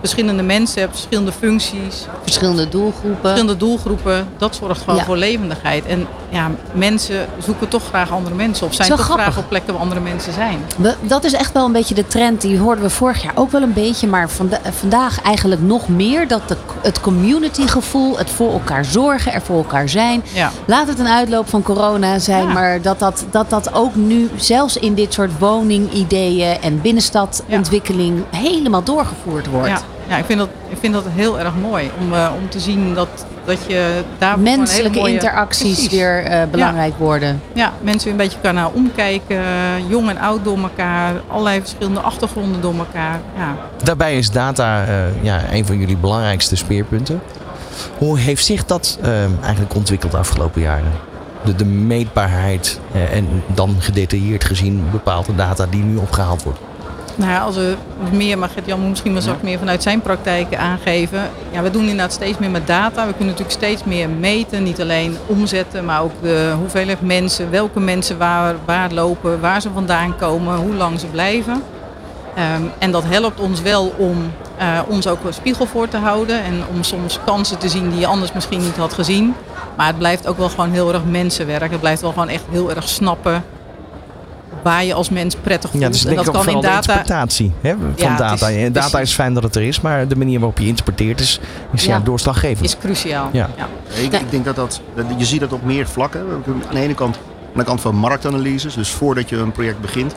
verschillende 0.00 0.42
mensen 0.42 0.88
verschillende 0.90 1.32
functies, 1.32 2.06
Verschillende 2.22 2.68
doelgroepen. 2.68 3.18
verschillende 3.20 3.56
doelgroepen, 3.56 4.28
dat 4.38 4.54
zorgt 4.56 4.80
gewoon 4.80 4.96
Ja. 4.98 5.04
voor 5.04 5.16
levendigheid. 5.16 5.86
En 5.86 6.06
ja, 6.28 6.50
mensen 6.72 7.26
zoeken 7.38 7.68
toch 7.68 7.82
graag 7.88 8.12
andere 8.12 8.34
mensen 8.34 8.66
op, 8.66 8.72
zijn 8.72 8.88
toch 8.88 9.00
grappig. 9.00 9.24
graag 9.24 9.38
op 9.38 9.48
plekken 9.48 9.72
waar 9.72 9.82
andere 9.82 10.00
mensen 10.00 10.32
zijn. 10.32 10.58
We- 10.76 10.94
dat 11.00 11.24
is 11.24 11.32
echt 11.32 11.52
wel 11.52 11.64
een 11.64 11.72
beetje 11.72 11.94
de 11.94 12.06
trend. 12.06 12.40
Die 12.40 12.58
hoorden 12.58 12.84
we 12.84 12.90
vorig 12.90 13.22
jaar 13.22 13.32
ook 13.34 13.50
wel 13.50 13.62
een 13.62 13.72
beetje. 13.72 14.06
Maar 14.06 14.30
vanda- 14.30 14.60
vandaag 14.70 15.22
eigenlijk 15.22 15.62
nog 15.62 15.88
meer. 15.88 16.28
Dat 16.28 16.48
de, 16.48 16.56
het 16.82 17.00
communitygevoel, 17.00 18.18
het 18.18 18.30
voor 18.30 18.52
elkaar 18.52 18.84
zorgen, 18.84 19.32
er 19.32 19.42
voor 19.42 19.56
elkaar 19.56 19.88
zijn. 19.88 20.22
Ja. 20.34 20.50
Laat 20.64 20.86
het 20.88 20.98
een 20.98 21.08
uitloop 21.08 21.48
van 21.48 21.62
corona 21.62 22.18
zijn. 22.18 22.46
Ja. 22.46 22.52
Maar 22.52 22.82
dat 22.82 22.98
dat, 22.98 23.24
dat 23.30 23.50
dat 23.50 23.72
ook 23.74 23.94
nu 23.94 24.30
zelfs 24.36 24.76
in 24.76 24.94
dit 24.94 25.12
soort 25.12 25.30
woningideeën 25.38 26.60
en 26.60 26.80
binnenstadontwikkeling 26.80 28.24
helemaal 28.30 28.82
doorgevoerd 28.82 29.46
wordt. 29.46 29.84
Ja, 30.08 30.16
ik, 30.16 30.24
vind 30.24 30.38
dat, 30.38 30.48
ik 30.68 30.76
vind 30.80 30.92
dat 30.92 31.04
heel 31.08 31.38
erg 31.38 31.54
mooi 31.54 31.90
om, 32.00 32.12
eh, 32.12 32.30
om 32.40 32.48
te 32.48 32.60
zien 32.60 32.94
dat, 32.94 33.08
dat 33.44 33.58
je 33.66 34.02
daar 34.18 34.38
Menselijke 34.38 35.08
interacties 35.08 35.88
weer 35.88 36.24
eh, 36.24 36.42
belangrijk 36.50 36.94
worden. 36.98 37.42
Ja, 37.52 37.72
mensen 37.80 38.10
weer 38.10 38.20
een 38.20 38.28
beetje 38.28 38.52
naar 38.52 38.70
omkijken. 38.72 39.42
Jong 39.88 40.08
en 40.08 40.18
oud 40.18 40.44
door 40.44 40.58
elkaar. 40.58 41.14
Allerlei 41.28 41.60
verschillende 41.60 42.00
achtergronden 42.00 42.60
door 42.60 42.74
elkaar. 42.78 43.20
Ja. 43.36 43.56
Daarbij 43.82 44.16
is 44.16 44.30
data 44.30 44.84
eh, 44.84 45.24
ja, 45.24 45.42
een 45.52 45.66
van 45.66 45.78
jullie 45.78 45.96
belangrijkste 45.96 46.56
speerpunten. 46.56 47.20
Hoe 47.98 48.18
heeft 48.18 48.44
zich 48.44 48.64
dat 48.64 48.98
eigenlijk 49.42 49.74
ontwikkeld 49.74 50.12
de 50.12 50.18
afgelopen 50.18 50.60
jaren? 50.60 50.92
De, 51.44 51.54
de 51.54 51.64
meetbaarheid 51.64 52.80
en 53.12 53.42
dan 53.46 53.76
gedetailleerd 53.78 54.44
gezien 54.44 54.84
bepaalde 54.90 55.34
data 55.34 55.66
die 55.66 55.82
nu 55.82 55.96
opgehaald 55.96 56.42
wordt. 56.42 56.58
Nou 57.18 57.30
ja, 57.30 57.40
als 57.40 57.56
we 57.56 57.76
meer, 58.12 58.38
maar 58.38 58.48
Gert-Jan 58.48 58.80
moet 58.80 58.88
misschien 58.88 59.14
wel 59.14 59.34
ook 59.34 59.42
meer 59.42 59.58
vanuit 59.58 59.82
zijn 59.82 60.00
praktijken 60.00 60.58
aangeven. 60.58 61.30
Ja, 61.50 61.62
we 61.62 61.70
doen 61.70 61.82
inderdaad 61.82 62.12
steeds 62.12 62.38
meer 62.38 62.50
met 62.50 62.66
data. 62.66 63.06
We 63.06 63.14
kunnen 63.14 63.26
natuurlijk 63.26 63.50
steeds 63.50 63.84
meer 63.84 64.08
meten. 64.08 64.62
Niet 64.62 64.80
alleen 64.80 65.16
omzetten, 65.26 65.84
maar 65.84 66.02
ook 66.02 66.12
de 66.22 66.52
hoeveelheid 66.58 67.00
mensen, 67.00 67.50
welke 67.50 67.80
mensen 67.80 68.18
waar, 68.18 68.54
waar 68.64 68.92
lopen, 68.92 69.40
waar 69.40 69.60
ze 69.60 69.70
vandaan 69.74 70.16
komen, 70.16 70.56
hoe 70.56 70.74
lang 70.74 71.00
ze 71.00 71.06
blijven. 71.06 71.62
Ehm, 72.34 72.62
en 72.78 72.90
dat 72.90 73.04
helpt 73.04 73.40
ons 73.40 73.62
wel 73.62 73.94
om 73.96 74.32
eh, 74.56 74.80
ons 74.88 75.06
ook 75.06 75.24
een 75.24 75.34
spiegel 75.34 75.66
voor 75.66 75.88
te 75.88 75.96
houden. 75.96 76.42
En 76.42 76.62
om 76.74 76.82
soms 76.82 77.18
kansen 77.24 77.58
te 77.58 77.68
zien 77.68 77.90
die 77.90 78.00
je 78.00 78.06
anders 78.06 78.32
misschien 78.32 78.60
niet 78.60 78.76
had 78.76 78.92
gezien. 78.92 79.34
Maar 79.76 79.86
het 79.86 79.98
blijft 79.98 80.26
ook 80.26 80.38
wel 80.38 80.48
gewoon 80.48 80.70
heel 80.70 80.92
erg 80.92 81.04
mensenwerk. 81.04 81.70
Het 81.70 81.80
blijft 81.80 82.00
wel 82.00 82.12
gewoon 82.12 82.28
echt 82.28 82.44
heel 82.50 82.70
erg 82.70 82.88
snappen 82.88 83.44
waar 84.68 84.84
je 84.84 84.94
als 84.94 85.08
mens 85.10 85.34
prettig 85.34 85.70
voelt. 85.70 85.82
Ja, 85.82 85.88
dus 85.88 86.00
en 86.04 86.06
denk 86.08 86.18
ik 86.26 86.32
dat 86.32 86.44
kan 86.44 86.54
in 86.54 86.60
data. 86.60 86.76
interpretatie 86.76 87.52
hè, 87.60 87.70
van 87.70 87.92
Ja, 87.96 88.16
data. 88.16 88.48
is- 88.48 88.56
En 88.64 88.72
data 88.72 89.00
is 89.00 89.12
fijn 89.14 89.34
dat 89.34 89.42
het 89.42 89.56
er 89.56 89.62
is, 89.62 89.80
maar 89.80 90.08
de 90.08 90.16
manier 90.16 90.38
waarop 90.38 90.58
je 90.58 90.66
interpreteert 90.66 91.20
is, 91.20 91.40
is 91.72 91.84
ja. 91.84 91.96
Ja. 91.96 92.00
doorslaggevend. 92.00 92.64
is 92.64 92.78
cruciaal. 92.78 93.28
Ja. 93.32 93.48
Ik, 94.02 94.12
Ja. 94.12 94.18
ik 94.18 94.30
denk 94.30 94.44
dat 94.44 94.56
dat, 94.56 94.80
je 95.16 95.24
ziet 95.24 95.40
dat 95.40 95.52
op 95.52 95.64
meer 95.64 95.86
vlakken. 95.88 96.20
Aan 96.20 96.62
de 96.72 96.80
ene 96.80 96.94
kant, 96.94 97.16
aan 97.16 97.58
de 97.58 97.64
kant 97.64 97.80
van 97.80 97.94
marktanalyses, 97.94 98.74
dus 98.74 98.90
voordat 98.90 99.28
je 99.28 99.36
een 99.36 99.52
project 99.52 99.80
begint, 99.80 100.14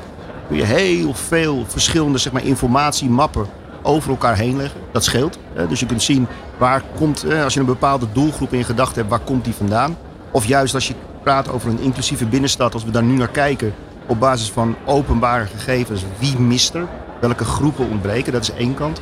kun 0.47 0.57
je 0.57 0.63
heel 0.63 1.13
veel 1.13 1.65
verschillende 1.67 2.17
zeg 2.17 2.33
maar, 2.33 2.43
informatiemappen 2.45 3.45
over 3.83 4.09
elkaar 4.09 4.37
heen 4.37 4.57
leggen. 4.57 4.79
Dat 4.91 5.03
scheelt. 5.03 5.37
hè. 5.53 5.67
Dus 5.67 5.79
je 5.79 5.85
kunt 5.85 6.03
zien 6.03 6.27
waar 6.57 6.81
komt, 6.95 7.23
eh, 7.23 7.43
als 7.43 7.53
je 7.53 7.59
een 7.59 7.65
bepaalde 7.65 8.05
doelgroep 8.13 8.53
in 8.53 8.63
gedachten 8.63 8.95
hebt, 8.97 9.09
waar 9.09 9.19
komt 9.19 9.43
die 9.45 9.53
vandaan? 9.53 9.97
Of 10.31 10.45
juist 10.45 10.73
als 10.73 10.87
je 10.87 10.93
praat 11.23 11.51
over 11.51 11.69
een 11.69 11.79
inclusieve 11.79 12.25
binnenstad, 12.25 12.73
als 12.73 12.83
we 12.83 12.91
daar 12.91 13.03
nu 13.03 13.13
naar 13.17 13.27
kijken, 13.27 13.73
op 14.05 14.19
basis 14.19 14.51
van 14.51 14.75
openbare 14.85 15.45
gegevens, 15.45 16.03
wie 16.19 16.39
mist 16.39 16.73
er? 16.73 16.87
Welke 17.19 17.45
groepen 17.45 17.89
ontbreken? 17.89 18.33
Dat 18.33 18.41
is 18.41 18.53
één 18.53 18.73
kant. 18.73 19.01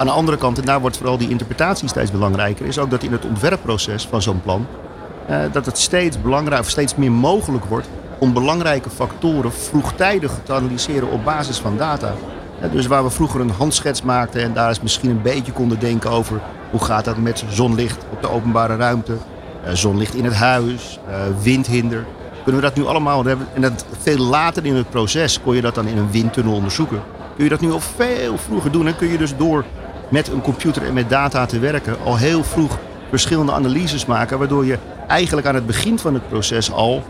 Aan 0.00 0.06
de 0.06 0.12
andere 0.12 0.36
kant, 0.36 0.58
en 0.58 0.64
daar 0.64 0.80
wordt 0.80 0.96
vooral 0.96 1.18
die 1.18 1.28
interpretatie 1.28 1.88
steeds 1.88 2.10
belangrijker, 2.10 2.66
is 2.66 2.78
ook 2.78 2.90
dat 2.90 3.02
in 3.02 3.12
het 3.12 3.24
ontwerpproces 3.24 4.06
van 4.06 4.22
zo'n 4.22 4.42
plan, 4.42 4.66
eh, 5.26 5.38
dat 5.52 5.66
het 5.66 5.78
steeds 5.78 6.20
belangrijk, 6.20 6.60
of 6.60 6.68
steeds 6.68 6.94
meer 6.94 7.12
mogelijk 7.12 7.64
wordt 7.64 7.88
om 8.18 8.32
belangrijke 8.32 8.90
factoren 8.90 9.52
vroegtijdig 9.52 10.32
te 10.42 10.52
analyseren 10.52 11.10
op 11.10 11.24
basis 11.24 11.58
van 11.58 11.76
data. 11.76 12.14
Eh, 12.60 12.72
dus 12.72 12.86
waar 12.86 13.04
we 13.04 13.10
vroeger 13.10 13.40
een 13.40 13.50
handschets 13.50 14.02
maakten 14.02 14.42
en 14.42 14.52
daar 14.52 14.68
eens 14.68 14.80
misschien 14.80 15.10
een 15.10 15.22
beetje 15.22 15.52
konden 15.52 15.78
denken 15.78 16.10
over 16.10 16.40
hoe 16.70 16.84
gaat 16.84 17.04
dat 17.04 17.16
met 17.16 17.44
zonlicht 17.48 18.04
op 18.12 18.22
de 18.22 18.30
openbare 18.30 18.76
ruimte, 18.76 19.16
eh, 19.64 19.72
zonlicht 19.72 20.14
in 20.14 20.24
het 20.24 20.34
huis, 20.34 21.00
windhinder. 21.42 22.06
Kunnen 22.50 22.68
we 22.68 22.74
dat 22.74 22.84
nu 22.84 22.90
allemaal, 22.90 23.24
en 23.54 23.60
dat 23.60 23.84
veel 23.98 24.18
later 24.18 24.66
in 24.66 24.74
het 24.74 24.90
proces 24.90 25.40
kon 25.40 25.54
je 25.54 25.60
dat 25.60 25.74
dan 25.74 25.86
in 25.86 25.98
een 25.98 26.10
windtunnel 26.10 26.54
onderzoeken. 26.54 27.02
Kun 27.34 27.44
je 27.44 27.50
dat 27.50 27.60
nu 27.60 27.72
al 27.72 27.80
veel 27.80 28.38
vroeger 28.38 28.72
doen 28.72 28.86
en 28.86 28.96
kun 28.96 29.08
je 29.08 29.18
dus 29.18 29.36
door 29.36 29.64
met 30.08 30.28
een 30.28 30.40
computer 30.40 30.82
en 30.82 30.94
met 30.94 31.08
data 31.08 31.46
te 31.46 31.58
werken 31.58 31.96
al 32.04 32.16
heel 32.16 32.44
vroeg 32.44 32.78
verschillende 33.08 33.52
analyses 33.52 34.06
maken, 34.06 34.38
waardoor 34.38 34.66
je 34.66 34.78
eigenlijk 35.06 35.46
aan 35.46 35.54
het 35.54 35.66
begin 35.66 35.98
van 35.98 36.14
het 36.14 36.28
proces 36.28 36.72
al 36.72 37.02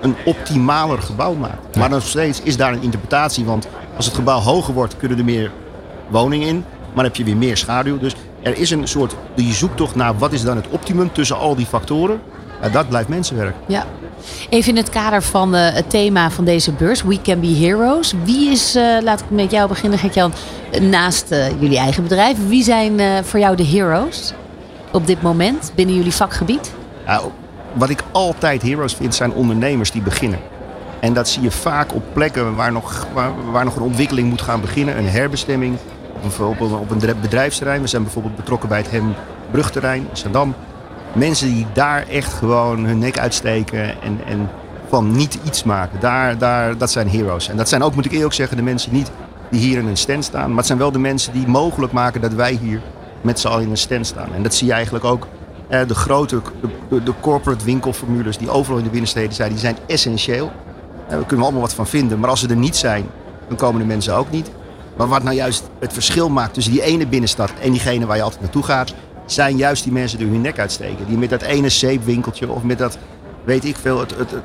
een 0.00 0.14
optimaler 0.24 1.02
gebouw 1.02 1.34
maakt. 1.34 1.76
Maar 1.76 1.90
nog 1.90 2.02
steeds 2.02 2.42
is 2.42 2.56
daar 2.56 2.72
een 2.72 2.82
interpretatie, 2.82 3.44
want 3.44 3.68
als 3.96 4.06
het 4.06 4.14
gebouw 4.14 4.40
hoger 4.40 4.74
wordt, 4.74 4.96
kunnen 4.96 5.18
er 5.18 5.24
meer 5.24 5.50
woningen 6.08 6.48
in, 6.48 6.64
maar 6.78 6.94
dan 6.94 7.04
heb 7.04 7.16
je 7.16 7.24
weer 7.24 7.36
meer 7.36 7.56
schaduw. 7.56 7.98
Dus 7.98 8.14
er 8.42 8.58
is 8.58 8.70
een 8.70 8.88
soort 8.88 9.14
die 9.34 9.52
zoektocht 9.52 9.94
naar 9.94 10.18
wat 10.18 10.32
is 10.32 10.42
dan 10.42 10.56
het 10.56 10.68
optimum 10.68 11.12
tussen 11.12 11.38
al 11.38 11.54
die 11.54 11.66
factoren. 11.66 12.20
Ja, 12.62 12.68
dat 12.68 12.88
blijft 12.88 13.08
mensenwerk. 13.08 13.54
Ja. 13.66 13.84
Even 14.48 14.70
in 14.70 14.76
het 14.76 14.90
kader 14.90 15.22
van 15.22 15.54
eh, 15.54 15.74
het 15.74 15.90
thema 15.90 16.30
van 16.30 16.44
deze 16.44 16.72
beurs, 16.72 17.02
We 17.02 17.22
Can 17.22 17.40
Be 17.40 17.46
Heroes. 17.46 18.14
Wie 18.24 18.50
is, 18.50 18.74
eh, 18.74 18.96
laat 19.02 19.20
ik 19.20 19.30
met 19.30 19.50
jou 19.50 19.68
beginnen 19.68 19.98
Gert-Jan, 19.98 20.32
naast 20.80 21.30
eh, 21.30 21.60
jullie 21.60 21.78
eigen 21.78 22.02
bedrijf. 22.02 22.48
Wie 22.48 22.62
zijn 22.62 23.24
voor 23.24 23.40
jou 23.40 23.56
de 23.56 23.64
heroes 23.64 24.32
op 24.92 25.06
dit 25.06 25.22
moment 25.22 25.72
binnen 25.74 25.94
jullie 25.94 26.14
vakgebied? 26.14 26.72
Wat 27.72 27.90
ik 27.90 28.02
altijd 28.12 28.62
heroes 28.62 28.94
vind, 28.94 29.14
zijn 29.14 29.32
ondernemers 29.32 29.90
die 29.90 30.02
beginnen. 30.02 30.38
En 31.00 31.12
dat 31.12 31.28
zie 31.28 31.42
je 31.42 31.50
vaak 31.50 31.94
op 31.94 32.02
plekken 32.12 32.54
waar 32.54 32.72
nog, 32.72 33.06
waar, 33.52 33.64
nog 33.64 33.76
een 33.76 33.82
ontwikkeling 33.82 34.28
moet 34.28 34.42
gaan 34.42 34.60
beginnen. 34.60 34.98
Een 34.98 35.08
herbestemming 35.08 35.76
een, 36.22 36.46
op 36.60 36.90
een, 36.90 37.20
bedrijfsterrein. 37.20 37.80
We 37.80 37.86
zijn 37.86 38.02
bijvoorbeeld 38.02 38.36
betrokken 38.36 38.68
bij 38.68 38.78
het 38.78 38.90
Hem 38.90 39.14
Brugterrein 39.50 40.06
in 40.10 40.16
Zandam. 40.16 40.54
Mensen 41.12 41.54
die 41.54 41.66
daar 41.72 42.06
echt 42.08 42.32
gewoon 42.32 42.84
hun 42.84 42.98
nek 42.98 43.18
uitsteken 43.18 44.02
en, 44.02 44.20
en 44.26 44.50
van 44.88 45.16
niet 45.16 45.38
iets 45.44 45.64
maken. 45.64 46.00
Daar, 46.00 46.38
daar, 46.38 46.78
dat 46.78 46.90
zijn 46.90 47.08
heroes. 47.08 47.48
En 47.48 47.56
dat 47.56 47.68
zijn 47.68 47.82
ook, 47.82 47.94
moet 47.94 48.04
ik 48.04 48.12
eerlijk 48.12 48.34
zeggen, 48.34 48.56
de 48.56 48.62
mensen 48.62 48.92
niet 48.92 49.10
die 49.50 49.60
hier 49.60 49.78
in 49.78 49.86
een 49.86 49.96
stand 49.96 50.24
staan. 50.24 50.48
Maar 50.48 50.56
het 50.56 50.66
zijn 50.66 50.78
wel 50.78 50.92
de 50.92 50.98
mensen 50.98 51.32
die 51.32 51.46
mogelijk 51.46 51.92
maken 51.92 52.20
dat 52.20 52.32
wij 52.32 52.52
hier 52.52 52.80
met 53.20 53.40
z'n 53.40 53.48
allen 53.48 53.62
in 53.64 53.70
een 53.70 53.76
stand 53.76 54.06
staan. 54.06 54.34
En 54.34 54.42
dat 54.42 54.54
zie 54.54 54.66
je 54.66 54.72
eigenlijk 54.72 55.04
ook. 55.04 55.26
Eh, 55.68 55.86
de 55.86 55.94
grote, 55.94 56.40
de, 56.88 57.02
de, 57.02 57.12
corporate 57.20 57.64
winkelformules 57.64 58.38
die 58.38 58.50
overal 58.50 58.78
in 58.78 58.84
de 58.84 58.90
binnensteden 58.90 59.32
zijn, 59.32 59.50
die 59.50 59.58
zijn 59.58 59.76
essentieel. 59.86 60.46
Eh, 60.46 61.10
daar 61.10 61.18
kunnen 61.18 61.36
we 61.38 61.42
allemaal 61.42 61.60
wat 61.60 61.74
van 61.74 61.86
vinden. 61.86 62.18
Maar 62.18 62.30
als 62.30 62.40
ze 62.40 62.48
er 62.48 62.56
niet 62.56 62.76
zijn, 62.76 63.06
dan 63.48 63.56
komen 63.56 63.80
de 63.80 63.86
mensen 63.86 64.14
ook 64.14 64.30
niet. 64.30 64.50
Maar 64.96 65.08
wat 65.08 65.22
nou 65.22 65.36
juist 65.36 65.70
het 65.78 65.92
verschil 65.92 66.28
maakt 66.28 66.54
tussen 66.54 66.72
die 66.72 66.82
ene 66.82 67.06
binnenstad 67.06 67.52
en 67.60 67.70
diegene 67.70 68.06
waar 68.06 68.16
je 68.16 68.22
altijd 68.22 68.40
naartoe 68.40 68.62
gaat, 68.62 68.94
zijn 69.32 69.56
juist 69.56 69.84
die 69.84 69.92
mensen 69.92 70.18
die 70.18 70.26
hun 70.26 70.40
nek 70.40 70.58
uitsteken. 70.58 71.06
Die 71.06 71.18
met 71.18 71.30
dat 71.30 71.42
ene 71.42 71.68
zeepwinkeltje 71.68 72.50
of 72.50 72.62
met 72.62 72.78
dat, 72.78 72.98
weet 73.44 73.64
ik 73.64 73.76
veel, 73.76 74.00
het, 74.00 74.10
het, 74.16 74.30
het 74.30 74.42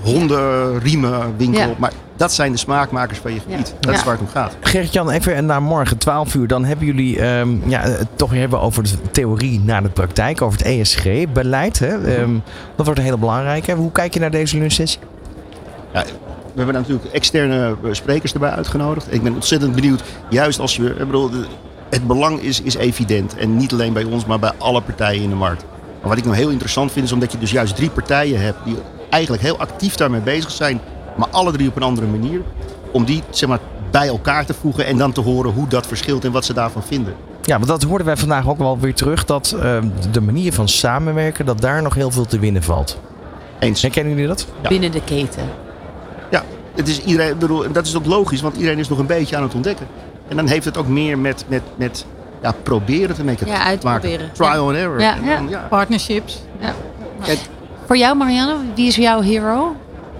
hondenriemenwinkel. 0.00 1.68
Ja. 1.68 1.74
Maar 1.78 1.92
dat 2.16 2.32
zijn 2.32 2.52
de 2.52 2.58
smaakmakers 2.58 3.18
van 3.18 3.34
je 3.34 3.40
gebied. 3.40 3.74
Dat 3.80 3.94
is 3.94 4.04
waar 4.04 4.12
het 4.12 4.22
om 4.22 4.28
gaat. 4.28 4.56
Gerrit-Jan, 4.60 5.10
even 5.10 5.46
naar 5.46 5.62
morgen 5.62 5.98
12 5.98 6.34
uur. 6.34 6.46
Dan 6.46 6.64
hebben 6.64 6.86
jullie 6.86 7.26
um, 7.26 7.62
ja, 7.66 7.80
het 7.80 8.08
toch 8.14 8.30
weer 8.30 8.40
hebben 8.40 8.60
over 8.60 8.82
de 8.82 9.10
theorie 9.10 9.60
naar 9.60 9.82
de 9.82 9.88
praktijk. 9.88 10.42
Over 10.42 10.58
het 10.58 10.66
ESG-beleid. 10.66 11.80
Um, 11.80 12.42
dat 12.76 12.84
wordt 12.84 13.00
een 13.00 13.06
hele 13.06 13.18
belangrijke. 13.18 13.72
Hoe 13.72 13.92
kijk 13.92 14.14
je 14.14 14.20
naar 14.20 14.30
deze 14.30 14.58
lunchsessie? 14.58 15.00
Ja, 15.92 16.04
we 16.54 16.60
hebben 16.60 16.74
natuurlijk 16.74 17.12
externe 17.12 17.76
eh, 17.84 17.92
sprekers 17.92 18.32
erbij 18.32 18.50
uitgenodigd. 18.50 19.12
Ik 19.12 19.22
ben 19.22 19.34
ontzettend 19.34 19.74
benieuwd. 19.74 20.02
Juist 20.30 20.58
als 20.58 20.76
je... 20.76 20.88
Ik 20.88 21.06
bedoel, 21.06 21.30
het 21.94 22.06
belang 22.06 22.40
is, 22.40 22.60
is 22.60 22.74
evident. 22.74 23.36
En 23.36 23.56
niet 23.56 23.72
alleen 23.72 23.92
bij 23.92 24.04
ons, 24.04 24.24
maar 24.24 24.38
bij 24.38 24.52
alle 24.58 24.80
partijen 24.80 25.22
in 25.22 25.28
de 25.28 25.34
markt. 25.34 25.64
Maar 26.00 26.08
wat 26.08 26.18
ik 26.18 26.24
nou 26.24 26.36
heel 26.36 26.50
interessant 26.50 26.92
vind, 26.92 27.04
is 27.04 27.12
omdat 27.12 27.32
je 27.32 27.38
dus 27.38 27.50
juist 27.50 27.76
drie 27.76 27.90
partijen 27.90 28.40
hebt... 28.40 28.58
die 28.64 28.76
eigenlijk 29.10 29.42
heel 29.42 29.58
actief 29.58 29.94
daarmee 29.94 30.20
bezig 30.20 30.50
zijn 30.50 30.80
maar 31.16 31.28
alle 31.30 31.52
drie 31.52 31.68
op 31.68 31.76
een 31.76 31.82
andere 31.82 32.06
manier. 32.06 32.40
Om 32.90 33.04
die 33.04 33.22
zeg 33.30 33.48
maar, 33.48 33.58
bij 33.90 34.08
elkaar 34.08 34.46
te 34.46 34.54
voegen 34.54 34.86
en 34.86 34.98
dan 34.98 35.12
te 35.12 35.20
horen 35.20 35.52
hoe 35.52 35.68
dat 35.68 35.86
verschilt 35.86 36.24
en 36.24 36.32
wat 36.32 36.44
ze 36.44 36.52
daarvan 36.52 36.82
vinden. 36.82 37.14
Ja, 37.42 37.54
want 37.54 37.66
dat 37.66 37.82
hoorden 37.82 38.06
wij 38.06 38.16
vandaag 38.16 38.48
ook 38.48 38.58
wel 38.58 38.78
weer 38.78 38.94
terug. 38.94 39.24
Dat 39.24 39.54
uh, 39.56 39.78
de 40.10 40.20
manier 40.20 40.52
van 40.52 40.68
samenwerken, 40.68 41.46
dat 41.46 41.60
daar 41.60 41.82
nog 41.82 41.94
heel 41.94 42.10
veel 42.10 42.26
te 42.26 42.38
winnen 42.38 42.62
valt. 42.62 43.00
Eens. 43.58 43.82
Herkennen 43.82 44.12
jullie 44.12 44.28
dat? 44.28 44.46
Ja. 44.62 44.68
Binnen 44.68 44.90
de 44.90 45.02
keten. 45.04 45.48
Ja, 46.30 46.44
het 46.74 46.88
is 46.88 47.02
iedereen, 47.02 47.38
bedoel, 47.38 47.72
dat 47.72 47.86
is 47.86 47.96
ook 47.96 48.06
logisch, 48.06 48.40
want 48.40 48.56
iedereen 48.56 48.78
is 48.78 48.88
nog 48.88 48.98
een 48.98 49.06
beetje 49.06 49.36
aan 49.36 49.42
het 49.42 49.54
ontdekken. 49.54 49.86
En 50.28 50.36
dan 50.36 50.46
heeft 50.46 50.64
het 50.64 50.76
ook 50.76 50.88
meer 50.88 51.18
met, 51.18 51.44
met, 51.48 51.62
met 51.76 52.06
ja, 52.42 52.52
proberen 52.62 53.14
te 53.14 53.24
maken. 53.24 53.46
Ja, 53.46 53.64
uitproberen. 53.64 54.32
Trial 54.32 54.68
and 54.68 54.76
error. 54.76 55.00
Ja, 55.00 55.16
ja. 55.24 55.40
ja. 55.48 55.66
Partnerships. 55.68 56.42
Ja. 56.60 56.72
Voor 57.86 57.96
jou, 57.96 58.16
Marianne, 58.16 58.56
wie 58.74 58.86
is 58.86 58.96
jouw 58.96 59.20
hero? 59.20 59.76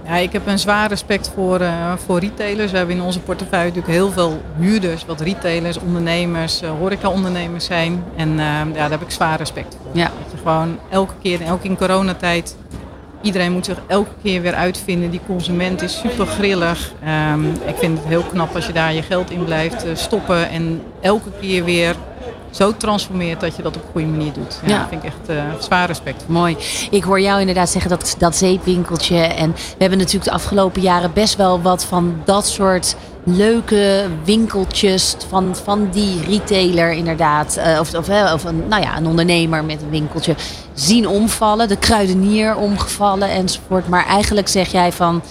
Ja, 0.06 0.16
ik 0.16 0.32
heb 0.32 0.46
een 0.46 0.58
zwaar 0.58 0.88
respect 0.88 1.30
voor, 1.34 1.60
uh, 1.60 1.92
voor 2.06 2.18
retailers. 2.18 2.70
We 2.70 2.76
hebben 2.76 2.96
in 2.96 3.02
onze 3.02 3.20
portefeuille 3.20 3.66
natuurlijk 3.66 3.94
heel 3.94 4.10
veel 4.10 4.42
huurders, 4.58 5.04
wat 5.04 5.20
retailers, 5.20 5.78
ondernemers, 5.78 6.62
uh, 6.62 6.70
horeca-ondernemers 6.78 7.64
zijn. 7.64 8.04
En 8.16 8.28
uh, 8.28 8.36
ja, 8.36 8.64
daar 8.74 8.90
heb 8.90 9.02
ik 9.02 9.10
zwaar 9.10 9.38
respect 9.38 9.76
voor. 9.82 9.90
Ja. 10.00 10.04
Dat 10.04 10.32
je 10.32 10.36
gewoon 10.36 10.78
elke 10.90 11.12
keer, 11.22 11.40
en 11.40 11.52
ook 11.52 11.62
in 11.62 11.76
coronatijd, 11.76 12.56
iedereen 13.24 13.52
moet 13.52 13.64
zich 13.64 13.78
elke 13.86 14.10
keer 14.22 14.42
weer 14.42 14.54
uitvinden. 14.54 15.10
Die 15.10 15.20
consument 15.26 15.82
is 15.82 15.98
super 15.98 16.26
grillig. 16.26 16.92
Um, 17.32 17.46
ik 17.46 17.76
vind 17.76 17.98
het 17.98 18.06
heel 18.06 18.22
knap 18.22 18.54
als 18.54 18.66
je 18.66 18.72
daar 18.72 18.94
je 18.94 19.02
geld 19.02 19.30
in 19.30 19.44
blijft 19.44 19.84
stoppen 19.92 20.48
en 20.48 20.82
elke 21.00 21.30
keer 21.40 21.64
weer 21.64 21.94
zo 22.50 22.76
transformeert 22.76 23.40
dat 23.40 23.56
je 23.56 23.62
dat 23.62 23.76
op 23.76 23.82
een 23.82 23.90
goede 23.92 24.06
manier 24.06 24.32
doet. 24.32 24.60
Ja, 24.66 24.78
Dat 24.78 24.88
vind 24.88 25.02
ik 25.02 25.08
echt 25.08 25.30
uh, 25.30 25.42
zwaar 25.58 25.86
respect. 25.86 26.24
Mooi. 26.28 26.56
Ik 26.90 27.04
hoor 27.04 27.20
jou 27.20 27.40
inderdaad 27.40 27.68
zeggen 27.68 27.90
dat, 27.90 28.14
dat 28.18 28.36
zeepwinkeltje. 28.36 29.16
En 29.16 29.52
we 29.52 29.74
hebben 29.78 29.98
natuurlijk 29.98 30.24
de 30.24 30.30
afgelopen 30.30 30.82
jaren 30.82 31.12
best 31.12 31.36
wel 31.36 31.62
wat 31.62 31.84
van 31.84 32.20
dat 32.24 32.46
soort 32.46 32.96
leuke 33.24 34.06
winkeltjes 34.24 35.16
van, 35.28 35.56
van 35.64 35.88
die 35.90 36.20
retailer 36.28 36.92
inderdaad. 36.92 37.58
Uh, 37.58 37.80
of 37.80 37.94
of, 37.94 38.08
of 38.32 38.44
een, 38.44 38.68
nou 38.68 38.82
ja, 38.82 38.96
een 38.96 39.06
ondernemer 39.06 39.64
met 39.64 39.82
een 39.82 39.90
winkeltje 39.90 40.34
zien 40.74 41.08
omvallen. 41.08 41.68
De 41.68 41.76
kruidenier 41.76 42.56
omgevallen 42.56 43.30
enzovoort. 43.30 43.88
Maar 43.88 44.06
eigenlijk 44.06 44.48
zeg 44.48 44.72
jij 44.72 44.92
van 44.92 45.22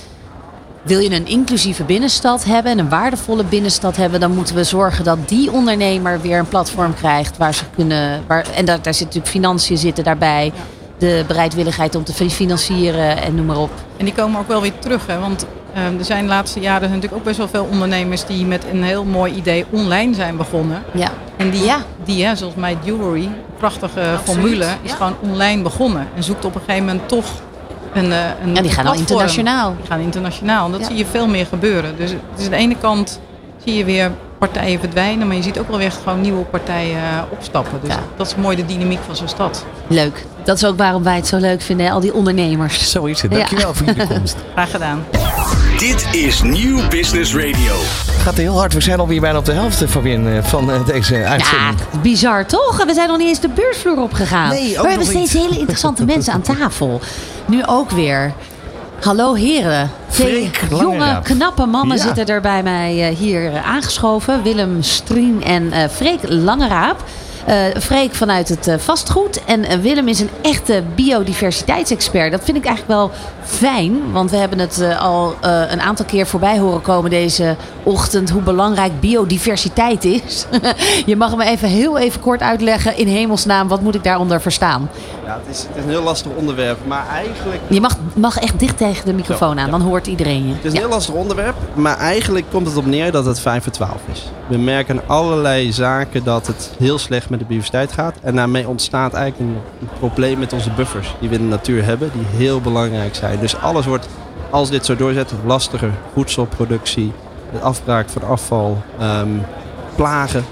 wil 0.84 1.00
je 1.00 1.16
een 1.16 1.28
inclusieve 1.28 1.84
binnenstad 1.84 2.44
hebben 2.44 2.72
en 2.72 2.80
een 2.80 2.90
waardevolle 2.90 3.44
binnenstad 3.44 3.96
hebben, 3.96 4.20
dan 4.20 4.32
moeten 4.32 4.56
we 4.56 4.64
zorgen 4.64 5.04
dat 5.04 5.30
die 5.30 5.52
ondernemer 5.52 6.22
weer 6.22 6.40
een 6.40 6.48
platform 6.48 6.94
krijgt 6.94 7.38
waar 7.38 7.54
ze 7.54 7.64
kunnen. 7.76 8.24
Waar, 8.28 8.50
en 8.50 8.66
daar, 8.66 8.82
daar 8.82 8.94
zit 8.94 9.06
natuurlijk 9.06 9.34
financiën 9.34 9.78
zitten 9.78 10.04
daarbij. 10.04 10.52
De 10.98 11.24
bereidwilligheid 11.28 11.96
om 11.96 12.04
te 12.04 12.14
financieren 12.14 13.22
en 13.22 13.36
noem 13.36 13.46
maar 13.46 13.58
op. 13.58 13.72
En 13.98 14.06
die 14.06 14.14
komen 14.14 14.40
ook 14.40 14.48
wel 14.48 14.62
weer 14.62 14.80
terug. 14.80 15.08
Hè? 15.08 15.20
Want 15.20 15.46
uh, 15.76 16.00
er 16.00 16.06
zijn 16.06 16.24
de 16.24 16.30
laatste 16.30 16.60
jaren 16.60 16.90
natuurlijk 16.90 17.14
ook 17.16 17.24
best 17.24 17.38
wel 17.38 17.48
veel 17.48 17.68
ondernemers 17.72 18.26
die 18.26 18.46
met 18.46 18.66
een 18.72 18.84
heel 18.84 19.06
mooi 19.06 19.34
idee 19.34 19.66
online 19.70 20.14
zijn 20.14 20.38
begonnen. 20.38 20.84
Ja. 20.94 21.12
En 21.38 21.50
die, 21.50 21.64
ja. 21.64 21.78
die 22.04 22.26
hè, 22.26 22.36
zoals 22.36 22.56
My 22.56 22.78
Jewelry, 22.84 23.30
prachtige 23.58 24.20
formule, 24.24 24.66
is 24.82 24.92
gewoon 24.92 25.16
online 25.22 25.62
begonnen. 25.62 26.08
En 26.16 26.24
zoekt 26.24 26.46
op 26.46 26.56
een 26.56 26.62
gegeven 26.66 26.86
moment 26.86 27.08
toch 27.08 27.26
een, 27.94 28.12
eh, 28.12 28.20
een 28.44 28.56
ja, 28.56 28.62
die 28.62 28.72
gaan 28.72 28.86
al 28.86 28.94
internationaal. 28.94 29.76
Die 29.78 29.86
gaan 29.86 30.00
internationaal. 30.00 30.66
En 30.66 30.72
dat 30.72 30.86
zie 30.86 30.96
je 30.96 31.06
veel 31.06 31.28
meer 31.28 31.46
gebeuren. 31.46 31.98
Dus, 31.98 32.12
dus 32.36 32.46
aan 32.46 32.52
de 32.52 32.58
ene 32.58 32.78
kant 32.78 33.20
zie 33.64 33.76
je 33.76 33.86
weer 33.86 34.12
partijen 34.48 34.80
verdwijnen, 34.80 35.28
maar 35.28 35.36
je 35.36 35.42
ziet 35.44 35.60
ook 35.60 35.68
wel 35.68 35.78
weer 35.78 35.92
gewoon 35.92 36.22
nieuwe 36.22 36.44
partijen 36.44 36.98
eh, 36.98 37.22
opstappen. 37.30 37.80
Dus 37.84 37.94
dat 38.18 38.28
is 38.28 38.36
mooi 38.36 38.56
de 38.56 38.66
dynamiek 38.66 39.00
van 39.06 39.16
zo'n 39.16 39.28
stad. 39.28 39.66
Leuk. 39.88 40.26
Dat 40.44 40.56
is 40.56 40.66
ook 40.66 40.78
waarom 40.78 41.04
wij 41.04 41.16
het 41.16 41.28
zo 41.28 41.38
leuk 41.38 41.62
vinden, 41.62 41.92
al 41.92 42.00
die 42.00 42.14
ondernemers. 42.14 42.92
Zo 42.92 43.06
is 43.06 43.22
het. 43.22 43.32
Dankjewel 43.32 43.68
ja. 43.68 43.74
voor 43.74 43.86
jullie 43.86 44.08
komst. 44.18 44.36
Graag 44.52 44.72
gedaan. 44.72 45.04
Dit 45.78 46.08
is 46.12 46.42
Nieuw 46.42 46.88
Business 46.88 47.36
Radio. 47.36 47.74
Het 48.12 48.22
gaat 48.22 48.38
heel 48.38 48.58
hard. 48.58 48.74
We 48.74 48.82
zijn 48.82 49.00
alweer 49.00 49.22
bijna 49.22 49.38
op 49.38 49.46
de 49.46 49.52
helft 49.52 49.84
Fabien, 49.88 50.44
van 50.44 50.72
eh, 50.72 50.86
deze 50.86 51.16
uitzending. 51.16 51.80
Ja, 51.92 52.00
bizar 52.02 52.46
toch? 52.46 52.84
We 52.86 52.94
zijn 52.94 53.08
nog 53.08 53.18
niet 53.18 53.28
eens 53.28 53.40
de 53.40 53.50
beursvloer 53.50 54.02
opgegaan. 54.02 54.50
Nee, 54.50 54.82
we 54.82 54.88
hebben 54.88 55.08
steeds 55.08 55.34
hele 55.34 55.58
interessante 55.60 56.06
mensen 56.06 56.34
aan 56.34 56.42
tafel. 56.42 57.02
Nu 57.46 57.66
ook 57.66 57.92
weer. 57.92 58.34
Hallo 59.04 59.34
heren. 59.34 59.92
Twee 60.10 60.52
jonge, 60.70 61.20
knappe 61.24 61.66
mannen 61.66 62.00
zitten 62.00 62.26
er 62.26 62.42
bij 62.42 62.64
mij 62.64 63.10
eh, 63.10 63.16
hier 63.16 63.62
aangeschoven. 63.62 64.44
Willem 64.44 64.84
Strien 64.84 65.44
en 65.44 65.64
uh, 65.64 65.88
Freek 65.92 66.20
Langeraap. 66.28 67.04
Uh, 67.50 67.56
Freek 67.80 68.16
vanuit 68.16 68.50
het 68.50 68.68
uh, 68.68 68.76
vastgoed. 68.78 69.44
En 69.46 69.60
uh, 69.60 69.74
Willem 69.74 70.08
is 70.08 70.20
een 70.20 70.30
echte 70.42 70.84
biodiversiteitsexpert. 70.96 72.32
Dat 72.32 72.44
vind 72.44 72.58
ik 72.58 72.66
eigenlijk 72.66 73.00
wel 73.00 73.12
fijn. 73.44 74.12
Want 74.12 74.32
we 74.32 74.38
hebben 74.38 74.60
het 74.60 74.84
al 75.00 75.36
een 75.42 75.82
aantal 75.82 76.06
keer 76.06 76.28
voorbij 76.28 76.60
horen 76.60 76.82
komen 76.82 77.10
deze 77.10 77.56
ochtend. 77.84 78.30
Hoe 78.30 78.42
belangrijk 78.42 79.00
biodiversiteit 79.00 80.04
is. 80.06 80.46
Je 81.06 81.16
mag 81.16 81.36
me 81.36 81.46
even 81.46 81.68
heel 81.68 81.98
even 81.98 82.22
kort 82.22 82.42
uitleggen 82.42 82.98
in 82.98 83.08
hemelsnaam. 83.08 83.68
Wat 83.68 83.82
moet 83.82 83.96
ik 83.96 84.04
daaronder 84.04 84.42
verstaan? 84.42 84.90
Ja, 85.26 85.40
het 85.46 85.56
is, 85.56 85.62
het 85.62 85.78
is 85.78 85.84
een 85.84 85.90
heel 85.90 86.04
lastig 86.04 86.32
onderwerp. 86.32 86.78
Maar 86.88 87.08
eigenlijk... 87.08 87.62
Je 87.68 87.82
mag, 87.82 87.98
mag 88.16 88.38
echt 88.38 88.60
dicht 88.60 88.78
tegen 88.78 89.06
de 89.06 89.14
microfoon 89.14 89.60
aan. 89.60 89.72
Dan 89.72 89.82
hoort 89.82 90.08
iedereen 90.08 90.48
je. 90.48 90.54
Het 90.54 90.66
is 90.66 90.72
een 90.72 90.78
heel 90.78 90.90
lastig 90.90 91.14
onderwerp. 91.14 91.56
Maar 91.74 91.98
eigenlijk 91.98 92.46
komt 92.52 92.68
het 92.68 92.78
op 92.78 92.86
neer 92.86 93.12
dat 93.12 93.26
het 93.26 93.40
5 93.40 93.64
voor 93.64 93.72
12 93.72 93.92
is. 94.12 94.32
We 94.48 94.58
merken 94.58 95.02
allerlei 95.08 95.72
zaken 95.72 96.24
dat 96.24 96.48
het 96.48 96.72
heel 96.78 96.98
slecht 96.98 97.30
met 97.30 97.40
de 97.40 97.46
biodiversiteit 97.46 97.92
gaat. 97.92 98.16
En 98.22 98.36
daarmee 98.36 98.68
ontstaat 98.68 99.14
eigenlijk 99.14 99.52
een, 99.52 99.58
een, 99.82 99.98
probleem 100.00 100.40
met 100.40 100.54
onze 100.54 100.72
buffers 100.72 101.16
die 101.20 101.30
we 101.30 101.36
in 101.36 101.42
de 101.42 101.48
natuur 101.48 101.86
hebben, 101.86 102.12
die 102.14 102.26
heel 102.26 102.62
belangrijk 102.62 103.16
zijn. 103.16 103.40
Dus 103.40 103.56
alles 103.56 103.86
wordt, 103.86 104.08
als 104.50 104.70
dit 104.70 104.86
zo 104.86 104.96
doorzet, 104.96 105.34
lastiger. 105.46 105.92
Voedselproductie, 106.14 107.12
de 107.54 107.60
afbraak 107.60 108.10
van 108.10 108.24
afval, 108.24 108.84
um, 109.02 109.42
plagen. 109.96 110.46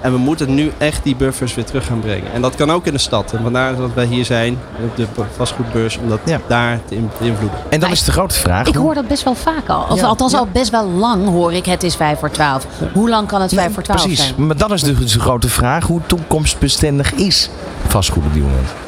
En 0.00 0.12
we 0.12 0.18
moeten 0.18 0.54
nu 0.54 0.72
echt 0.78 1.02
die 1.02 1.16
buffers 1.16 1.54
weer 1.54 1.64
terug 1.64 1.86
gaan 1.86 2.00
brengen. 2.00 2.32
En 2.32 2.42
dat 2.42 2.54
kan 2.54 2.70
ook 2.70 2.86
in 2.86 2.92
de 2.92 2.98
stad. 2.98 3.32
En 3.32 3.42
vandaar 3.42 3.76
dat 3.76 3.94
wij 3.94 4.04
hier 4.04 4.24
zijn 4.24 4.58
op 4.84 4.96
de 4.96 5.06
vastgoedbeurs, 5.36 5.96
om 5.96 6.08
dat 6.08 6.18
ja. 6.24 6.40
daar 6.46 6.80
te 6.88 6.98
beïnvloeden. 7.18 7.58
En 7.68 7.80
dan 7.80 7.90
is 7.90 8.04
de 8.04 8.12
grote 8.12 8.34
vraag. 8.34 8.66
Ik 8.66 8.74
hoor 8.74 8.94
dat 8.94 9.08
best 9.08 9.22
wel 9.22 9.34
vaak 9.34 9.68
al. 9.68 9.86
Of 9.90 10.00
ja. 10.00 10.06
althans 10.06 10.34
al 10.34 10.48
best 10.52 10.70
wel 10.70 10.88
lang 10.88 11.28
hoor 11.28 11.52
ik 11.52 11.66
het 11.66 11.82
is 11.82 11.94
5 11.96 12.18
voor 12.18 12.30
12. 12.30 12.66
Hoe 12.92 13.08
lang 13.08 13.28
kan 13.28 13.40
het 13.40 13.54
5 13.54 13.72
voor 13.72 13.82
12 13.82 14.00
precies. 14.00 14.18
zijn? 14.18 14.34
Precies, 14.34 14.48
maar 14.48 14.68
dan 14.68 14.76
is 14.76 14.82
de, 14.82 15.04
de 15.04 15.20
grote 15.20 15.48
vraag. 15.48 15.86
Hoe 15.86 16.00
toekomstbestendig 16.06 17.12
is 17.12 17.50
vastgoed 17.86 18.24
op 18.24 18.32
die 18.32 18.42
moment? 18.42 18.85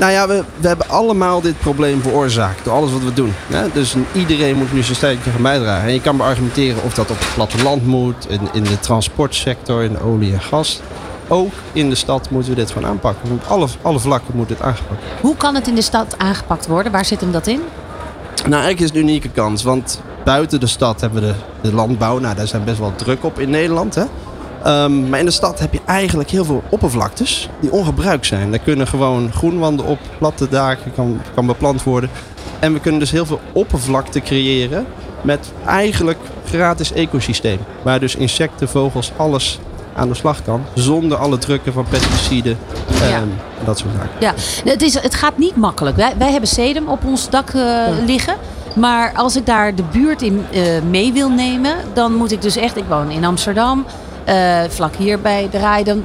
Nou 0.00 0.12
ja, 0.12 0.28
we, 0.28 0.44
we 0.56 0.68
hebben 0.68 0.88
allemaal 0.88 1.40
dit 1.40 1.58
probleem 1.58 2.02
veroorzaakt 2.02 2.64
door 2.64 2.72
alles 2.72 2.92
wat 2.92 3.02
we 3.02 3.12
doen. 3.12 3.32
Hè? 3.46 3.66
Dus 3.72 3.94
iedereen 4.12 4.56
moet 4.56 4.72
nu 4.72 4.82
zijn 4.82 4.96
steentje 4.96 5.30
gaan 5.30 5.42
bijdragen. 5.42 5.88
En 5.88 5.94
je 5.94 6.00
kan 6.00 6.20
argumenteren 6.20 6.82
of 6.82 6.94
dat 6.94 7.10
op 7.10 7.18
het 7.18 7.34
platteland 7.34 7.86
moet, 7.86 8.28
in, 8.28 8.40
in 8.52 8.62
de 8.62 8.78
transportsector, 8.78 9.82
in 9.82 9.92
de 9.92 10.02
olie 10.02 10.32
en 10.32 10.40
gas. 10.40 10.80
ook 11.28 11.52
in 11.72 11.88
de 11.88 11.94
stad 11.94 12.30
moeten 12.30 12.50
we 12.50 12.56
dit 12.56 12.70
gewoon 12.70 12.88
aanpakken. 12.88 13.30
Op 13.32 13.44
alle, 13.48 13.66
alle 13.82 13.98
vlakken 13.98 14.36
moet 14.36 14.48
dit 14.48 14.62
aangepakt 14.62 15.00
worden. 15.00 15.18
Hoe 15.20 15.36
kan 15.36 15.54
het 15.54 15.68
in 15.68 15.74
de 15.74 15.82
stad 15.82 16.18
aangepakt 16.18 16.66
worden? 16.66 16.92
Waar 16.92 17.04
zit 17.04 17.20
hem 17.20 17.32
dat 17.32 17.46
in? 17.46 17.60
Nou, 18.36 18.62
eigenlijk 18.62 18.80
is 18.80 18.86
het 18.86 18.96
een 18.96 19.02
unieke 19.02 19.28
kans. 19.28 19.62
Want 19.62 20.00
buiten 20.24 20.60
de 20.60 20.66
stad 20.66 21.00
hebben 21.00 21.22
we 21.22 21.26
de, 21.26 21.68
de 21.68 21.74
landbouw. 21.74 22.18
Nou, 22.18 22.34
daar 22.36 22.46
zijn 22.46 22.64
best 22.64 22.78
wel 22.78 22.92
druk 22.96 23.24
op 23.24 23.38
in 23.38 23.50
Nederland. 23.50 23.94
Hè? 23.94 24.04
Ehm, 24.64 25.08
maar 25.08 25.18
in 25.18 25.24
de 25.24 25.30
stad 25.30 25.58
heb 25.58 25.72
je 25.72 25.80
eigenlijk 25.84 26.30
heel 26.30 26.44
veel 26.44 26.62
oppervlaktes 26.68 27.48
die 27.60 27.72
ongebruikt 27.72 28.26
zijn. 28.26 28.50
Daar 28.50 28.60
kunnen 28.60 28.86
gewoon 28.86 29.32
groenwanden 29.32 29.86
op, 29.86 29.98
platte 30.18 30.48
daken, 30.48 30.92
kan, 30.94 31.20
kan 31.34 31.46
beplant 31.46 31.82
worden. 31.82 32.10
En 32.58 32.72
we 32.72 32.80
kunnen 32.80 33.00
dus 33.00 33.10
heel 33.10 33.26
veel 33.26 33.40
oppervlakte 33.52 34.20
creëren 34.20 34.86
met 35.22 35.52
eigenlijk 35.66 36.18
gratis 36.46 36.92
ecosysteem. 36.92 37.58
Waar 37.82 38.00
dus 38.00 38.14
insecten, 38.16 38.68
vogels, 38.68 39.12
alles 39.16 39.58
aan 39.94 40.08
de 40.08 40.14
slag 40.14 40.42
kan. 40.42 40.62
Zonder 40.74 41.18
alle 41.18 41.38
drukken 41.38 41.72
van 41.72 41.86
pesticiden 41.90 42.58
Ja. 43.00 43.16
en 43.16 43.32
dat 43.64 43.78
soort 43.78 43.90
zaken. 43.94 44.10
Ja, 44.20 44.34
het, 44.70 44.82
is, 44.82 44.94
het 44.94 45.14
gaat 45.14 45.38
niet 45.38 45.56
makkelijk. 45.56 45.96
Wij, 45.96 46.12
wij 46.18 46.30
hebben 46.30 46.48
sedum 46.48 46.88
op 46.88 47.04
ons 47.04 47.30
dak 47.30 47.50
eh, 47.50 47.86
liggen. 48.06 48.34
Maar 48.76 49.12
als 49.14 49.36
ik 49.36 49.46
daar 49.46 49.74
de 49.74 49.82
buurt 49.92 50.22
in 50.22 50.44
eh, 50.52 50.62
mee 50.90 51.12
wil 51.12 51.28
nemen, 51.30 51.74
dan 51.92 52.14
moet 52.14 52.32
ik 52.32 52.42
dus 52.42 52.56
echt. 52.56 52.76
Ik 52.76 52.84
woon 52.88 53.10
in 53.10 53.24
Amsterdam, 53.24 53.84
eh, 54.24 54.60
vlak 54.68 54.94
hier 54.96 55.20
bij 55.20 55.48
de 55.50 55.58
Rai. 55.58 55.84
Dan, 55.84 56.04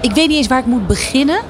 ik 0.00 0.12
weet 0.12 0.28
niet 0.28 0.36
eens 0.36 0.46
waar 0.46 0.58
ik 0.58 0.66
moet 0.66 0.86
beginnen. 0.86 1.40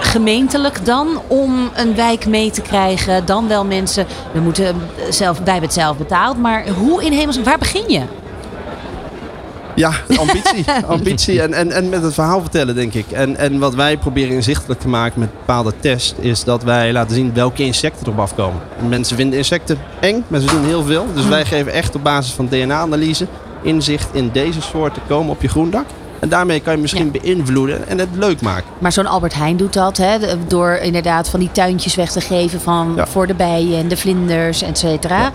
Gemeentelijk 0.00 0.84
dan 0.84 1.08
om 1.26 1.70
een 1.74 1.94
wijk 1.94 2.26
mee 2.26 2.50
te 2.50 2.60
krijgen. 2.60 3.26
Dan 3.26 3.48
wel 3.48 3.64
mensen. 3.64 4.06
We 4.32 4.40
moeten 4.40 4.76
zelf, 5.10 5.38
wij 5.38 5.52
hebben 5.52 5.70
het 5.70 5.78
zelf 5.78 5.96
betaald. 5.96 6.38
Maar 6.38 6.68
hoe 6.68 7.04
in 7.04 7.12
hemels, 7.12 7.42
waar 7.42 7.58
begin 7.58 7.84
je? 7.88 8.02
Ja, 9.76 9.92
ambitie. 10.16 10.64
ambitie 10.86 11.42
en, 11.42 11.52
en, 11.52 11.72
en 11.72 11.88
met 11.88 12.02
het 12.02 12.14
verhaal 12.14 12.40
vertellen, 12.40 12.74
denk 12.74 12.94
ik. 12.94 13.10
En, 13.10 13.36
en 13.36 13.58
wat 13.58 13.74
wij 13.74 13.96
proberen 13.96 14.34
inzichtelijk 14.34 14.80
te 14.80 14.88
maken 14.88 15.20
met 15.20 15.32
bepaalde 15.32 15.72
tests, 15.80 16.14
is 16.18 16.44
dat 16.44 16.62
wij 16.62 16.92
laten 16.92 17.14
zien 17.14 17.34
welke 17.34 17.62
insecten 17.62 18.06
erop 18.06 18.18
afkomen. 18.18 18.60
Mensen 18.88 19.16
vinden 19.16 19.38
insecten 19.38 19.78
eng, 20.00 20.24
maar 20.28 20.40
ze 20.40 20.46
doen 20.46 20.64
heel 20.64 20.82
veel. 20.82 21.06
Dus 21.14 21.26
wij 21.26 21.44
geven 21.44 21.72
echt 21.72 21.94
op 21.94 22.02
basis 22.02 22.32
van 22.32 22.48
DNA-analyse 22.48 23.26
inzicht 23.66 24.08
in 24.12 24.30
deze 24.32 24.62
soorten 24.62 25.02
komen 25.08 25.30
op 25.30 25.42
je 25.42 25.48
groendak. 25.48 25.84
En 26.20 26.28
daarmee 26.28 26.60
kan 26.60 26.74
je 26.74 26.80
misschien 26.80 27.10
beïnvloeden 27.10 27.88
en 27.88 27.98
het 27.98 28.08
leuk 28.14 28.40
maken. 28.40 28.64
Maar 28.78 28.92
zo'n 28.92 29.06
Albert 29.06 29.34
Heijn 29.34 29.56
doet 29.56 29.72
dat, 29.72 29.96
hè, 29.96 30.18
door 30.46 30.72
inderdaad 30.72 31.28
van 31.28 31.40
die 31.40 31.52
tuintjes 31.52 31.94
weg 31.94 32.10
te 32.12 32.20
geven 32.20 32.60
van, 32.60 32.92
Ja. 32.96 33.06
voor 33.06 33.26
de 33.26 33.34
bijen 33.34 33.78
en 33.78 33.88
de 33.88 33.96
vlinders, 33.96 34.62
et 34.62 34.78
cetera. 34.78 35.30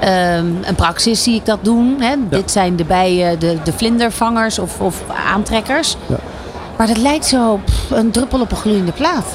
Ehm, 0.00 0.46
een 0.62 0.74
praxis 0.74 1.22
zie 1.22 1.34
ik 1.34 1.46
dat 1.46 1.58
doen. 1.62 1.96
Hè. 2.00 2.14
Dit 2.28 2.50
zijn 2.50 2.76
de 2.76 2.84
bijen, 2.84 3.38
de, 3.38 3.56
de 3.64 3.72
vlindervangers 3.72 4.58
of, 4.58 4.80
of 4.80 5.02
aantrekkers. 5.32 5.96
Ja. 6.06 6.16
Maar 6.76 6.86
dat 6.86 6.96
lijkt 6.98 7.26
zo 7.26 7.60
pff, 7.64 7.90
een 7.90 8.10
druppel 8.10 8.40
op 8.40 8.50
een 8.50 8.56
gloeiende 8.56 8.92
plaat. 8.92 9.26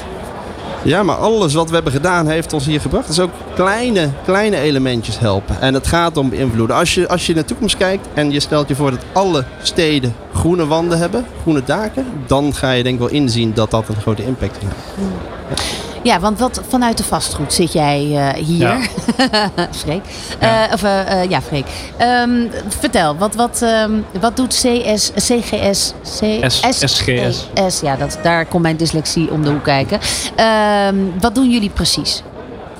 Ja, 0.84 1.02
maar 1.02 1.16
alles 1.16 1.54
wat 1.54 1.68
we 1.68 1.74
hebben 1.74 1.92
gedaan 1.92 2.28
heeft 2.28 2.52
ons 2.52 2.66
hier 2.66 2.80
gebracht. 2.80 3.06
Dus 3.06 3.20
ook 3.20 3.30
kleine, 3.54 4.10
kleine 4.24 4.56
elementjes 4.56 5.18
helpen. 5.18 5.60
En 5.60 5.74
het 5.74 5.86
gaat 5.86 6.16
om 6.16 6.30
beïnvloeden. 6.30 6.76
Als 6.76 6.94
je, 6.94 7.08
als 7.08 7.26
je 7.26 7.34
naar 7.34 7.42
de 7.42 7.48
toekomst 7.48 7.76
kijkt 7.76 8.06
en 8.14 8.30
je 8.30 8.40
stelt 8.40 8.68
je 8.68 8.74
voor 8.74 8.90
dat 8.90 9.04
alle 9.12 9.44
steden 9.62 10.14
groene 10.34 10.66
wanden 10.66 10.98
hebben, 10.98 11.26
groene 11.42 11.62
daken, 11.64 12.06
dan 12.26 12.54
ga 12.54 12.70
je 12.70 12.82
denk 12.82 12.94
ik 12.94 13.00
wel 13.00 13.10
inzien 13.10 13.52
dat 13.54 13.70
dat 13.70 13.88
een 13.88 14.00
grote 14.00 14.24
impact 14.24 14.56
heeft. 14.60 14.74
Ja, 16.02 16.20
want 16.20 16.38
wat, 16.38 16.60
vanuit 16.68 16.96
de 16.96 17.04
vastgoed 17.04 17.52
zit 17.52 17.72
jij 17.72 18.10
eh, 18.16 18.44
hier. 18.44 18.58
Ja. 18.58 18.78
Freek. 19.84 20.02
Eh, 20.38 20.50
of, 20.72 20.82
eh, 20.82 21.24
ja, 21.28 21.40
Freek. 21.42 21.66
Ehm, 21.96 22.30
vertel, 22.68 23.16
wat, 23.16 23.34
wat, 23.34 23.62
ehm, 23.62 23.90
wat 24.20 24.36
doet 24.36 24.54
CS, 24.54 25.12
CGS? 25.16 25.92
C- 26.02 26.44
S- 26.50 26.60
SGS. 26.84 27.48
S, 27.68 27.80
ja, 27.80 27.96
dat, 27.96 28.18
daar 28.22 28.46
komt 28.46 28.62
mijn 28.62 28.76
dyslexie 28.76 29.30
om 29.30 29.42
de 29.42 29.50
hoek 29.50 29.64
kijken. 29.64 29.98
Ehm, 30.36 30.96
wat 31.20 31.34
doen 31.34 31.50
jullie 31.50 31.70
precies? 31.70 32.22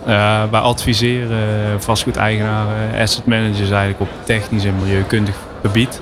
Eh, 0.07 0.43
wij 0.51 0.61
adviseren 0.61 1.83
vastgoedeigenaren, 1.83 3.01
asset 3.01 3.27
managers 3.27 3.71
eigenlijk 3.71 4.01
op 4.01 4.09
technisch 4.25 4.65
en 4.65 4.75
milieukundig 4.83 5.35
gebied. 5.63 6.01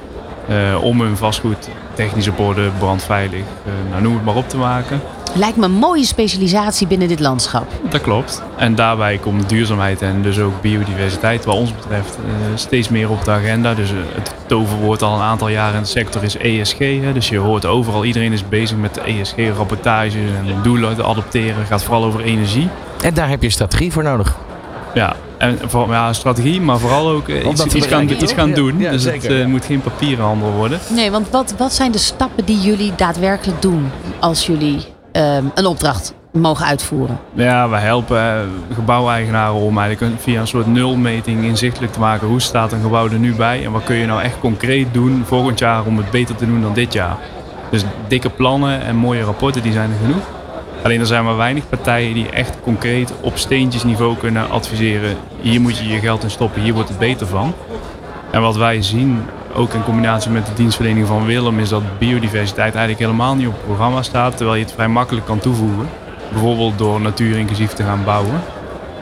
Eh, 0.51 0.83
om 0.83 1.01
hun 1.01 1.17
vastgoed 1.17 1.69
technisch 1.95 2.29
op 2.29 2.39
orde, 2.39 2.71
brandveilig, 2.79 3.41
eh, 3.41 3.73
nou, 3.91 4.03
noem 4.03 4.15
het 4.15 4.25
maar 4.25 4.35
op 4.37 4.49
te 4.49 4.57
maken. 4.57 5.01
Lijkt 5.35 5.57
me 5.57 5.65
een 5.65 5.73
mooie 5.73 6.05
specialisatie 6.05 6.87
binnen 6.87 7.09
dit 7.09 7.21
landschap. 7.21 7.67
Dat 7.91 8.01
klopt. 8.01 8.43
En 8.57 8.75
daarbij 8.75 9.19
komt 9.19 9.49
duurzaamheid 9.49 10.03
en 10.03 10.23
dus 10.23 10.39
ook 10.39 10.61
biodiversiteit 10.61 11.45
wat 11.45 11.57
ons 11.57 11.75
betreft 11.75 12.17
eh, 12.17 12.23
steeds 12.55 12.89
meer 12.89 13.11
op 13.11 13.25
de 13.25 13.31
agenda. 13.31 13.75
Dus 13.75 13.91
het 14.15 14.35
toverwoord 14.47 15.03
al 15.03 15.15
een 15.15 15.23
aantal 15.23 15.49
jaren 15.49 15.77
in 15.77 15.83
de 15.83 15.89
sector 15.89 16.25
is 16.25 16.37
ESG. 16.37 16.79
Hè. 16.79 17.13
Dus 17.13 17.29
je 17.29 17.39
hoort 17.39 17.67
overal, 17.67 18.05
iedereen 18.05 18.33
is 18.33 18.49
bezig 18.49 18.77
met 18.77 18.99
ESG-rapportages 18.99 20.15
en 20.15 20.63
doelen 20.63 20.95
te 20.95 21.05
adopteren. 21.05 21.59
Het 21.59 21.69
gaat 21.69 21.85
vooral 21.85 22.05
over 22.05 22.21
energie. 22.21 22.69
En 23.03 23.15
daar 23.15 23.29
heb 23.29 23.43
je 23.43 23.51
strategie 23.51 23.93
voor 23.93 24.03
nodig. 24.03 24.37
Ja, 24.95 25.17
en 25.41 25.59
voor, 25.67 25.89
ja, 25.89 26.13
strategie, 26.13 26.61
maar 26.61 26.79
vooral 26.79 27.11
ook 27.11 27.29
eh, 27.29 27.47
iets, 27.47 27.65
iets, 27.65 27.87
gaan, 27.87 28.09
iets 28.09 28.33
gaan 28.33 28.53
doen. 28.53 28.79
ja, 28.79 28.91
dus 28.91 29.03
zeker. 29.03 29.31
het 29.31 29.41
eh, 29.41 29.47
moet 29.47 29.65
geen 29.65 29.81
papierenhandel 29.81 30.51
worden. 30.51 30.79
Nee, 30.89 31.11
want 31.11 31.31
wat, 31.31 31.55
wat 31.59 31.73
zijn 31.73 31.93
de 31.93 31.99
stappen 31.99 32.45
die 32.45 32.61
jullie 32.61 32.93
daadwerkelijk 32.97 33.63
doen 33.63 33.91
als 34.19 34.47
jullie 34.47 34.87
ehm, 35.13 35.45
een 35.55 35.67
opdracht 35.67 36.15
mogen 36.33 36.67
uitvoeren? 36.67 37.19
Ja, 37.35 37.69
wij 37.69 37.81
helpen 37.81 38.19
eh, 38.19 38.41
gebouweigenaren 38.75 39.55
om 39.55 39.79
eigenlijk 39.79 40.21
via 40.21 40.41
een 40.41 40.47
soort 40.47 40.67
nulmeting 40.67 41.45
inzichtelijk 41.45 41.93
te 41.93 42.01
maken 42.01 42.27
hoe 42.27 42.41
staat 42.41 42.73
een 42.73 42.83
gebouw 42.83 43.09
er 43.09 43.19
nu 43.19 43.35
bij 43.35 43.65
en 43.65 43.73
wat 43.73 43.85
kun 43.85 43.97
je 43.97 44.07
nou 44.07 44.23
echt 44.23 44.39
concreet 44.41 44.95
doen 44.95 45.23
volgend 45.27 45.59
jaar 45.59 45.85
om 45.85 45.97
het 45.97 46.11
beter 46.11 46.35
te 46.35 46.47
doen 46.47 46.63
dan 46.63 46.75
dit 46.75 46.93
jaar. 46.93 47.17
Dus 47.71 47.85
dikke 48.09 48.31
plannen 48.31 48.83
en 48.83 48.97
mooie 48.97 49.23
rapporten 49.23 49.63
die 49.63 49.73
zijn 49.73 49.91
er 49.91 50.07
genoeg. 50.07 50.40
Alleen 50.83 51.01
er 51.01 51.07
zijn 51.07 51.25
maar 51.25 51.37
weinig 51.37 51.69
partijen 51.69 52.15
die 52.15 52.31
echt 52.31 52.57
concreet 52.63 53.13
op 53.21 53.37
steentjesniveau 53.37 54.17
kunnen 54.17 54.51
adviseren. 54.51 55.17
Hier 55.41 55.61
moet 55.61 55.79
je 55.79 55.89
je 55.89 55.99
geld 55.99 56.23
in 56.23 56.31
stoppen, 56.31 56.63
hier 56.63 56.75
wordt 56.75 56.89
het 56.89 56.99
beter 56.99 57.27
van. 57.27 57.55
En 58.31 58.41
wat 58.41 58.57
wij 58.57 58.83
zien, 58.83 59.23
ook 59.55 59.75
in 59.75 59.85
combinatie 59.85 60.31
met 60.31 60.47
de 60.47 60.53
dienstverlening 60.55 61.07
van 61.07 61.25
Willem, 61.25 61.59
is 61.59 61.69
dat 61.69 61.99
biodiversiteit 61.99 62.75
eigenlijk 62.75 62.99
helemaal 62.99 63.35
niet 63.35 63.47
op 63.47 63.53
het 63.53 63.65
programma 63.65 64.03
staat, 64.03 64.37
terwijl 64.37 64.57
je 64.57 64.65
het 64.65 64.73
vrij 64.73 64.89
makkelijk 64.89 65.27
kan 65.27 65.39
toevoegen. 65.39 65.89
Bijvoorbeeld 66.31 66.79
door 66.79 67.01
natuurinclusief 67.01 67.73
te 67.73 67.83
gaan 67.83 68.05
bouwen. 68.05 68.41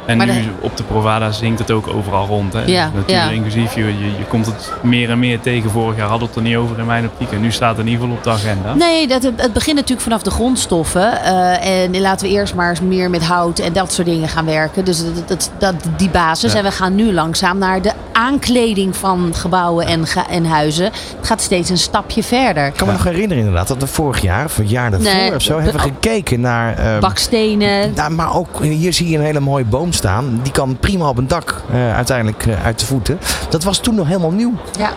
En 0.08 0.16
Maar 0.16 0.26
nu 0.26 0.32
de- 0.32 0.48
op 0.60 0.76
de 0.76 0.82
Provada 0.82 1.30
zingt 1.32 1.58
het 1.58 1.70
ook 1.70 1.86
overal 1.88 2.26
rond. 2.26 2.52
Hè? 2.52 2.62
Ja, 2.64 2.90
Natuurinclusief, 2.94 3.74
je, 3.74 3.84
je, 3.84 4.04
je 4.18 4.24
komt 4.28 4.46
het 4.46 4.72
meer 4.82 5.10
en 5.10 5.18
meer 5.18 5.40
tegen. 5.40 5.70
Vorig 5.70 5.96
jaar 5.96 6.08
hadden 6.08 6.28
we 6.28 6.34
het 6.34 6.44
er 6.44 6.48
niet 6.50 6.56
over 6.56 6.78
in 6.78 6.86
mijn 6.86 7.04
optiek. 7.06 7.32
En 7.32 7.40
nu 7.40 7.52
staat 7.52 7.76
het 7.76 7.86
in 7.86 7.92
ieder 7.92 8.00
geval 8.02 8.16
op 8.16 8.24
de 8.24 8.30
agenda. 8.30 8.74
Nee, 8.74 9.06
dat, 9.06 9.22
het 9.36 9.52
begint 9.52 9.76
natuurlijk 9.76 10.00
vanaf 10.02 10.22
de 10.22 10.30
grondstoffen. 10.30 11.22
eh, 11.22 11.84
en 11.84 12.00
laten 12.00 12.26
we 12.28 12.32
eerst 12.32 12.54
maar 12.54 12.70
eens 12.70 12.80
meer 12.80 13.10
met 13.10 13.24
hout 13.24 13.58
en 13.58 13.72
dat 13.72 13.92
soort 13.92 14.06
dingen 14.06 14.28
gaan 14.28 14.44
werken. 14.44 14.84
Dus 14.84 15.04
dat, 15.04 15.28
dat, 15.28 15.50
dat, 15.58 15.74
die 15.96 16.10
basis. 16.10 16.52
Ja. 16.52 16.58
En 16.58 16.64
we 16.64 16.70
gaan 16.70 16.94
nu 16.94 17.12
langzaam 17.12 17.58
naar 17.58 17.82
de 17.82 17.92
aankleding 18.12 18.96
van 18.96 19.30
gebouwen 19.34 19.86
en, 19.86 20.02
en 20.30 20.44
huizen. 20.44 20.84
Het 20.84 21.26
gaat 21.26 21.40
steeds 21.42 21.70
een 21.70 21.78
stapje 21.78 22.22
verder. 22.22 22.66
Ik 22.66 22.72
kan 22.76 22.86
me 22.86 22.92
nog 22.92 23.04
herinneren 23.04 23.38
inderdaad 23.38 23.68
dat 23.68 23.76
we 23.80 23.86
vorig 23.86 24.20
jaar 24.22 24.44
of 24.44 24.58
een 24.58 24.66
jaar 24.68 24.90
daarvoor 24.90 25.12
Nee, 25.14 25.34
of 25.34 25.42
zo 25.42 25.56
be- 25.56 25.62
hebben 25.62 25.82
we 25.82 25.88
gekeken 25.88 26.40
naar... 26.40 26.76
ehm, 26.78 27.00
Bakstenen. 27.00 27.92
ja, 27.94 28.08
maar 28.08 28.34
ook 28.34 28.62
hier 28.62 28.92
zie 28.92 29.08
je 29.08 29.16
een 29.18 29.24
hele 29.24 29.40
mooie 29.40 29.64
boom 29.64 29.92
staan. 29.98 30.40
Die 30.42 30.52
kan 30.52 30.76
prima 30.76 31.08
op 31.08 31.18
een 31.18 31.28
dak 31.28 31.62
eh, 31.70 31.94
uiteindelijk 31.94 32.46
eh, 32.46 32.64
uit 32.64 32.78
de 32.78 32.86
voeten. 32.86 33.18
Dat 33.50 33.64
was 33.64 33.78
toen 33.78 33.94
nog 33.94 34.06
helemaal 34.06 34.30
nieuw. 34.30 34.52
Ja. 34.78 34.90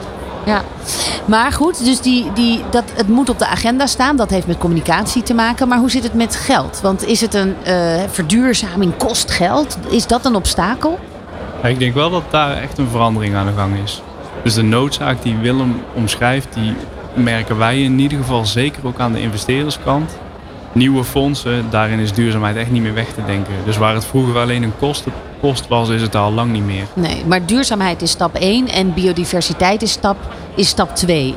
Ja, 0.46 0.62
maar 1.26 1.52
goed, 1.52 1.86
dus 1.86 2.02
die, 2.02 2.34
die, 2.34 2.64
dat, 2.70 2.84
het 2.94 3.08
moet 3.08 3.30
op 3.30 3.40
de 3.40 3.48
agenda 3.48 3.86
staan. 3.86 4.16
Dat 4.16 4.30
heeft 4.30 4.48
met 4.48 4.58
communicatie 4.58 5.24
te 5.24 5.34
maken. 5.34 5.68
Maar 5.68 5.78
hoe 5.78 5.90
zit 5.90 6.04
het 6.04 6.14
met 6.14 6.36
geld? 6.36 6.80
Want 6.82 7.08
is 7.08 7.22
het 7.22 7.34
een 7.34 7.56
eh, 7.64 8.02
verduurzaming 8.10 8.98
kost 8.98 9.32
geld? 9.32 9.78
Is 9.90 10.08
dat 10.08 10.26
een 10.26 10.36
obstakel? 10.36 11.00
Ja, 11.62 11.68
ik 11.68 11.80
denk 11.80 11.94
wel 11.94 12.10
dat 12.10 12.24
daar 12.30 12.58
echt 12.58 12.78
een 12.78 12.90
verandering 12.90 13.36
aan 13.36 13.46
de 13.46 13.54
gang 13.56 13.84
is. 13.84 14.02
Dus 14.44 14.54
de 14.54 14.62
noodzaak 14.62 15.22
die 15.22 15.38
Willem 15.38 15.82
omschrijft, 15.94 16.48
die 16.54 16.76
merken 17.14 17.58
wij 17.58 17.82
in 17.82 18.00
ieder 18.00 18.18
geval 18.18 18.46
zeker 18.46 18.88
ook 18.88 19.00
aan 19.00 19.14
de 19.14 19.22
investeerderskant. 19.22 20.18
Nieuwe 20.74 21.04
fondsen, 21.04 21.66
daarin 21.70 22.00
is 22.00 22.14
duurzaamheid 22.14 22.56
echt 22.56 22.72
niet 22.72 22.82
meer 22.82 22.94
weg 22.94 23.08
te 23.08 23.26
denken. 23.26 23.54
Dus 23.66 23.78
waar 23.78 23.94
het 23.94 24.06
vroeger 24.06 24.38
alleen 24.38 24.64
een 24.64 24.78
kostenpost 24.80 25.68
was, 25.68 25.90
is 25.90 26.02
het 26.02 26.16
al 26.16 26.32
lang 26.32 26.52
niet 26.52 26.66
meer. 26.66 26.86
Nee, 26.94 27.26
maar 27.26 27.46
duurzaamheid 27.46 28.02
is 28.02 28.12
stap 28.12 28.36
1 28.36 28.68
en 28.68 28.94
biodiversiteit 28.94 29.82
is 29.82 29.92
stap, 29.92 30.18
is 30.56 30.68
stap 30.68 30.96
2. 30.96 31.36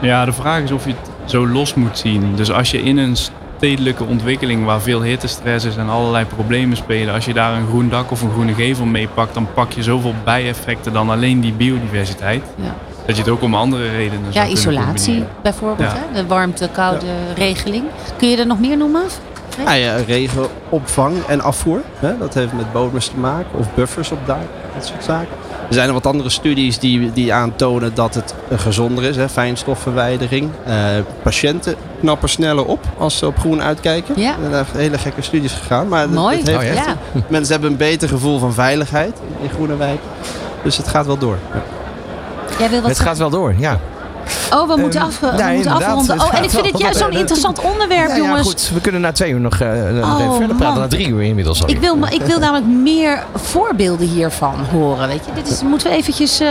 Ja, 0.00 0.24
de 0.24 0.32
vraag 0.32 0.62
is 0.62 0.70
of 0.70 0.84
je 0.84 0.94
het 1.00 1.30
zo 1.30 1.48
los 1.48 1.74
moet 1.74 1.98
zien. 1.98 2.36
Dus 2.36 2.52
als 2.52 2.70
je 2.70 2.82
in 2.82 2.96
een 2.96 3.16
stedelijke 3.56 4.04
ontwikkeling 4.04 4.64
waar 4.64 4.80
veel 4.80 5.02
hittestress 5.02 5.64
is 5.64 5.76
en 5.76 5.88
allerlei 5.88 6.24
problemen 6.24 6.76
spelen, 6.76 7.14
als 7.14 7.24
je 7.24 7.34
daar 7.34 7.56
een 7.56 7.66
groen 7.66 7.88
dak 7.88 8.10
of 8.10 8.22
een 8.22 8.30
groene 8.30 8.54
gevel 8.54 8.84
mee 8.84 9.08
pakt, 9.08 9.34
dan 9.34 9.48
pak 9.54 9.72
je 9.72 9.82
zoveel 9.82 10.14
bijeffecten 10.24 10.92
dan 10.92 11.10
alleen 11.10 11.40
die 11.40 11.52
biodiversiteit. 11.52 12.42
Ja, 12.56 12.74
Dat 13.06 13.16
je 13.16 13.22
het 13.22 13.30
ook 13.30 13.42
om 13.42 13.54
andere 13.54 13.90
redenen 13.90 14.24
ja 14.30 14.46
isolatie 14.46 15.24
bijvoorbeeld. 15.42 15.90
Ja. 15.90 15.96
Hè? 16.12 16.22
De 16.22 16.26
warmte-koude 16.26 17.06
regeling. 17.36 17.84
Kun 18.16 18.28
je 18.28 18.36
er 18.36 18.46
nog 18.46 18.60
meer 18.60 18.76
noemen? 18.76 19.02
Nou 19.64 19.76
ja, 19.76 19.96
regenopvang 20.06 21.16
en 21.26 21.40
afvoer. 21.40 21.80
Hè? 21.98 22.18
Dat 22.18 22.34
heeft 22.34 22.52
met 22.52 22.72
bodems 22.72 23.06
te 23.06 23.16
maken. 23.16 23.58
Of 23.58 23.66
buffers 23.74 24.10
op 24.10 24.26
dak. 24.26 24.38
Dat 24.74 24.86
soort 24.86 25.04
zaken. 25.04 25.28
Er 25.68 25.74
zijn 25.74 25.86
er 25.88 25.94
wat 25.94 26.06
andere 26.06 26.30
studies 26.30 26.78
die, 26.78 27.12
die 27.12 27.32
aantonen 27.32 27.94
dat 27.94 28.14
het 28.14 28.34
gezonder 28.56 29.04
is, 29.04 29.16
hè, 29.16 29.28
fijnstofverwijdering. 29.28 30.50
Eh, 30.64 30.74
patiënten 31.22 31.74
knappen 32.00 32.28
sneller 32.28 32.64
op 32.66 32.80
als 32.98 33.18
ze 33.18 33.26
op 33.26 33.38
groen 33.38 33.62
uitkijken. 33.62 34.14
Ja. 34.20 34.30
Er 34.42 34.50
zijn 34.50 34.66
hele 34.76 34.98
gekke 34.98 35.22
studies 35.22 35.52
gegaan. 35.52 35.88
Maar 35.88 36.00
het- 36.00 36.12
Mooi. 36.12 36.36
het 36.36 36.46
heeft 36.46 36.58
Oh, 36.58 36.64
ja? 36.64 36.72
Ja. 36.74 36.96
mensen 37.28 37.52
hebben 37.52 37.70
een 37.70 37.76
beter 37.76 38.08
gevoel 38.08 38.38
van 38.38 38.52
veiligheid 38.52 39.18
in 39.42 39.50
groene 39.50 39.76
wijk. 39.76 40.00
Dus 40.62 40.76
het 40.76 40.88
gaat 40.88 41.06
wel 41.06 41.18
door. 41.18 41.38
Ja. 41.54 41.62
Jij 42.58 42.70
wil 42.70 42.80
wat 42.80 42.90
Het 42.90 43.00
gaat 43.00 43.18
wel 43.18 43.30
door, 43.30 43.54
ja. 43.58 43.78
Oh, 44.52 44.68
we 44.68 44.80
moeten, 44.80 45.00
Ehm, 45.00 45.08
af, 45.08 45.20
we 45.20 45.26
ja, 45.36 45.52
moeten 45.52 45.72
afronden. 45.72 46.20
Oh, 46.20 46.34
en 46.34 46.42
ik 46.44 46.50
vind 46.50 46.66
het 46.66 46.78
juist 46.78 46.98
zo'n 46.98 47.10
interessant 47.12 47.60
onderwerp, 47.60 48.08
Ja, 48.08 48.16
ja, 48.16 48.22
jongens. 48.22 48.48
goed. 48.48 48.70
We 48.74 48.80
kunnen 48.80 49.00
na 49.00 49.12
twee 49.12 49.32
uur 49.32 49.40
nog 49.40 49.58
eh, 49.60 49.68
Oh, 49.68 50.36
verder 50.36 50.56
praten. 50.56 50.66
man. 50.66 50.78
Na 50.78 50.86
drie 50.88 51.08
uur 51.08 51.22
inmiddels 51.22 51.62
al. 51.62 51.68
Ik 51.70 51.78
wil, 51.78 51.96
ik 52.10 52.22
wil 52.22 52.38
namelijk 52.44 52.66
meer 52.66 53.22
voorbeelden 53.34 54.06
hiervan 54.06 54.54
horen. 54.72 55.08
Weet 55.08 55.24
je? 55.26 55.32
Dit 55.34 55.48
is, 55.50 55.62
moeten 55.62 55.90
we 55.90 55.96
eventjes... 55.96 56.40
eh, 56.40 56.46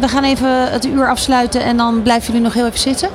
we 0.00 0.08
gaan 0.08 0.24
even 0.24 0.70
het 0.72 0.86
uur 0.86 1.08
afsluiten 1.08 1.62
en 1.62 1.76
dan 1.76 2.02
blijven 2.02 2.26
jullie 2.26 2.42
nog 2.42 2.54
heel 2.54 2.66
even 2.66 2.78
zitten. 2.78 3.08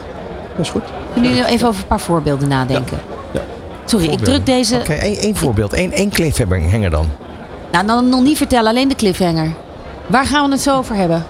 Dat 0.55 0.65
is 0.65 0.71
goed. 0.71 0.83
Kunnen 1.13 1.31
jullie 1.35 1.45
even 1.47 1.67
over 1.67 1.81
een 1.81 1.87
paar 1.87 1.99
voorbeelden 1.99 2.47
nadenken? 2.47 2.99
Ja. 3.31 3.41
Sorry, 3.85 4.07
ik 4.07 4.19
druk 4.19 4.45
deze... 4.45 4.75
Oké, 4.75 4.93
één, 4.93 5.17
één 5.17 5.35
voorbeeld. 5.35 5.73
Eén, 5.73 5.91
één 5.93 6.09
cliffhanger 6.09 6.89
dan. 6.89 7.09
Nou, 7.71 7.85
dan 7.87 8.09
nog 8.09 8.21
niet 8.21 8.37
vertellen, 8.37 8.69
alleen 8.69 8.87
de 8.87 8.95
cliffhanger. 8.95 9.51
Waar 10.07 10.25
gaan 10.25 10.45
we 10.45 10.51
het 10.51 10.61
zo 10.61 10.77
over 10.77 10.95
hebben? 10.95 11.25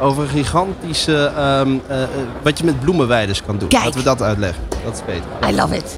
Over 0.00 0.22
een 0.22 0.28
gigantische, 0.28 1.32
ehm, 1.36 1.76
eh, 1.86 2.02
eh, 2.02 2.08
wat 2.42 2.58
je 2.58 2.64
met 2.64 2.80
bloemenweiders 2.80 3.42
kan 3.42 3.58
doen. 3.58 3.68
Kijk. 3.68 3.84
Laten 3.84 3.98
we 3.98 4.04
dat 4.04 4.22
uitleggen. 4.22 4.62
Dat 4.84 4.94
is 4.94 5.04
beter. 5.04 5.50
I 5.50 5.54
love 5.54 5.76
it. 5.76 5.94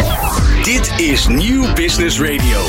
Dit 0.64 0.92
is 0.96 1.26
Nieuw 1.26 1.72
Business 1.74 2.20
Radio. 2.20 2.60